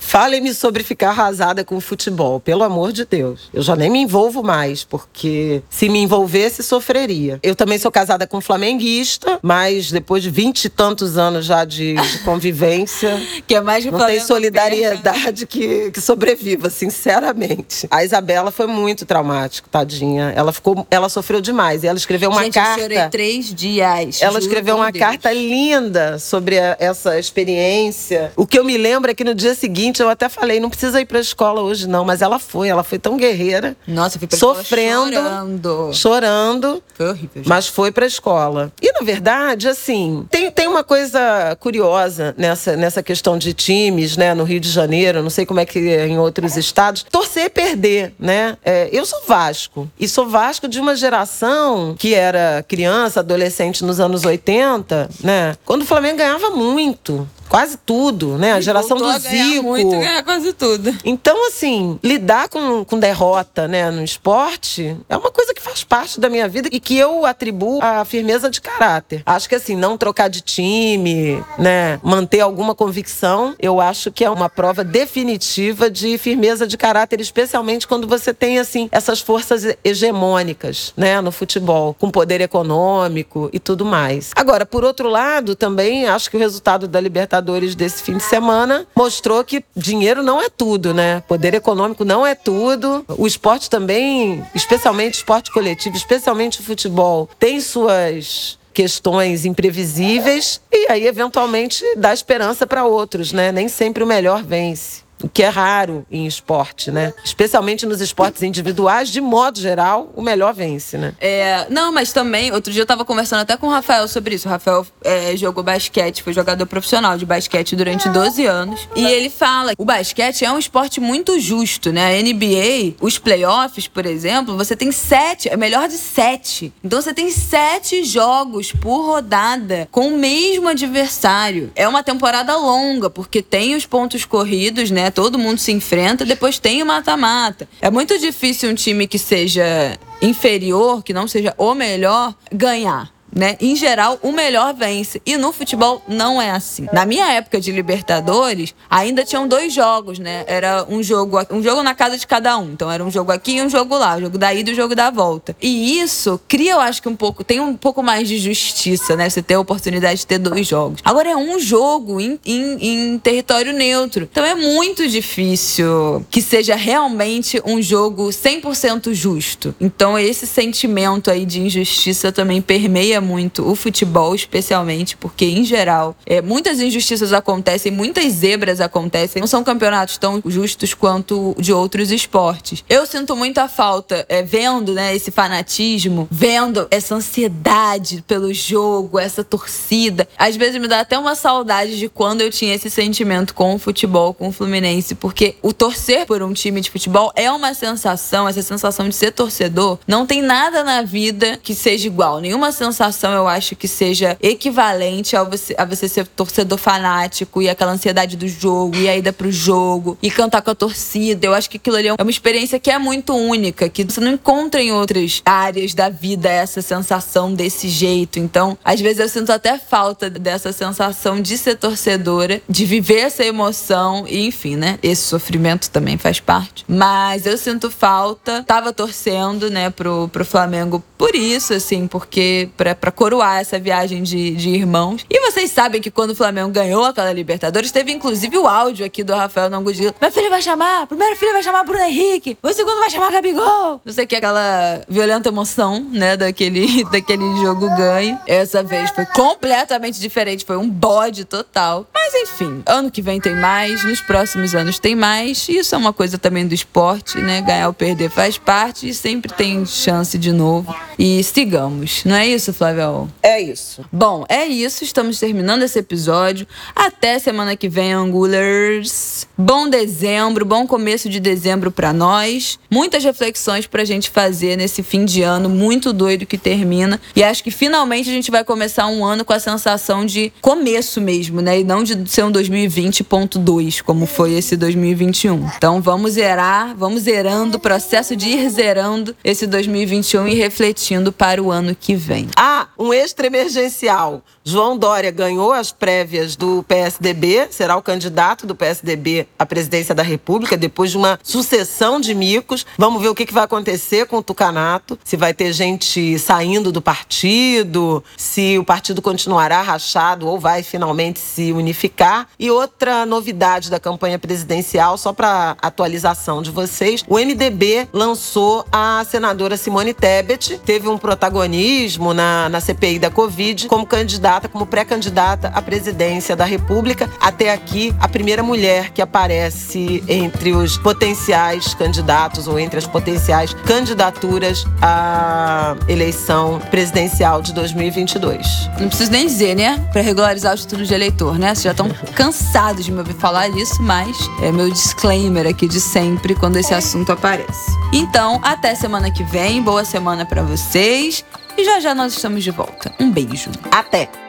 Falem-me 0.07 0.55
sobre 0.55 0.85
ficar 0.85 1.09
arrasada 1.11 1.65
com 1.65 1.77
o 1.77 1.81
futebol, 1.81 2.39
pelo 2.39 2.63
amor 2.63 2.93
de 2.93 3.05
Deus. 3.05 3.51
Eu 3.53 3.61
já 3.61 3.75
nem 3.75 3.91
me 3.91 3.99
envolvo 3.99 4.41
mais, 4.41 4.85
porque 4.85 5.63
se 5.69 5.89
me 5.89 5.99
envolvesse, 5.99 6.63
sofreria. 6.63 7.41
Eu 7.43 7.57
também 7.57 7.77
sou 7.77 7.91
casada 7.91 8.25
com 8.25 8.37
um 8.37 8.41
flamenguista, 8.41 9.41
mas 9.43 9.91
depois 9.91 10.23
de 10.23 10.31
vinte 10.31 10.67
e 10.67 10.69
tantos 10.69 11.19
anos 11.19 11.45
já 11.45 11.65
de, 11.65 11.95
de 11.95 12.19
convivência. 12.21 13.21
que 13.49 13.57
é 13.57 13.61
mais 13.61 13.85
que 13.85 13.91
Não 13.91 13.99
tem 14.07 14.21
solidariedade 14.21 15.45
que, 15.45 15.91
que 15.91 16.01
sobreviva, 16.01 16.71
sinceramente. 16.71 17.89
A 17.91 18.05
Isabela 18.05 18.53
foi 18.53 18.69
muito 18.69 19.05
traumático, 19.05 19.69
tadinha. 19.69 20.33
Ela 20.37 20.53
ficou. 20.53 20.87
Ela 20.89 21.09
sofreu 21.09 21.41
demais. 21.41 21.83
E 21.83 21.89
ela 21.89 21.99
escreveu 21.99 22.31
uma 22.31 22.45
Gente, 22.45 22.55
carta. 22.55 22.81
Eu 22.81 22.83
chorei 22.91 23.09
três 23.09 23.53
dias. 23.53 24.23
Ela 24.23 24.39
escreveu 24.39 24.77
uma 24.77 24.93
Deus. 24.93 25.05
carta 25.05 25.33
linda 25.33 26.19
sobre 26.21 26.61
a- 26.61 26.77
essa 26.79 27.19
experiência. 27.19 28.33
O 28.37 28.47
que 28.47 28.57
eu 28.57 28.65
me 28.65 28.79
lembro 28.79 29.11
é 29.11 29.15
que 29.15 29.25
no 29.25 29.35
dia 29.35 29.55
seguinte 29.55 29.96
eu 30.03 30.09
até 30.09 30.29
falei, 30.29 30.61
não 30.61 30.69
precisa 30.71 31.01
ir 31.01 31.07
pra 31.07 31.19
escola 31.21 31.61
hoje 31.61 31.87
não, 31.89 32.05
mas 32.05 32.23
ela 32.23 32.39
foi, 32.39 32.69
ela 32.69 32.83
foi 32.85 32.99
tão 32.99 33.17
guerreira, 33.17 33.77
Nossa, 33.87 34.17
eu 34.17 34.21
fui 34.21 34.29
pra 34.29 34.37
escola 34.37 34.55
Sofrendo. 34.57 35.13
chorando. 35.15 35.91
chorando, 35.93 36.83
Foi 36.95 37.09
horrível. 37.11 37.31
gente. 37.37 37.49
mas 37.49 37.67
foi 37.67 37.91
pra 37.91 38.07
escola. 38.07 38.73
E 38.81 38.93
na 38.93 39.01
verdade, 39.01 39.69
assim, 39.69 40.27
tem, 40.31 40.51
tem 40.51 40.67
uma 40.67 40.83
coisa 40.85 41.57
curiosa 41.61 42.35
nessa, 42.39 42.77
nessa 42.77 43.03
questão 43.03 43.37
de 43.39 43.53
times, 43.53 44.17
né, 44.17 44.35
no 44.35 44.45
Rio 44.45 44.61
de 44.61 44.69
Janeiro, 44.71 45.23
não 45.23 45.31
sei 45.31 45.45
como 45.47 45.61
é 45.61 45.65
que 45.67 45.79
é 45.89 46.07
em 46.07 46.19
outros 46.19 46.57
estados, 46.57 47.05
torcer 47.11 47.45
e 47.47 47.51
perder, 47.51 48.15
né? 48.19 48.57
É, 48.65 48.89
eu 48.93 49.05
sou 49.05 49.21
Vasco 49.27 49.89
e 49.99 50.09
sou 50.09 50.29
Vasco 50.29 50.69
de 50.69 50.81
uma 50.81 50.95
geração 50.97 51.95
que 51.99 52.15
era 52.15 52.65
criança, 52.67 53.21
adolescente 53.21 53.85
nos 53.85 54.01
anos 54.01 54.25
80, 54.25 55.09
né? 55.23 55.57
Quando 55.65 55.83
o 55.83 55.87
Flamengo 55.87 56.19
ganhava 56.19 56.51
muito, 56.51 57.29
quase 57.49 57.77
tudo, 57.77 58.37
né? 58.39 58.53
A 58.53 58.61
geração 58.61 58.97
do 58.97 59.05
a 59.05 59.19
ganhar 59.19 59.47
Zico. 59.47 59.63
muito, 59.63 59.91
ganhar 59.91 60.23
quase 60.23 60.53
tudo. 60.53 60.95
Então, 61.05 61.49
assim, 61.49 61.99
lidar 62.03 62.49
com, 62.49 62.85
com 62.85 62.99
derrota 62.99 63.67
né, 63.67 63.91
no 63.91 64.03
esporte 64.03 64.97
é 65.09 65.17
uma 65.17 65.31
coisa 65.31 65.55
que 65.55 65.63
faz 65.63 65.85
parte 65.85 66.21
da 66.21 66.29
minha 66.29 66.49
vida 66.49 66.69
e 66.73 66.81
que 66.81 66.97
eu 66.97 67.25
atribuo 67.25 67.81
à 67.83 68.05
firmeza 68.05 68.51
de 68.51 68.61
caráter. 68.61 69.23
Acho 69.25 69.49
que, 69.49 69.55
assim, 69.55 69.77
não 69.77 69.97
trocar 69.97 70.29
de 70.29 70.41
time, 70.41 71.43
né, 71.59 71.99
manter 72.03 72.41
alguma 72.41 72.75
convicção, 72.75 73.55
eu 73.59 73.81
acho 73.81 74.11
que 74.11 74.25
é 74.25 74.31
uma 74.31 74.49
prova 74.49 74.85
definitiva 74.85 75.91
de 75.91 76.19
firmeza 76.19 76.67
de 76.67 76.77
caráter, 76.77 77.21
especialmente 77.21 77.87
quando 77.87 78.07
você 78.07 78.35
tem, 78.35 78.59
assim, 78.59 78.89
essas 78.93 79.21
forças 79.21 79.77
hegemônicas, 79.85 80.93
né, 80.97 81.21
no 81.21 81.33
futebol, 81.33 81.95
com 81.95 82.11
poder 82.11 82.41
econômico 82.41 83.49
e 83.53 83.59
tudo 83.59 83.85
mais. 83.85 84.33
Agora, 84.37 84.67
por 84.67 84.85
outro 84.85 85.09
lado, 85.09 85.55
também 85.55 86.07
acho 86.07 86.31
que 86.31 86.37
o 86.37 86.41
resultado 86.41 86.87
da 86.89 87.01
Libertadores 87.01 87.36
desse 87.75 88.03
fim 88.03 88.17
de 88.17 88.23
semana 88.23 88.87
mostrou 88.95 89.43
que 89.45 89.65
dinheiro 89.75 90.23
não 90.23 90.41
é 90.41 90.49
tudo, 90.49 90.93
né? 90.93 91.23
Poder 91.29 91.55
econômico 91.55 92.05
não 92.05 92.27
é 92.27 92.35
tudo. 92.35 93.05
O 93.17 93.27
esporte 93.27 93.71
também, 93.71 94.45
especialmente 94.55 95.15
esporte 95.15 95.51
coletivo, 95.51 95.97
especialmente 95.97 96.61
o 96.61 96.63
futebol, 96.63 97.29
tem 97.39 97.61
suas 97.61 98.59
questões 98.73 99.47
imprevisíveis 99.47 100.61
e 100.71 100.87
aí 100.91 101.07
eventualmente 101.07 101.83
dá 101.97 102.13
esperança 102.13 102.67
para 102.67 102.85
outros, 102.85 103.33
né? 103.33 103.51
Nem 103.51 103.69
sempre 103.69 104.05
o 104.05 104.07
melhor 104.07 104.43
vence. 104.43 105.06
O 105.23 105.29
que 105.29 105.43
é 105.43 105.49
raro 105.49 106.07
em 106.11 106.27
esporte, 106.27 106.91
né? 106.91 107.13
Especialmente 107.25 107.87
nos 107.87 108.01
esportes 108.01 108.43
individuais, 108.43 109.09
de 109.09 109.21
modo 109.21 109.59
geral, 109.59 110.13
o 110.15 110.23
melhor 110.23 110.53
vence, 110.53 110.99
né? 110.99 111.15
É, 111.21 111.67
não, 111.71 111.93
mas 111.93 112.13
também, 112.13 112.53
outro 112.53 112.73
dia 112.73 112.83
eu 112.83 112.87
tava 112.87 113.05
conversando 113.05 113.41
até 113.41 113.57
com 113.57 113.67
o 113.67 113.71
Rafael 113.71 114.07
sobre 114.09 114.35
isso. 114.35 114.47
O 114.47 114.51
Rafael 114.51 114.87
é, 115.03 115.37
jogou 115.37 115.65
basquete, 115.65 116.23
foi 116.23 116.33
jogador 116.33 116.67
profissional 116.67 117.17
de 117.17 117.25
basquete 117.25 117.75
durante 117.75 118.09
12 118.09 118.45
anos. 118.45 118.89
E 118.95 119.05
ele 119.05 119.31
fala: 119.31 119.73
o 119.79 119.85
basquete 119.85 120.45
é 120.45 120.53
um 120.53 120.59
esporte 120.59 121.01
muito 121.01 121.41
justo, 121.41 121.93
né? 121.93 122.19
A 122.19 122.23
NBA, 122.23 122.97
os 123.01 123.19
playoffs, 123.19 123.89
por 123.89 124.05
exemplo, 124.05 124.57
você 124.57 124.77
tem 124.77 124.93
sete, 124.93 125.49
é 125.49 125.57
melhor 125.57 125.89
de 125.89 125.97
sete. 125.97 126.73
Então 126.85 127.01
você 127.01 127.15
tem 127.15 127.31
sete 127.31 128.05
jogos 128.05 128.73
por 128.73 129.07
rodada 129.07 129.89
com 129.91 130.09
o 130.09 130.19
mesmo 130.19 130.69
adversário. 130.69 131.71
É 131.75 131.89
uma 131.89 132.03
temporada 132.03 132.57
longa, 132.57 133.09
porque 133.09 133.43
tem 133.43 133.75
os 133.75 133.87
pontos 133.87 134.25
corridos, 134.25 134.91
né? 134.91 135.06
Todo 135.11 135.39
mundo 135.39 135.59
se 135.59 135.73
enfrenta, 135.73 136.25
depois 136.25 136.59
tem 136.59 136.83
o 136.83 136.87
mata-mata. 136.87 137.69
É 137.81 137.91
muito 137.91 138.19
difícil 138.19 138.71
um 138.71 138.75
time 138.75 139.07
que 139.07 139.19
seja 139.19 139.99
inferior, 140.21 141.03
que 141.03 141.13
não 141.13 141.29
seja 141.29 141.55
o 141.57 141.75
melhor, 141.75 142.35
ganhar. 142.53 143.16
Né? 143.37 143.55
Em 143.61 143.77
geral, 143.77 144.19
o 144.23 144.33
melhor 144.33 144.73
vence. 144.73 145.21
E 145.27 145.37
no 145.37 145.53
futebol 145.53 146.03
não 146.09 146.41
é 146.41 146.51
assim. 146.51 146.87
Na 146.91 147.05
minha 147.05 147.31
época 147.33 147.61
de 147.61 147.71
Libertadores, 147.71 148.75
ainda 148.89 149.25
tinham 149.25 149.47
dois 149.47 149.75
jogos, 149.75 150.19
né? 150.19 150.43
Era 150.47 150.87
um 150.89 151.03
jogo, 151.03 151.39
um 151.51 151.63
jogo 151.63 151.83
na 151.83 151.95
casa 151.95 152.17
de 152.17 152.27
cada 152.27 152.57
um. 152.57 152.73
Então 152.73 152.91
era 152.91 153.05
um 153.05 153.11
jogo 153.11 153.31
aqui 153.31 153.57
e 153.57 153.63
um 153.63 153.69
jogo 153.69 153.99
lá, 153.99 154.17
o 154.17 154.21
jogo 154.23 154.39
da 154.39 154.55
ida 154.55 154.71
e 154.71 154.73
o 154.73 154.77
jogo 154.77 154.95
da 154.95 155.11
volta. 155.11 155.55
E 155.61 156.01
isso 156.01 156.41
cria, 156.49 156.73
eu 156.73 156.81
acho 156.81 157.03
que 157.03 157.11
um 157.11 157.15
pouco, 157.15 157.45
tem 157.45 157.61
um 157.61 157.77
pouco 157.77 158.03
mais 158.03 158.27
de 158.27 158.39
justiça, 158.39 159.15
né? 159.15 159.29
Você 159.29 159.43
ter 159.43 159.55
a 159.55 159.61
oportunidade 159.61 160.21
de 160.21 160.27
ter 160.27 160.39
dois 160.39 160.67
jogos. 160.67 161.01
Agora 161.05 161.29
é 161.29 161.37
um 161.37 161.59
jogo 161.59 162.19
em, 162.19 162.41
em, 162.43 162.79
em 162.81 163.19
território 163.19 163.75
neutro. 163.75 164.27
Então 164.33 164.47
é 164.47 164.55
muito 164.55 165.07
difícil 165.07 166.25
que 166.31 166.41
seja 166.41 166.75
realmente 166.75 167.61
um 167.67 167.83
jogo 167.83 168.29
100% 168.29 169.13
justo. 169.13 169.75
Então 169.79 170.19
esse 170.19 170.47
sentimento 170.47 171.31
aí 171.31 171.45
de 171.45 171.61
injustiça 171.61 172.33
também 172.33 172.63
permeia 172.63 173.21
muito 173.27 173.69
o 173.69 173.75
futebol, 173.75 174.35
especialmente, 174.35 175.17
porque 175.17 175.45
em 175.45 175.65
geral 175.65 176.17
é, 176.25 176.41
muitas 176.41 176.81
injustiças 176.81 177.33
acontecem, 177.33 177.91
muitas 177.91 178.33
zebras 178.33 178.81
acontecem. 178.81 179.41
Não 179.41 179.47
são 179.47 179.65
campeonatos 179.65 180.17
tão 180.17 180.41
justos 180.47 180.95
quanto 180.95 181.55
de 181.59 181.73
outros 181.73 182.11
esportes. 182.13 182.85
Eu 182.89 183.05
sinto 183.05 183.35
muita 183.35 183.69
falta 183.69 184.25
é, 184.29 184.43
vendo 184.43 184.93
né, 184.93 185.15
esse 185.15 185.31
fanatismo, 185.31 186.29
vendo 186.31 186.87
essa 186.91 187.15
ansiedade 187.17 188.23
pelo 188.27 188.53
jogo, 188.55 189.19
essa 189.19 189.43
torcida. 189.43 190.29
Às 190.39 190.57
vezes 190.57 190.81
me 190.81 190.87
dá 190.87 191.01
até 191.01 191.19
uma 191.19 191.35
saudade 191.35 191.99
de 191.99 192.09
quando 192.09 192.41
eu 192.41 192.51
tinha 192.51 192.75
esse 192.75 192.89
sentimento 192.89 193.55
com 193.55 193.75
o 193.75 193.79
futebol, 193.79 194.33
com 194.33 194.49
o 194.49 194.53
Fluminense, 194.53 195.15
porque 195.15 195.57
o 195.63 195.73
torcer 195.73 196.27
por 196.27 196.43
um 196.43 196.53
time 196.53 196.81
de 196.81 196.91
futebol 196.91 197.33
é 197.35 197.51
uma 197.51 197.75
sensação, 197.75 198.49
essa 198.49 198.63
sensação 198.63 199.09
de 199.09 199.15
ser 199.15 199.33
torcedor. 199.33 199.99
Não 200.07 200.27
tem 200.27 200.41
nada 200.43 200.85
na 200.85 201.03
vida 201.03 201.59
que 201.63 201.75
seja 201.75 202.07
igual. 202.07 202.41
Nenhuma 202.41 202.71
sensação 202.73 203.06
eu 203.33 203.47
acho 203.47 203.77
que 203.77 203.89
seja 203.89 204.37
equivalente 204.41 205.37
ao 205.37 205.49
você, 205.49 205.75
a 205.79 205.85
você 205.85 206.09
ser 206.09 206.27
torcedor 206.27 206.79
fanático 206.79 207.63
e 207.63 207.69
aquela 207.69 207.93
ansiedade 207.93 208.37
do 208.37 208.49
jogo, 208.49 208.97
e 208.97 209.09
a 209.09 209.17
ida 209.17 209.33
pro 209.33 209.51
jogo, 209.51 210.19
e 210.23 210.31
cantar 210.31 210.63
com 210.63 210.71
a 210.71 210.75
torcida. 210.75 211.47
Eu 211.47 211.55
acho 211.55 211.69
que 211.69 211.77
aquilo 211.77 211.97
ali 211.97 212.09
é 212.09 212.15
uma 212.23 212.31
experiência 212.31 212.79
que 212.79 212.91
é 212.91 212.99
muito 212.99 213.35
única, 213.35 213.89
que 213.89 214.05
você 214.05 214.21
não 214.21 214.33
encontra 214.33 214.83
em 214.83 214.93
outras 214.93 215.43
áreas 215.45 215.95
da 215.95 216.09
vida 216.09 216.49
essa 216.49 216.83
sensação 216.83 217.53
desse 217.53 217.89
jeito. 217.89 218.39
Então, 218.39 218.77
às 218.85 219.01
vezes 219.01 219.19
eu 219.21 219.29
sinto 219.29 219.51
até 219.51 219.79
falta 219.79 220.29
dessa 220.29 220.73
sensação 220.73 221.41
de 221.41 221.57
ser 221.59 221.77
torcedora, 221.77 222.61
de 222.69 222.85
viver 222.85 223.21
essa 223.21 223.45
emoção, 223.45 224.25
e 224.29 224.47
enfim, 224.47 224.77
né? 224.77 224.99
Esse 225.03 225.23
sofrimento 225.23 225.91
também 225.91 226.17
faz 226.19 226.41
parte. 226.41 226.85
Mas 226.89 227.47
eu 227.47 227.57
sinto 227.59 227.91
falta, 227.91 228.65
tava 228.67 228.93
torcendo, 228.93 229.71
né, 229.71 229.91
pro, 229.91 230.29
pro 230.29 230.45
Flamengo 230.45 231.03
por 231.19 231.35
isso, 231.35 231.73
assim, 231.73 232.07
porque 232.07 232.69
pra, 232.77 232.95
pra 232.97 233.11
coroar 233.11 233.61
essa 233.61 233.79
viagem 233.79 234.23
de, 234.23 234.53
de 234.53 234.71
irmãos. 234.71 235.25
E 235.31 235.41
vocês 235.41 235.71
sabem 235.71 236.01
que 236.01 236.11
quando 236.11 236.31
o 236.31 236.35
Flamengo 236.35 236.71
ganhou 236.71 237.05
aquela 237.05 237.33
Libertadores, 237.33 237.93
teve 237.93 238.13
inclusive 238.13 238.57
o 238.59 238.67
áudio 238.67 239.05
aqui 239.05 239.23
do 239.23 239.35
Rafael 239.35 239.71
Nangudilo. 239.71 240.15
Meu 240.21 240.33
filho 240.33 240.51
vai 240.51 240.63
chamar, 240.63 241.07
primeiro 241.07 241.37
filho 241.37 241.53
vai 241.53 241.63
chamar 241.63 241.85
Bruno 241.85 242.03
Henrique, 242.03 242.59
o 242.63 242.73
segundo 242.73 242.99
vai 242.99 243.11
chamar 243.11 243.31
Gabigol. 243.31 244.01
Não 244.05 244.13
sei 244.13 244.27
que, 244.27 244.37
aquela 244.37 245.01
violenta 245.09 245.49
emoção, 245.49 246.01
né, 246.11 246.37
daquele, 246.37 247.05
daquele 247.11 247.45
jogo 247.59 247.89
ganho. 247.97 248.39
Essa 248.47 248.83
vez 248.83 249.11
foi 249.11 249.27
completamente 249.27 250.21
diferente, 250.21 250.65
foi 250.65 250.77
um 250.77 250.89
bode 250.89 251.45
total. 251.45 252.07
Mas 252.13 252.35
enfim, 252.35 252.83
ano 252.87 253.11
que 253.11 253.23
vem 253.23 253.41
tem 253.41 253.55
mais, 253.55 254.05
nos 254.05 254.21
próximos 254.21 254.75
anos 254.75 254.99
tem 254.99 255.15
mais. 255.15 255.69
Isso 255.69 255.95
é 255.95 255.99
uma 255.99 256.13
coisa 256.13 256.39
também 256.39 256.67
do 256.67 256.75
esporte, 256.75 257.39
né? 257.39 257.61
Ganhar 257.61 257.89
ou 257.89 257.95
perder 257.95 258.31
faz 258.31 258.59
parte 258.59 259.09
e 259.09 259.15
sempre 259.15 259.53
tem 259.53 259.85
chance 259.87 260.37
de 260.39 260.53
novo. 260.53 260.95
E 261.19 261.43
sigamos, 261.43 262.25
não 262.25 262.37
é 262.37 262.47
isso, 262.47 262.73
Flávio? 262.87 263.29
É 263.43 263.61
isso. 263.61 264.05
Bom, 264.13 264.45
é 264.49 264.67
isso. 264.67 265.03
Estamos 265.03 265.39
terminando 265.39 265.83
esse 265.83 265.99
episódio. 265.99 266.67
Até 266.95 267.39
semana 267.39 267.77
que 267.77 267.89
vem, 267.89 268.13
Angulers. 268.13 269.47
Bom 269.57 269.89
dezembro, 269.89 270.65
bom 270.65 270.87
começo 270.87 271.29
de 271.29 271.41
dezembro 271.41 271.91
pra 271.91 272.13
nós. 272.13 272.79
Muitas 272.91 273.25
reflexões 273.25 273.87
pra 273.87 274.05
gente 274.05 274.31
fazer 274.31 274.77
nesse 274.77 275.03
fim 275.03 275.25
de 275.25 275.43
ano 275.43 275.69
muito 275.69 276.13
doido 276.13 276.47
que 276.47 276.59
termina. 276.59 277.21
E 277.35 277.43
acho 277.43 277.65
que 277.65 277.71
finalmente 277.71 278.29
a 278.29 278.33
gente 278.33 278.51
vai 278.51 278.63
começar 278.63 279.07
um 279.07 279.25
ano 279.25 279.45
com 279.45 279.53
a 279.53 279.59
sensação 279.59 280.27
de 280.27 280.53
começo 280.61 281.21
mesmo, 281.21 281.61
né? 281.61 281.81
E 281.81 281.85
não 281.85 282.03
de 282.03 282.17
de 282.17 282.31
ser 282.31 282.45
um 282.45 282.51
2020.2, 282.51 284.03
como 284.03 284.27
foi 284.27 284.55
esse 284.55 284.77
2021. 284.77 285.71
Então 285.77 286.01
vamos 286.01 286.33
zerar, 286.33 286.95
vamos 286.97 287.23
zerando 287.23 287.77
o 287.77 287.81
processo 287.81 288.35
de 288.35 288.49
ir 288.49 288.69
zerando 288.69 289.35
esse 289.45 289.67
2021 289.67 290.49
e 290.49 290.55
refletindo 290.55 291.33
para 291.33 291.63
o 291.63 291.71
ano 291.71 291.95
que 291.95 292.15
vem. 292.15 292.49
Ah, 292.57 292.76
um 292.99 293.13
extra 293.13 293.47
emergencial. 293.47 294.43
João 294.65 294.99
Dória 294.99 295.31
ganhou 295.31 295.73
as 295.73 295.93
prévias 295.93 296.57
do 296.57 296.83
PSDB, 296.89 297.69
será 297.71 297.97
o 297.97 298.03
candidato 298.03 298.67
do 298.67 298.75
PSDB 298.75 299.47
à 299.59 299.65
presidência 299.65 300.15
da 300.15 300.23
República 300.23 300.77
depois 300.77 301.13
de 301.13 301.17
uma 301.17 301.39
sucessão 301.43 302.21
de 302.21 302.35
micos. 302.35 302.85
Vamos 302.99 303.23
ver 303.23 303.29
o 303.29 303.35
que 303.35 303.53
vai 303.53 303.65
acontecer 303.65 304.27
com 304.27 304.39
o 304.39 304.43
Tucanato, 304.43 305.19
se 305.25 305.37
vai 305.37 305.55
ter 305.55 305.73
gente 305.73 306.39
saindo 306.39 306.91
do 306.91 307.01
partido, 307.01 308.25
se 308.37 308.77
o 308.79 308.85
partido 308.85 309.23
continuará 309.23 309.83
rachado 309.83 310.49
ou 310.49 310.59
vai 310.59 310.83
finalmente 310.83 311.39
se 311.39 311.73
unificar. 311.73 312.49
E 312.59 312.71
outra 312.71 313.25
novidade 313.25 313.91
da 313.91 314.01
campanha 314.01 314.39
presidencial, 314.39 315.17
só 315.17 315.33
para 315.33 315.77
atualização 315.81 316.61
de 316.61 316.71
vocês, 316.71 317.23
o 317.29 317.37
MDB 317.37 318.09
lançou 318.13 318.85
a 318.91 319.25
senadora 319.29 319.77
Simone 319.77 320.13
Tebet, 320.13 320.79
teve 320.85 321.09
um 321.09 321.19
protagonismo 321.19 322.35
na, 322.69 322.81
CPI 322.81 323.19
da 323.19 323.31
Covid 323.31 323.89
como 323.89 324.07
candidata, 324.07 324.69
como 324.69 324.87
pré-candidata 324.87 325.69
à 325.75 325.83
presidência 325.83 326.55
da 326.55 326.65
República. 326.65 327.29
Até 327.41 327.73
aqui, 327.73 328.15
a 328.21 328.29
primeira 328.29 328.63
mulher 328.63 329.11
que 329.11 329.21
aparece 329.21 330.23
entre 330.29 330.73
os 330.73 330.97
potenciais 330.99 331.95
candidatos 331.95 332.69
ou 332.69 332.79
entre 332.79 332.99
as 332.99 333.07
potenciais 333.07 333.75
candidaturas 333.85 334.85
à 335.01 335.97
eleição 336.09 336.81
presidencial 336.91 337.63
de 337.63 337.73
2022. 337.73 338.67
Não 339.01 339.09
preciso 339.09 339.31
nem 339.31 339.47
dizer, 339.47 339.75
né? 339.75 339.99
Para 340.13 340.23
regularizar 340.23 340.75
o 340.75 340.77
título 340.77 341.05
de 341.05 341.15
eleitor, 341.15 341.59
né? 341.59 341.75
Vocês 341.75 341.85
já 341.85 341.91
estão 341.91 342.09
cansados 342.35 343.05
de 343.05 343.13
me 343.13 343.19
ouvir 343.19 343.35
falar 343.35 343.69
isso, 343.69 344.03
mas 344.03 344.37
é 344.63 344.71
meu 344.71 344.91
disclaimer 344.91 345.67
aqui 345.67 345.89
de 345.89 346.01
sempre 346.01 346.55
quando 346.55 346.77
esse 346.77 346.95
assunto 346.95 347.33
aparece. 347.33 347.91
Então, 348.13 348.61
até 348.63 348.95
semana 348.95 349.31
que 349.31 349.45
vem. 349.45 349.83
Boa 349.83 350.05
semana 350.05 350.45
para 350.45 350.63
vocês. 350.63 351.45
E 351.77 351.85
já 351.85 352.01
já 352.01 352.15
nós 352.15 352.33
estamos 352.33 352.65
de 352.65 352.71
volta. 352.71 353.13
Um 353.21 353.31
beijo. 353.31 353.71
Até! 353.91 354.46